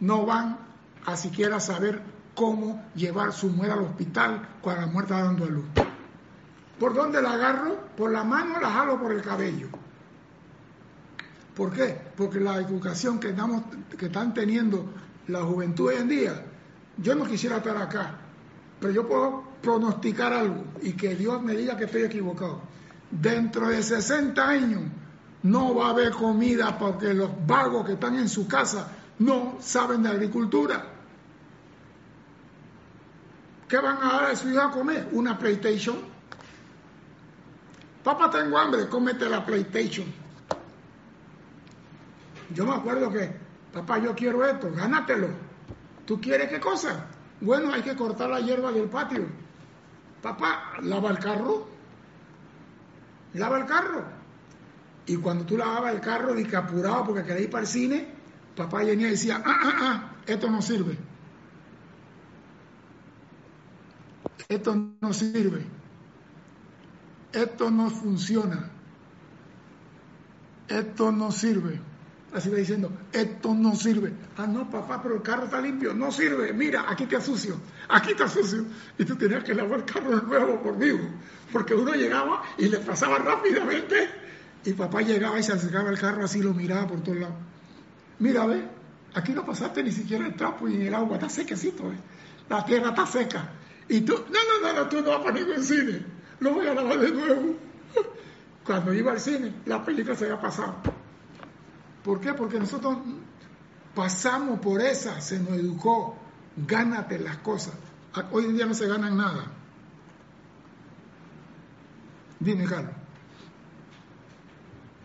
No 0.00 0.24
van 0.26 0.58
a 1.04 1.16
siquiera 1.16 1.60
saber 1.60 2.00
cómo 2.34 2.82
llevar 2.94 3.32
su 3.32 3.48
mujer 3.48 3.72
al 3.72 3.80
hospital 3.80 4.48
cuando 4.60 4.82
la 4.82 4.86
muerte 4.88 5.12
está 5.12 5.24
dando 5.24 5.44
a 5.44 5.48
luz. 5.48 5.64
¿Por 6.78 6.94
dónde 6.94 7.20
la 7.20 7.32
agarro? 7.32 7.76
Por 7.96 8.10
la 8.10 8.24
mano 8.24 8.58
la 8.60 8.70
jalo 8.70 8.98
por 8.98 9.12
el 9.12 9.20
cabello. 9.20 9.68
¿Por 11.54 11.72
qué? 11.72 12.00
Porque 12.16 12.40
la 12.40 12.56
educación 12.56 13.20
que, 13.20 13.34
que 13.98 14.06
están 14.06 14.32
teniendo 14.32 14.86
la 15.28 15.42
juventud 15.42 15.88
hoy 15.88 15.96
en 15.96 16.08
día, 16.08 16.42
yo 16.96 17.14
no 17.14 17.26
quisiera 17.26 17.58
estar 17.58 17.76
acá, 17.76 18.14
pero 18.80 18.92
yo 18.92 19.06
puedo 19.06 19.44
pronosticar 19.60 20.32
algo 20.32 20.64
y 20.80 20.94
que 20.94 21.14
Dios 21.14 21.42
me 21.42 21.54
diga 21.54 21.76
que 21.76 21.84
estoy 21.84 22.02
equivocado. 22.04 22.62
Dentro 23.10 23.68
de 23.68 23.82
60 23.82 24.48
años 24.48 24.82
no 25.42 25.74
va 25.74 25.86
a 25.86 25.90
haber 25.90 26.12
comida 26.12 26.76
porque 26.78 27.14
los 27.14 27.30
vagos 27.46 27.86
que 27.86 27.92
están 27.94 28.16
en 28.16 28.28
su 28.28 28.46
casa 28.46 28.88
no 29.18 29.56
saben 29.60 30.02
de 30.02 30.10
agricultura. 30.10 30.84
¿Qué 33.68 33.78
van 33.78 33.98
a 34.02 34.12
dar 34.12 34.24
a 34.24 34.36
su 34.36 34.48
hijo 34.50 34.60
a 34.60 34.70
comer? 34.70 35.08
Una 35.12 35.38
PlayStation. 35.38 35.96
Papá, 38.02 38.30
tengo 38.30 38.58
hambre, 38.58 38.88
cómete 38.88 39.28
la 39.28 39.44
PlayStation. 39.44 40.06
Yo 42.52 42.66
me 42.66 42.74
acuerdo 42.74 43.12
que, 43.12 43.30
papá, 43.72 43.98
yo 43.98 44.14
quiero 44.14 44.44
esto, 44.44 44.70
gánatelo. 44.72 45.28
¿Tú 46.04 46.20
quieres 46.20 46.48
qué 46.48 46.58
cosa? 46.58 47.06
Bueno, 47.40 47.72
hay 47.72 47.82
que 47.82 47.94
cortar 47.94 48.30
la 48.30 48.40
hierba 48.40 48.72
del 48.72 48.88
patio. 48.88 49.26
Papá, 50.20 50.72
lava 50.82 51.10
el 51.10 51.18
carro. 51.18 51.68
Lava 53.34 53.58
el 53.58 53.66
carro. 53.66 54.19
Y 55.10 55.16
cuando 55.16 55.44
tú 55.44 55.58
lavabas 55.58 55.92
el 55.92 56.00
carro, 56.00 56.38
y 56.38 56.44
que 56.44 56.56
porque 56.56 57.24
quería 57.24 57.42
ir 57.42 57.50
para 57.50 57.62
el 57.62 57.66
cine, 57.66 58.06
papá 58.54 58.84
venía 58.84 59.08
y 59.08 59.10
decía, 59.10 59.42
ah, 59.44 59.60
ah, 59.60 59.76
ah, 59.80 60.12
esto 60.24 60.48
no 60.48 60.62
sirve. 60.62 60.96
Esto 64.48 64.76
no 65.00 65.12
sirve. 65.12 65.64
Esto 67.32 67.72
no 67.72 67.90
funciona. 67.90 68.70
Esto 70.68 71.10
no 71.10 71.32
sirve. 71.32 71.80
Así 72.32 72.48
va 72.48 72.58
diciendo, 72.58 72.92
esto 73.12 73.52
no 73.52 73.74
sirve. 73.74 74.12
Ah, 74.36 74.46
no, 74.46 74.70
papá, 74.70 75.02
pero 75.02 75.16
el 75.16 75.22
carro 75.22 75.46
está 75.46 75.60
limpio. 75.60 75.92
No 75.92 76.12
sirve. 76.12 76.52
Mira, 76.52 76.84
aquí 76.88 77.06
te 77.06 77.20
sucio. 77.20 77.56
Aquí 77.88 78.12
está 78.12 78.28
sucio. 78.28 78.64
Y 78.96 79.04
tú 79.04 79.16
tenías 79.16 79.42
que 79.42 79.54
lavar 79.54 79.80
el 79.80 79.84
carro 79.86 80.20
de 80.20 80.22
nuevo 80.22 80.62
por 80.62 80.78
vivo. 80.78 81.00
Porque 81.52 81.74
uno 81.74 81.94
llegaba 81.94 82.44
y 82.56 82.68
le 82.68 82.78
pasaba 82.78 83.18
rápidamente. 83.18 84.19
Y 84.64 84.72
papá 84.74 85.00
llegaba 85.00 85.38
y 85.38 85.42
se 85.42 85.52
acercaba 85.52 85.90
el 85.90 85.98
carro 85.98 86.24
así, 86.24 86.42
lo 86.42 86.52
miraba 86.52 86.86
por 86.86 87.02
todos 87.02 87.18
lados. 87.18 87.36
Mira, 88.18 88.44
ve, 88.44 88.62
aquí 89.14 89.32
no 89.32 89.44
pasaste 89.44 89.82
ni 89.82 89.90
siquiera 89.90 90.26
el 90.26 90.34
trapo 90.34 90.68
y 90.68 90.86
el 90.86 90.94
agua 90.94 91.16
está 91.16 91.28
sequecito. 91.28 91.90
¿eh? 91.90 91.96
La 92.48 92.64
tierra 92.64 92.90
está 92.90 93.06
seca. 93.06 93.48
Y 93.88 94.02
tú, 94.02 94.12
no, 94.12 94.20
no, 94.28 94.72
no, 94.72 94.80
no, 94.80 94.88
tú 94.88 95.00
no 95.00 95.10
vas 95.10 95.20
para 95.20 95.32
ningún 95.32 95.62
cine. 95.62 96.04
Lo 96.40 96.54
voy 96.54 96.66
a 96.66 96.74
lavar 96.74 96.98
de 96.98 97.10
nuevo. 97.10 97.56
Cuando 98.64 98.92
iba 98.92 99.12
al 99.12 99.20
cine, 99.20 99.54
la 99.64 99.82
película 99.82 100.14
se 100.14 100.26
había 100.26 100.40
pasado. 100.40 100.76
¿Por 102.04 102.20
qué? 102.20 102.34
Porque 102.34 102.58
nosotros 102.58 102.98
pasamos 103.94 104.60
por 104.60 104.80
esa, 104.80 105.20
se 105.20 105.38
nos 105.38 105.52
educó, 105.52 106.16
gánate 106.56 107.18
las 107.18 107.38
cosas. 107.38 107.74
Hoy 108.32 108.44
en 108.44 108.56
día 108.56 108.66
no 108.66 108.74
se 108.74 108.86
ganan 108.86 109.16
nada. 109.16 109.46
Dime, 112.38 112.64
Carlos. 112.64 112.99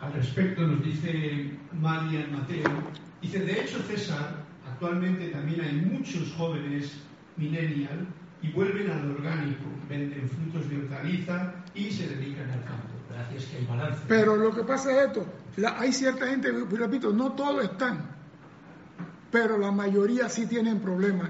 Al 0.05 0.13
respecto 0.13 0.61
nos 0.61 0.83
dice 0.83 1.49
María 1.73 2.27
Mateo, 2.31 2.69
dice, 3.21 3.39
de 3.39 3.61
hecho 3.61 3.81
César, 3.87 4.35
actualmente 4.71 5.29
también 5.29 5.61
hay 5.61 5.73
muchos 5.73 6.31
jóvenes 6.37 6.93
millennial 7.37 8.05
y 8.43 8.51
vuelven 8.51 8.91
al 8.91 9.11
orgánico, 9.11 9.63
venden 9.89 10.29
frutos 10.29 10.69
de 10.69 10.77
hortaliza 10.77 11.55
y 11.73 11.89
se 11.89 12.07
dedican 12.07 12.51
al 12.51 12.63
campo. 12.65 12.87
Gracias 13.09 13.45
que 13.45 13.57
hay 13.57 13.65
balance. 13.65 14.01
Pero 14.07 14.35
lo 14.35 14.53
que 14.53 14.63
pasa 14.63 14.91
es 14.91 15.07
esto, 15.07 15.25
hay 15.77 15.91
cierta 15.91 16.27
gente, 16.27 16.51
repito, 16.51 17.11
no 17.11 17.31
todos 17.31 17.63
están, 17.63 18.05
pero 19.31 19.57
la 19.57 19.71
mayoría 19.71 20.29
sí 20.29 20.45
tienen 20.45 20.81
problemas. 20.81 21.29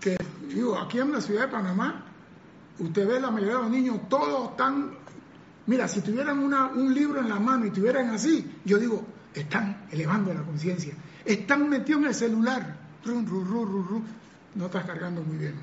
Que 0.00 0.16
digo, 0.48 0.78
aquí 0.78 1.00
en 1.00 1.10
la 1.10 1.20
ciudad 1.20 1.46
de 1.46 1.48
Panamá, 1.48 2.04
usted 2.78 3.08
ve 3.08 3.18
la 3.18 3.32
mayoría 3.32 3.56
de 3.56 3.62
los 3.62 3.70
niños, 3.70 4.08
todos 4.08 4.50
están, 4.50 4.92
mira, 5.66 5.88
si 5.88 6.00
tuvieran 6.00 6.38
una, 6.38 6.66
un 6.66 6.92
libro 6.94 7.20
en 7.20 7.28
la 7.28 7.38
mano 7.38 7.66
y 7.66 7.70
tuvieran 7.70 8.10
así, 8.10 8.58
yo 8.64 8.78
digo, 8.78 9.04
están 9.34 9.86
elevando 9.90 10.32
la 10.32 10.42
conciencia, 10.42 10.94
están 11.24 11.68
metidos 11.68 12.02
en 12.02 12.08
el 12.08 12.14
celular, 12.14 12.76
no 14.54 14.66
estás 14.66 14.84
cargando 14.84 15.22
muy 15.22 15.36
bien. 15.36 15.54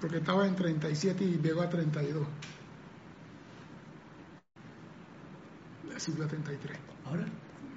Porque 0.00 0.18
estaba 0.18 0.46
en 0.46 0.54
37 0.54 1.24
y 1.24 1.38
llegó 1.38 1.62
a 1.62 1.68
32. 1.68 2.26
siglo 5.98 6.26
33. 6.26 6.78
Ahora, 7.06 7.26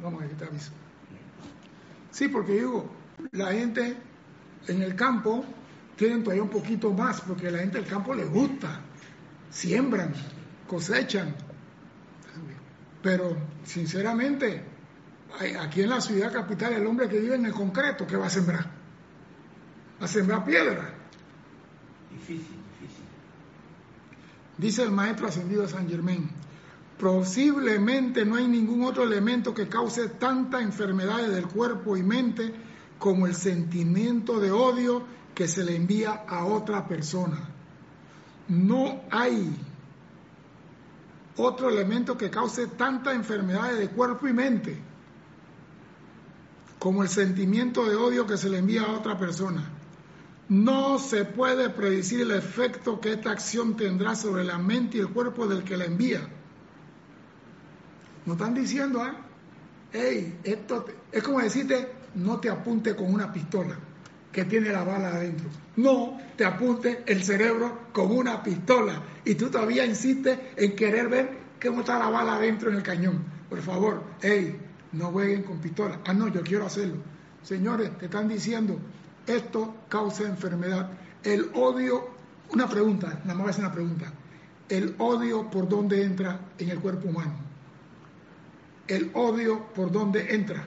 vamos 0.01 0.21
a 0.21 0.25
ver, 0.25 0.37
te 0.37 0.45
aviso. 0.45 0.71
Sí, 2.11 2.27
porque 2.27 2.53
digo, 2.53 2.89
la 3.31 3.51
gente 3.51 3.97
en 4.67 4.81
el 4.81 4.95
campo 4.95 5.43
tienen 5.95 6.23
todavía 6.23 6.43
un 6.43 6.49
poquito 6.49 6.91
más, 6.93 7.21
porque 7.21 7.49
la 7.49 7.59
gente 7.59 7.79
del 7.79 7.87
campo 7.87 8.13
le 8.13 8.25
gusta, 8.25 8.81
siembran, 9.51 10.13
cosechan. 10.67 11.35
Pero, 13.03 13.37
sinceramente, 13.63 14.63
aquí 15.59 15.81
en 15.81 15.89
la 15.89 16.01
ciudad 16.01 16.33
capital, 16.33 16.73
el 16.73 16.87
hombre 16.87 17.07
que 17.07 17.19
vive 17.19 17.35
en 17.35 17.45
el 17.45 17.53
concreto, 17.53 18.07
¿qué 18.07 18.17
va 18.17 18.25
a 18.25 18.29
sembrar? 18.29 18.65
Va 20.01 20.05
a 20.05 20.07
sembrar 20.07 20.43
piedra. 20.43 20.93
Difícil, 22.09 22.57
difícil. 22.79 23.05
Dice 24.57 24.83
el 24.83 24.91
maestro 24.91 25.27
ascendido 25.27 25.61
de 25.61 25.67
San 25.67 25.87
Germán, 25.87 26.29
Posiblemente 27.01 28.25
no 28.25 28.35
hay 28.35 28.47
ningún 28.47 28.83
otro 28.83 29.01
elemento 29.01 29.55
que 29.55 29.67
cause 29.67 30.07
tantas 30.07 30.61
enfermedades 30.61 31.31
del 31.31 31.47
cuerpo 31.47 31.97
y 31.97 32.03
mente 32.03 32.53
como 32.99 33.25
el 33.25 33.33
sentimiento 33.33 34.39
de 34.39 34.51
odio 34.51 35.03
que 35.33 35.47
se 35.47 35.63
le 35.63 35.75
envía 35.75 36.11
a 36.27 36.45
otra 36.45 36.87
persona. 36.87 37.50
No 38.51 39.01
hay 39.09 39.55
otro 41.37 41.69
elemento 41.69 42.17
que 42.17 42.29
cause 42.29 42.67
tantas 42.67 43.15
enfermedades 43.15 43.79
de 43.79 43.87
cuerpo 43.87 44.27
y 44.27 44.33
mente 44.33 44.77
como 46.77 47.01
el 47.01 47.07
sentimiento 47.07 47.85
de 47.85 47.95
odio 47.95 48.27
que 48.27 48.35
se 48.35 48.49
le 48.49 48.57
envía 48.57 48.81
a 48.81 48.91
otra 48.91 49.17
persona. 49.17 49.63
No 50.49 50.99
se 50.99 51.23
puede 51.23 51.69
predecir 51.69 52.19
el 52.19 52.31
efecto 52.31 52.99
que 52.99 53.13
esta 53.13 53.31
acción 53.31 53.77
tendrá 53.77 54.17
sobre 54.17 54.43
la 54.43 54.57
mente 54.57 54.97
y 54.97 54.99
el 54.99 55.07
cuerpo 55.07 55.47
del 55.47 55.63
que 55.63 55.77
la 55.77 55.85
envía 55.85 56.27
no 58.25 58.33
están 58.33 58.53
diciendo, 58.53 59.01
¿ah? 59.01 59.15
Hey, 59.93 60.37
esto 60.43 60.85
es 61.09 61.23
como 61.23 61.39
decirte, 61.39 61.89
no 62.15 62.41
te 62.41 62.49
apunte 62.49 62.97
con 62.97 63.13
una 63.13 63.31
pistola 63.31 63.77
que 64.31 64.45
tiene 64.45 64.71
la 64.71 64.83
bala 64.83 65.09
adentro. 65.09 65.49
No 65.75 66.19
te 66.35 66.45
apunte 66.45 67.03
el 67.05 67.23
cerebro 67.23 67.87
con 67.91 68.11
una 68.11 68.41
pistola. 68.41 69.01
Y 69.25 69.35
tú 69.35 69.49
todavía 69.49 69.85
insistes 69.85 70.39
en 70.55 70.75
querer 70.75 71.09
ver 71.09 71.37
cómo 71.61 71.81
está 71.81 71.99
la 71.99 72.09
bala 72.09 72.35
adentro 72.35 72.69
en 72.69 72.77
el 72.77 72.83
cañón. 72.83 73.23
Por 73.49 73.61
favor, 73.61 74.03
hey, 74.21 74.57
no 74.93 75.11
jueguen 75.11 75.43
con 75.43 75.59
pistola. 75.59 75.99
Ah, 76.05 76.13
no, 76.13 76.27
yo 76.27 76.41
quiero 76.41 76.65
hacerlo. 76.65 76.97
Señores, 77.43 77.97
te 77.97 78.05
están 78.05 78.27
diciendo, 78.27 78.79
esto 79.27 79.75
causa 79.89 80.23
enfermedad. 80.23 80.91
El 81.23 81.49
odio, 81.53 82.09
una 82.51 82.67
pregunta, 82.67 83.07
nada 83.23 83.35
más 83.35 83.37
voy 83.37 83.49
hacer 83.49 83.65
una 83.65 83.73
pregunta. 83.73 84.13
El 84.69 84.95
odio 84.99 85.49
por 85.49 85.67
dónde 85.67 86.03
entra 86.03 86.39
en 86.57 86.69
el 86.69 86.79
cuerpo 86.79 87.09
humano 87.09 87.51
el 88.91 89.09
odio 89.13 89.67
por 89.73 89.89
donde 89.89 90.35
entra. 90.35 90.65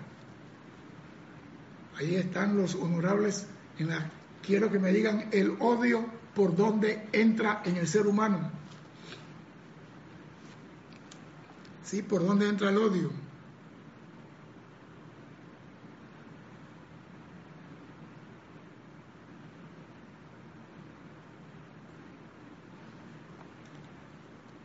Ahí 1.96 2.16
están 2.16 2.56
los 2.56 2.74
honorables. 2.74 3.46
En 3.78 3.88
la, 3.88 4.10
quiero 4.42 4.70
que 4.70 4.78
me 4.78 4.92
digan 4.92 5.28
el 5.32 5.56
odio 5.60 6.06
por 6.34 6.56
donde 6.56 7.08
entra 7.12 7.62
en 7.64 7.76
el 7.76 7.88
ser 7.88 8.06
humano. 8.06 8.50
¿Sí? 11.82 12.02
¿Por 12.02 12.24
dónde 12.26 12.48
entra 12.48 12.70
el 12.70 12.78
odio? 12.78 13.10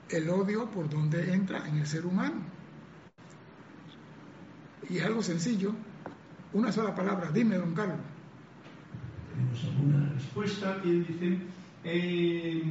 El 0.09 0.29
odio 0.29 0.69
por 0.71 0.89
donde 0.89 1.33
entra 1.33 1.67
en 1.67 1.77
el 1.77 1.85
ser 1.85 2.05
humano. 2.05 2.41
Y 4.89 4.97
es 4.97 5.05
algo 5.05 5.21
sencillo, 5.21 5.73
una 6.53 6.71
sola 6.71 6.95
palabra, 6.95 7.29
dime, 7.31 7.57
don 7.57 7.75
Carlos. 7.75 7.99
Tenemos 9.39 9.63
alguna 9.63 10.09
respuesta. 10.13 10.77
Y 10.83 10.91
dicen, 10.99 11.43
eh, 11.83 12.63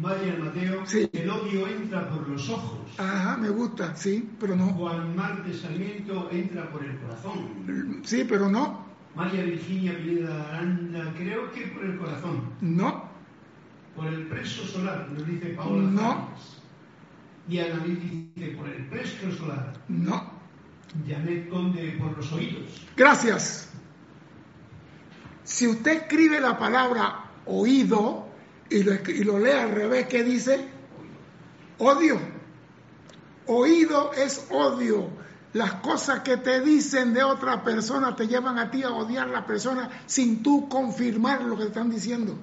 Marian 0.00 0.44
Mateo, 0.44 0.84
el 1.12 1.30
odio 1.30 1.68
entra 1.68 2.08
por 2.08 2.28
los 2.28 2.48
ojos. 2.48 2.78
Ajá, 2.98 3.36
me 3.36 3.50
gusta, 3.50 3.94
sí, 3.96 4.28
pero 4.38 4.56
no. 4.56 4.66
Juan 4.68 5.14
Martes 5.14 5.60
Sarmiento 5.60 6.28
entra 6.30 6.70
por 6.70 6.84
el 6.84 6.96
corazón. 6.98 8.02
Sí, 8.04 8.24
pero 8.28 8.48
no. 8.48 8.84
María 9.14 9.42
Virginia 9.42 9.96
Pineda 9.98 10.48
Aranda, 10.48 11.12
creo 11.16 11.50
que 11.52 11.66
por 11.68 11.84
el 11.84 11.98
corazón. 11.98 12.42
No. 12.60 13.10
Por 13.96 14.06
el 14.06 14.26
preso 14.28 14.64
solar, 14.64 15.08
nos 15.12 15.26
dice 15.26 15.46
Paola. 15.50 15.82
No. 15.82 16.28
Y 17.48 17.58
Ana 17.58 17.84
dice 17.84 18.56
por 18.56 18.68
el 18.68 18.86
preso 18.86 19.32
solar. 19.32 19.72
No. 19.88 20.30
Janet 21.06 21.48
Conde 21.48 21.96
por 21.98 22.16
los 22.16 22.32
oídos. 22.32 22.86
Gracias. 22.96 23.69
Si 25.50 25.66
usted 25.66 26.02
escribe 26.02 26.40
la 26.40 26.56
palabra 26.56 27.24
oído 27.44 28.28
y 28.70 28.84
lo, 28.84 29.38
lee 29.40 29.50
al 29.50 29.72
revés, 29.72 30.06
¿qué 30.06 30.22
dice? 30.22 30.64
Odio. 31.78 32.20
Oído 33.46 34.12
es 34.12 34.46
odio. 34.48 35.08
Las 35.52 35.74
cosas 35.74 36.20
que 36.20 36.36
te 36.36 36.60
dicen 36.60 37.12
de 37.12 37.24
otra 37.24 37.64
persona 37.64 38.14
te 38.14 38.28
llevan 38.28 38.58
a 38.60 38.70
ti 38.70 38.84
a 38.84 38.90
odiar 38.90 39.28
a 39.28 39.32
la 39.32 39.44
persona 39.44 39.90
sin 40.06 40.40
tú 40.40 40.68
confirmar 40.68 41.42
lo 41.42 41.56
que 41.56 41.64
están 41.64 41.90
diciendo. 41.90 42.38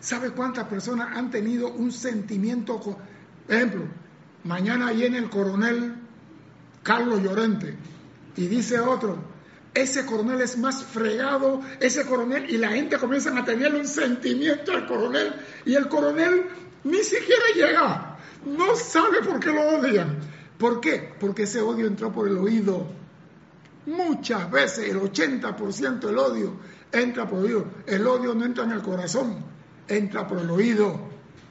¿Sabe 0.00 0.32
cuántas 0.32 0.66
personas 0.66 1.16
han 1.16 1.30
tenido 1.30 1.72
un 1.72 1.92
sentimiento? 1.92 2.80
Por 2.80 2.96
ejemplo, 3.48 3.84
mañana 4.42 4.90
viene 4.90 5.18
el 5.18 5.30
coronel 5.30 5.94
Carlos 6.82 7.22
Llorente 7.22 7.78
y 8.36 8.48
dice 8.48 8.80
otro, 8.80 9.31
ese 9.74 10.04
coronel 10.04 10.40
es 10.40 10.58
más 10.58 10.84
fregado, 10.84 11.62
ese 11.80 12.04
coronel, 12.04 12.48
y 12.50 12.58
la 12.58 12.72
gente 12.72 12.98
comienza 12.98 13.36
a 13.36 13.44
tener 13.44 13.74
un 13.74 13.86
sentimiento 13.86 14.72
al 14.72 14.86
coronel 14.86 15.32
y 15.64 15.74
el 15.74 15.88
coronel 15.88 16.46
ni 16.84 16.98
siquiera 16.98 17.42
llega, 17.54 18.18
no 18.44 18.76
sabe 18.76 19.22
por 19.22 19.40
qué 19.40 19.50
lo 19.50 19.78
odian. 19.78 20.18
¿Por 20.58 20.80
qué? 20.80 21.12
Porque 21.18 21.44
ese 21.44 21.60
odio 21.60 21.86
entró 21.86 22.12
por 22.12 22.28
el 22.28 22.36
oído. 22.36 22.86
Muchas 23.86 24.50
veces 24.50 24.90
el 24.90 25.00
80% 25.00 26.00
del 26.00 26.18
odio 26.18 26.56
entra 26.92 27.28
por 27.28 27.38
el 27.38 27.46
oído. 27.46 27.66
El 27.86 28.06
odio 28.06 28.34
no 28.34 28.44
entra 28.44 28.64
en 28.64 28.72
el 28.72 28.82
corazón, 28.82 29.44
entra 29.88 30.26
por 30.26 30.38
el 30.38 30.50
oído, 30.50 31.00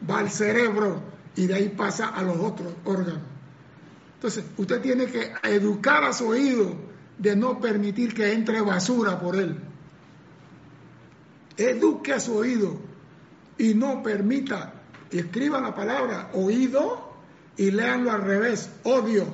va 0.10 0.20
al 0.20 0.30
cerebro 0.30 1.02
y 1.36 1.48
de 1.48 1.56
ahí 1.56 1.70
pasa 1.70 2.10
a 2.10 2.22
los 2.22 2.38
otros 2.38 2.72
órganos. 2.86 3.22
Entonces, 4.16 4.46
usted 4.58 4.82
tiene 4.82 5.08
que 5.08 5.34
educar 5.44 6.04
a 6.04 6.14
su 6.14 6.28
oído 6.28 6.91
de 7.22 7.36
no 7.36 7.60
permitir 7.60 8.16
que 8.16 8.34
entre 8.34 8.62
basura 8.62 9.20
por 9.20 9.36
él. 9.36 9.56
Eduque 11.56 12.14
a 12.14 12.20
su 12.20 12.36
oído 12.36 12.80
y 13.60 13.76
no 13.76 14.02
permita, 14.02 14.74
escriba 15.12 15.62
la 15.62 15.76
palabra 15.76 16.32
oído 16.34 17.14
y 17.58 17.70
léanlo 17.70 18.12
al 18.12 18.24
revés, 18.24 18.72
odio, 18.84 19.28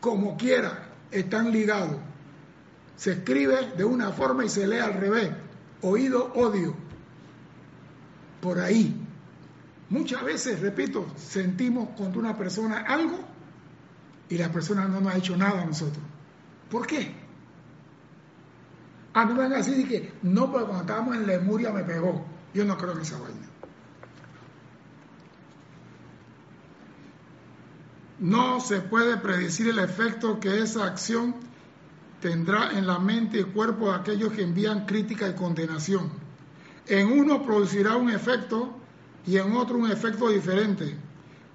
como 0.00 0.36
quiera, 0.36 0.90
están 1.10 1.50
ligados. 1.50 1.96
Se 2.96 3.12
escribe 3.12 3.72
de 3.76 3.84
una 3.84 4.12
forma 4.12 4.44
y 4.44 4.50
se 4.50 4.66
lee 4.66 4.78
al 4.78 4.94
revés, 4.94 5.30
oído, 5.80 6.30
odio, 6.34 6.74
por 8.42 8.58
ahí. 8.58 8.94
Muchas 9.88 10.22
veces, 10.24 10.60
repito, 10.60 11.06
sentimos 11.16 11.88
contra 11.96 12.20
una 12.20 12.36
persona 12.36 12.80
algo 12.80 13.35
y 14.28 14.38
la 14.38 14.50
persona 14.50 14.86
no 14.88 15.00
nos 15.00 15.14
ha 15.14 15.18
hecho 15.18 15.36
nada 15.36 15.62
a 15.62 15.64
nosotros. 15.64 16.04
¿Por 16.70 16.86
qué? 16.86 17.14
A 19.14 19.24
mí 19.24 19.32
me 19.32 19.40
van 19.40 19.52
a 19.52 19.56
decir 19.56 19.88
que 19.88 20.12
no, 20.22 20.50
porque 20.50 20.66
cuando 20.66 20.82
estábamos 20.82 21.16
en 21.16 21.26
Lemuria 21.26 21.70
me 21.70 21.84
pegó. 21.84 22.24
Yo 22.52 22.64
no 22.64 22.76
creo 22.76 22.92
en 22.92 23.00
esa 23.00 23.18
vaina. 23.18 23.46
No 28.18 28.60
se 28.60 28.80
puede 28.80 29.18
predecir 29.18 29.68
el 29.68 29.78
efecto 29.78 30.40
que 30.40 30.62
esa 30.62 30.86
acción 30.86 31.34
tendrá 32.20 32.72
en 32.72 32.86
la 32.86 32.98
mente 32.98 33.40
y 33.40 33.44
cuerpo 33.44 33.90
de 33.90 33.96
aquellos 33.96 34.32
que 34.32 34.42
envían 34.42 34.86
crítica 34.86 35.28
y 35.28 35.34
condenación. 35.34 36.10
En 36.86 37.18
uno 37.18 37.42
producirá 37.44 37.96
un 37.96 38.10
efecto 38.10 38.74
y 39.26 39.36
en 39.36 39.52
otro 39.52 39.76
un 39.76 39.90
efecto 39.90 40.28
diferente. 40.28 40.96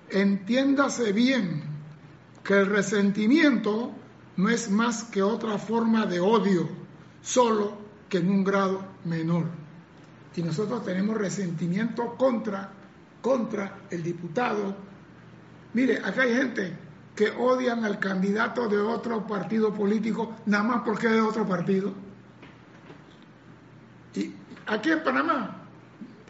Entiéndase 0.09 1.13
bien 1.13 1.70
que 2.43 2.53
el 2.59 2.65
resentimiento 2.67 3.91
no 4.37 4.49
es 4.49 4.69
más 4.69 5.03
que 5.05 5.21
otra 5.21 5.57
forma 5.57 6.05
de 6.05 6.19
odio, 6.19 6.69
solo 7.21 7.77
que 8.09 8.17
en 8.17 8.29
un 8.29 8.43
grado 8.43 8.83
menor. 9.05 9.45
Y 10.35 10.41
nosotros 10.41 10.83
tenemos 10.83 11.17
resentimiento 11.17 12.15
contra, 12.15 12.71
contra 13.21 13.79
el 13.89 14.01
diputado, 14.01 14.75
Mire, 15.73 15.99
acá 15.99 16.23
hay 16.23 16.35
gente 16.35 16.73
que 17.15 17.29
odian 17.29 17.85
al 17.85 17.99
candidato 17.99 18.67
de 18.67 18.77
otro 18.77 19.25
partido 19.25 19.73
político 19.73 20.35
nada 20.45 20.63
más 20.63 20.81
porque 20.83 21.07
es 21.07 21.13
de 21.13 21.21
otro 21.21 21.47
partido. 21.47 21.93
Y 24.13 24.33
aquí 24.67 24.91
en 24.91 25.03
Panamá, 25.03 25.61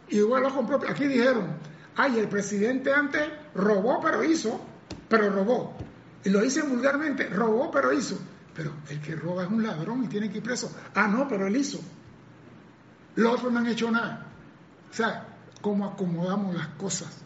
igual 0.10 0.44
lo 0.44 0.54
compró, 0.54 0.80
aquí 0.88 1.08
dijeron, 1.08 1.48
ay, 1.96 2.20
el 2.20 2.28
presidente 2.28 2.94
antes 2.94 3.24
robó 3.56 4.00
pero 4.02 4.24
hizo, 4.24 4.62
pero 5.10 5.30
robó. 5.32 5.76
Y 6.24 6.30
lo 6.30 6.42
dicen 6.42 6.70
vulgarmente, 6.70 7.28
robó 7.30 7.72
pero 7.72 7.92
hizo. 7.94 8.20
Pero 8.54 8.74
el 8.90 9.02
que 9.02 9.16
roba 9.16 9.44
es 9.44 9.50
un 9.50 9.64
ladrón 9.64 10.04
y 10.04 10.08
tiene 10.08 10.30
que 10.30 10.38
ir 10.38 10.44
preso. 10.44 10.72
Ah, 10.94 11.08
no, 11.08 11.28
pero 11.28 11.48
él 11.48 11.56
hizo. 11.56 11.80
Los 13.16 13.36
otros 13.36 13.52
no 13.52 13.60
han 13.60 13.68
hecho 13.68 13.90
nada. 13.90 14.28
O 14.90 14.94
sea, 14.94 15.28
cómo 15.62 15.86
acomodamos 15.86 16.56
las 16.56 16.68
cosas 16.70 17.18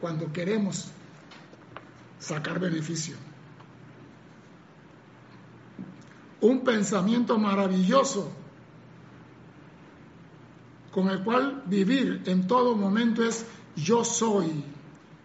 cuando 0.00 0.32
queremos 0.32 0.90
sacar 2.18 2.58
beneficio. 2.58 3.16
Un 6.40 6.64
pensamiento 6.64 7.38
maravilloso 7.38 8.32
con 10.90 11.08
el 11.08 11.22
cual 11.22 11.62
vivir 11.66 12.22
en 12.26 12.46
todo 12.46 12.74
momento 12.74 13.22
es 13.22 13.46
yo 13.76 14.04
soy 14.04 14.64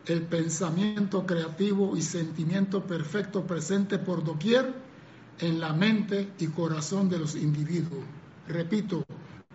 el 0.06 0.22
pensamiento 0.24 1.26
creativo 1.26 1.98
y 1.98 2.02
sentimiento 2.02 2.86
perfecto 2.86 3.46
presente 3.46 3.98
por 3.98 4.24
doquier 4.24 4.74
en 5.40 5.60
la 5.60 5.74
mente 5.74 6.32
y 6.40 6.48
corazón 6.48 7.10
de 7.10 7.20
los 7.20 7.36
individuos. 7.36 8.04
Repito, 8.48 9.04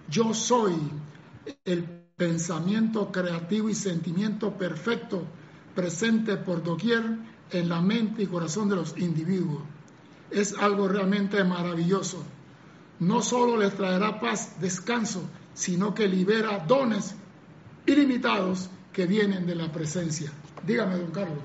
yo 0.08 0.34
soy 0.34 0.74
el 1.64 1.84
pensamiento 2.16 3.12
creativo 3.12 3.70
y 3.70 3.74
sentimiento 3.74 4.52
perfecto 4.58 5.22
presente 5.74 6.36
por 6.36 6.62
doquier 6.62 7.02
en 7.52 7.68
la 7.68 7.80
mente 7.80 8.24
y 8.24 8.26
corazón 8.26 8.68
de 8.68 8.76
los 8.76 8.98
individuos. 8.98 9.62
Es 10.30 10.54
algo 10.58 10.88
realmente 10.88 11.42
maravilloso. 11.44 12.22
No 12.98 13.22
solo 13.22 13.56
les 13.56 13.74
traerá 13.74 14.20
paz, 14.20 14.60
descanso, 14.60 15.22
sino 15.54 15.94
que 15.94 16.06
libera 16.06 16.58
dones 16.66 17.14
ilimitados 17.86 18.68
que 18.92 19.06
vienen 19.06 19.46
de 19.46 19.54
la 19.54 19.70
presencia. 19.70 20.30
Dígame, 20.66 20.96
don 20.96 21.10
Carlos. 21.10 21.38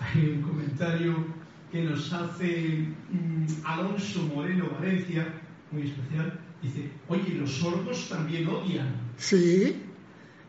Hay 0.00 0.28
un 0.28 0.42
comentario 0.42 1.26
que 1.70 1.82
nos 1.82 2.12
hace 2.12 2.86
mm, 3.10 3.46
Alonso 3.64 4.22
Moreno 4.22 4.70
Valencia, 4.70 5.26
muy 5.70 5.88
especial. 5.88 6.40
Dice, 6.62 6.90
oye, 7.08 7.34
los 7.34 7.52
sordos 7.52 8.08
también 8.08 8.48
odian. 8.48 8.88
Sí, 9.16 9.88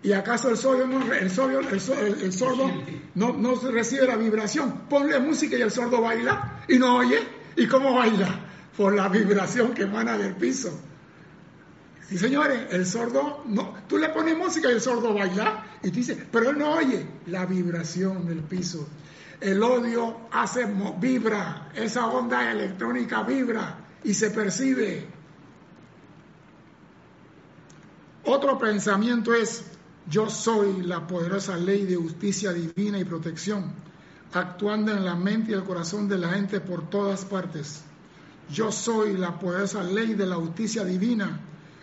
¿Y 0.01 0.13
acaso 0.13 0.49
el 0.49 0.57
sordo 0.57 0.87
no, 0.87 1.13
el 1.13 1.23
el, 1.23 1.29
sordo 2.31 2.71
no, 3.15 3.33
no 3.33 3.55
recibe 3.55 4.07
la 4.07 4.15
vibración? 4.15 4.83
Ponle 4.89 5.19
música 5.19 5.57
y 5.57 5.61
el 5.61 5.71
sordo 5.71 6.01
baila 6.01 6.63
y 6.69 6.79
no 6.79 6.97
oye. 6.97 7.19
¿Y 7.57 7.67
cómo 7.67 7.93
baila? 7.93 8.39
Por 8.77 8.95
la 8.95 9.09
vibración 9.09 9.73
que 9.73 9.83
emana 9.83 10.17
del 10.17 10.35
piso. 10.35 10.79
Sí, 12.09 12.17
señores, 12.17 12.73
el 12.73 12.87
sordo 12.87 13.43
no. 13.45 13.75
Tú 13.87 13.99
le 13.99 14.09
pones 14.09 14.35
música 14.35 14.67
y 14.67 14.73
el 14.73 14.81
sordo 14.81 15.13
baila 15.13 15.63
y 15.83 15.91
tú 15.91 15.97
dices, 15.97 16.17
pero 16.31 16.49
él 16.49 16.57
no 16.57 16.71
oye 16.71 17.05
la 17.27 17.45
vibración 17.45 18.25
del 18.25 18.39
piso. 18.39 18.87
El 19.39 19.61
odio 19.61 20.21
hace 20.31 20.67
vibra, 20.99 21.69
esa 21.75 22.07
onda 22.07 22.51
electrónica 22.51 23.21
vibra 23.21 23.77
y 24.03 24.15
se 24.15 24.31
percibe. 24.31 25.07
Otro 28.25 28.57
pensamiento 28.57 29.35
es 29.35 29.63
yo 30.09 30.31
soy 30.31 30.81
la 30.81 31.05
poderosa 31.05 31.57
ley 31.57 31.85
de 31.85 31.95
justicia 31.95 32.51
divina 32.51 32.97
y 32.97 33.05
protección, 33.05 33.71
actuando 34.33 34.91
en 34.91 35.05
la 35.05 35.15
mente 35.15 35.51
y 35.51 35.53
el 35.53 35.63
corazón 35.63 36.09
de 36.09 36.17
la 36.17 36.29
gente 36.29 36.59
por 36.59 36.89
todas 36.89 37.23
partes. 37.23 37.83
Yo 38.49 38.71
soy 38.71 39.15
la 39.15 39.37
poderosa 39.37 39.83
ley 39.83 40.15
de 40.15 40.25
la 40.25 40.37
justicia 40.37 40.83
divina 40.83 41.39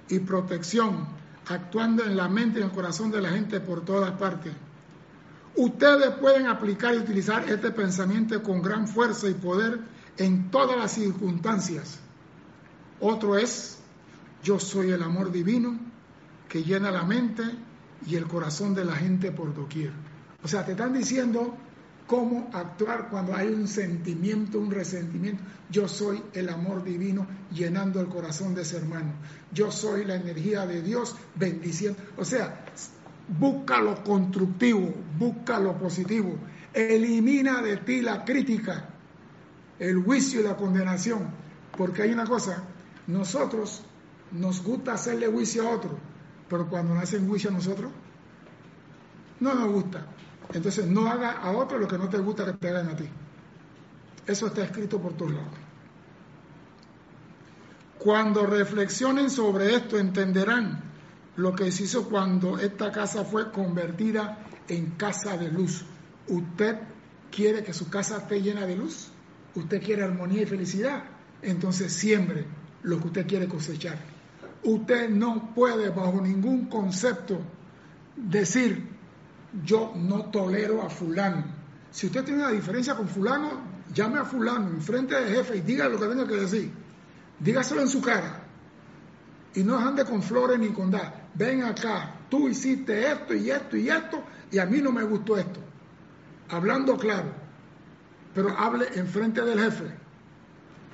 y 0.08 0.18
protección, 0.20 1.06
actuando 1.48 2.04
en 2.04 2.16
la 2.16 2.28
mente 2.28 2.60
y 2.60 2.62
el 2.62 2.70
corazón 2.70 3.10
de 3.10 3.20
la 3.20 3.30
gente 3.30 3.60
por 3.60 3.84
todas 3.84 4.12
partes. 4.12 4.52
Ustedes 5.56 6.10
pueden 6.16 6.46
aplicar 6.46 6.94
y 6.94 6.98
utilizar 6.98 7.48
este 7.48 7.70
pensamiento 7.70 8.42
con 8.42 8.60
gran 8.60 8.86
fuerza 8.86 9.28
y 9.28 9.34
poder 9.34 9.80
en 10.18 10.50
todas 10.50 10.76
las 10.76 10.92
circunstancias. 10.92 11.98
Otro 13.00 13.36
es 13.36 13.78
yo 14.42 14.58
soy 14.60 14.90
el 14.90 15.02
amor 15.02 15.32
divino 15.32 15.78
que 16.48 16.62
llena 16.62 16.90
la 16.90 17.04
mente 17.04 17.42
y 18.06 18.16
el 18.16 18.26
corazón 18.26 18.74
de 18.74 18.84
la 18.84 18.94
gente 18.94 19.32
por 19.32 19.54
doquier. 19.54 19.92
O 20.42 20.48
sea, 20.48 20.64
te 20.64 20.72
están 20.72 20.92
diciendo 20.92 21.56
cómo 22.06 22.50
actuar 22.52 23.08
cuando 23.10 23.34
hay 23.34 23.48
un 23.48 23.66
sentimiento, 23.68 24.58
un 24.58 24.70
resentimiento. 24.70 25.42
Yo 25.70 25.88
soy 25.88 26.22
el 26.32 26.48
amor 26.48 26.84
divino 26.84 27.26
llenando 27.52 28.00
el 28.00 28.08
corazón 28.08 28.54
de 28.54 28.62
ese 28.62 28.76
hermano. 28.76 29.12
Yo 29.52 29.72
soy 29.72 30.04
la 30.04 30.14
energía 30.16 30.66
de 30.66 30.82
Dios 30.82 31.16
bendiciendo. 31.34 32.00
O 32.16 32.24
sea, 32.24 32.64
busca 33.38 33.80
lo 33.80 34.02
constructivo, 34.04 34.94
busca 35.18 35.58
lo 35.58 35.76
positivo. 35.76 36.36
Elimina 36.72 37.62
de 37.62 37.78
ti 37.78 38.00
la 38.00 38.24
crítica, 38.24 38.88
el 39.78 40.02
juicio 40.02 40.40
y 40.40 40.44
la 40.44 40.56
condenación. 40.56 41.28
Porque 41.76 42.02
hay 42.02 42.12
una 42.12 42.26
cosa, 42.26 42.62
nosotros 43.06 43.82
nos 44.32 44.62
gusta 44.62 44.94
hacerle 44.94 45.26
juicio 45.26 45.68
a 45.68 45.72
otro, 45.72 45.98
pero 46.48 46.68
cuando 46.68 46.94
nos 46.94 47.02
hacen 47.02 47.28
juicio 47.28 47.50
a 47.50 47.52
nosotros, 47.52 47.90
no 49.40 49.54
nos 49.54 49.72
gusta. 49.72 50.06
Entonces 50.52 50.86
no 50.86 51.08
haga 51.08 51.32
a 51.32 51.50
otro 51.52 51.78
lo 51.78 51.88
que 51.88 51.98
no 51.98 52.08
te 52.08 52.18
gusta 52.18 52.44
que 52.44 52.52
te 52.54 52.68
hagan 52.68 52.88
a 52.88 52.96
ti. 52.96 53.08
Eso 54.26 54.46
está 54.46 54.64
escrito 54.64 55.00
por 55.00 55.14
todos 55.14 55.32
lados. 55.32 55.54
Cuando 57.98 58.46
reflexionen 58.46 59.30
sobre 59.30 59.74
esto 59.74 59.98
entenderán 59.98 60.82
lo 61.36 61.54
que 61.54 61.70
se 61.70 61.84
hizo 61.84 62.08
cuando 62.08 62.58
esta 62.58 62.90
casa 62.90 63.24
fue 63.24 63.50
convertida 63.50 64.38
en 64.68 64.92
casa 64.92 65.36
de 65.36 65.50
luz. 65.50 65.84
¿Usted 66.28 66.78
quiere 67.30 67.62
que 67.62 67.72
su 67.72 67.88
casa 67.88 68.18
esté 68.18 68.40
llena 68.40 68.66
de 68.66 68.76
luz? 68.76 69.08
¿Usted 69.54 69.82
quiere 69.82 70.02
armonía 70.02 70.42
y 70.42 70.46
felicidad? 70.46 71.04
Entonces 71.42 71.92
siembre 71.92 72.46
lo 72.82 73.00
que 73.00 73.06
usted 73.08 73.26
quiere 73.26 73.48
cosechar. 73.48 73.98
Usted 74.64 75.08
no 75.10 75.54
puede 75.54 75.90
bajo 75.90 76.20
ningún 76.20 76.66
concepto 76.66 77.40
decir 78.16 78.95
yo 79.64 79.92
no 79.96 80.26
tolero 80.26 80.82
a 80.82 80.90
fulano. 80.90 81.44
Si 81.90 82.06
usted 82.06 82.24
tiene 82.24 82.42
una 82.42 82.50
diferencia 82.50 82.94
con 82.94 83.08
fulano, 83.08 83.60
llame 83.92 84.18
a 84.18 84.24
fulano 84.24 84.68
en 84.68 84.80
frente 84.80 85.14
del 85.14 85.34
jefe 85.34 85.56
y 85.56 85.60
diga 85.60 85.88
lo 85.88 85.98
que 85.98 86.06
tenga 86.06 86.26
que 86.26 86.36
decir. 86.36 86.70
Dígaselo 87.38 87.80
en 87.82 87.88
su 87.88 88.00
cara. 88.00 88.42
Y 89.54 89.62
no 89.62 89.78
ande 89.78 90.04
con 90.04 90.22
flores 90.22 90.58
ni 90.58 90.68
con 90.68 90.90
da. 90.90 91.28
Ven 91.34 91.62
acá, 91.62 92.14
tú 92.28 92.48
hiciste 92.48 93.10
esto 93.10 93.34
y 93.34 93.50
esto 93.50 93.76
y 93.76 93.88
esto 93.88 94.22
y 94.50 94.58
a 94.58 94.66
mí 94.66 94.80
no 94.80 94.92
me 94.92 95.02
gustó 95.02 95.36
esto. 95.36 95.60
Hablando 96.48 96.96
claro, 96.96 97.30
pero 98.34 98.50
hable 98.56 98.86
en 98.94 99.06
frente 99.06 99.42
del 99.42 99.58
jefe. 99.58 99.86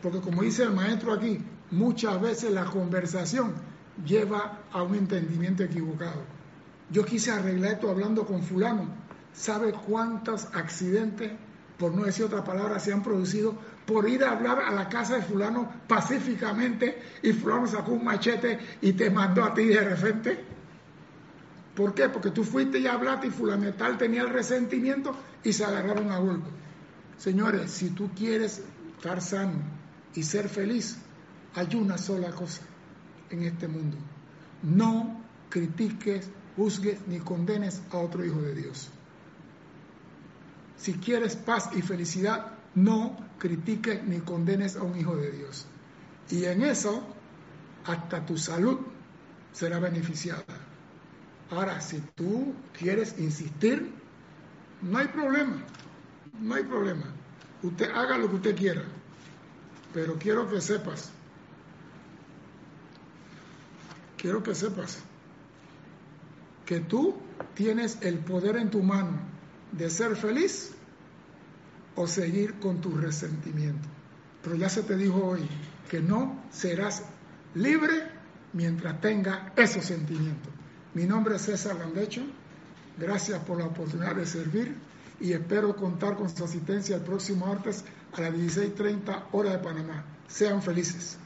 Porque 0.02 0.20
como 0.20 0.42
dice 0.42 0.64
el 0.64 0.72
maestro 0.72 1.12
aquí, 1.12 1.40
muchas 1.70 2.20
veces 2.20 2.52
la 2.52 2.64
conversación 2.64 3.52
lleva 4.04 4.60
a 4.72 4.82
un 4.82 4.94
entendimiento 4.94 5.62
equivocado. 5.62 6.22
Yo 6.92 7.04
quise 7.06 7.30
arreglar 7.30 7.72
esto 7.72 7.90
hablando 7.90 8.26
con 8.26 8.42
fulano. 8.42 8.86
¿Sabe 9.32 9.72
cuántos 9.72 10.46
accidentes, 10.52 11.32
por 11.78 11.94
no 11.94 12.04
decir 12.04 12.26
otra 12.26 12.44
palabra, 12.44 12.78
se 12.78 12.92
han 12.92 13.02
producido 13.02 13.56
por 13.86 14.06
ir 14.08 14.22
a 14.22 14.32
hablar 14.32 14.60
a 14.60 14.70
la 14.72 14.90
casa 14.90 15.16
de 15.16 15.22
fulano 15.22 15.72
pacíficamente 15.88 17.02
y 17.22 17.32
fulano 17.32 17.66
sacó 17.66 17.92
un 17.92 18.04
machete 18.04 18.58
y 18.82 18.92
te 18.92 19.08
mandó 19.08 19.42
a 19.42 19.54
ti 19.54 19.64
de 19.64 19.80
repente? 19.80 20.44
¿Por 21.74 21.94
qué? 21.94 22.10
Porque 22.10 22.30
tú 22.30 22.44
fuiste 22.44 22.78
y 22.78 22.86
hablaste 22.86 23.28
y 23.28 23.30
fulano 23.30 23.72
tal 23.72 23.96
tenía 23.96 24.20
el 24.20 24.28
resentimiento 24.28 25.16
y 25.42 25.54
se 25.54 25.64
agarraron 25.64 26.12
a 26.12 26.18
golpe. 26.18 26.50
Señores, 27.16 27.70
si 27.70 27.90
tú 27.90 28.10
quieres 28.14 28.62
estar 28.96 29.22
sano 29.22 29.62
y 30.14 30.22
ser 30.22 30.50
feliz, 30.50 30.98
hay 31.54 31.74
una 31.74 31.96
sola 31.96 32.30
cosa 32.32 32.60
en 33.30 33.44
este 33.44 33.66
mundo. 33.66 33.96
No 34.62 35.22
critiques 35.48 36.28
juzgues 36.56 37.06
ni 37.06 37.18
condenes 37.18 37.82
a 37.90 37.98
otro 37.98 38.24
hijo 38.24 38.40
de 38.40 38.54
Dios. 38.54 38.90
Si 40.76 40.94
quieres 40.94 41.36
paz 41.36 41.70
y 41.74 41.82
felicidad, 41.82 42.58
no 42.74 43.16
critiques 43.38 44.02
ni 44.04 44.18
condenes 44.20 44.76
a 44.76 44.82
un 44.82 44.98
hijo 44.98 45.16
de 45.16 45.30
Dios. 45.30 45.66
Y 46.30 46.44
en 46.44 46.62
eso, 46.62 47.02
hasta 47.84 48.24
tu 48.26 48.36
salud 48.36 48.78
será 49.52 49.78
beneficiada. 49.78 50.44
Ahora, 51.50 51.80
si 51.80 52.00
tú 52.14 52.54
quieres 52.78 53.18
insistir, 53.18 53.92
no 54.80 54.98
hay 54.98 55.08
problema, 55.08 55.62
no 56.40 56.54
hay 56.54 56.64
problema. 56.64 57.04
Usted 57.62 57.90
haga 57.90 58.18
lo 58.18 58.28
que 58.28 58.36
usted 58.36 58.56
quiera, 58.56 58.82
pero 59.92 60.18
quiero 60.18 60.48
que 60.48 60.60
sepas, 60.60 61.10
quiero 64.16 64.42
que 64.42 64.54
sepas 64.54 64.98
que 66.66 66.80
tú 66.80 67.16
tienes 67.54 67.98
el 68.00 68.18
poder 68.18 68.56
en 68.56 68.70
tu 68.70 68.82
mano 68.82 69.18
de 69.72 69.90
ser 69.90 70.16
feliz 70.16 70.72
o 71.94 72.06
seguir 72.06 72.54
con 72.60 72.80
tu 72.80 72.96
resentimiento. 72.96 73.88
Pero 74.42 74.56
ya 74.56 74.68
se 74.68 74.82
te 74.82 74.96
dijo 74.96 75.24
hoy 75.24 75.48
que 75.90 76.00
no 76.00 76.42
serás 76.50 77.04
libre 77.54 77.94
mientras 78.52 79.00
tenga 79.00 79.52
esos 79.56 79.84
sentimientos. 79.84 80.52
Mi 80.94 81.04
nombre 81.04 81.36
es 81.36 81.42
César 81.42 81.76
Landecho. 81.76 82.22
Gracias 82.98 83.42
por 83.44 83.58
la 83.58 83.66
oportunidad 83.66 84.16
de 84.16 84.26
servir 84.26 84.74
y 85.20 85.32
espero 85.32 85.74
contar 85.76 86.16
con 86.16 86.28
su 86.28 86.44
asistencia 86.44 86.96
el 86.96 87.02
próximo 87.02 87.46
martes 87.46 87.84
a 88.12 88.20
las 88.20 88.34
16.30 88.34 89.24
hora 89.32 89.52
de 89.52 89.58
Panamá. 89.58 90.04
Sean 90.28 90.62
felices. 90.62 91.16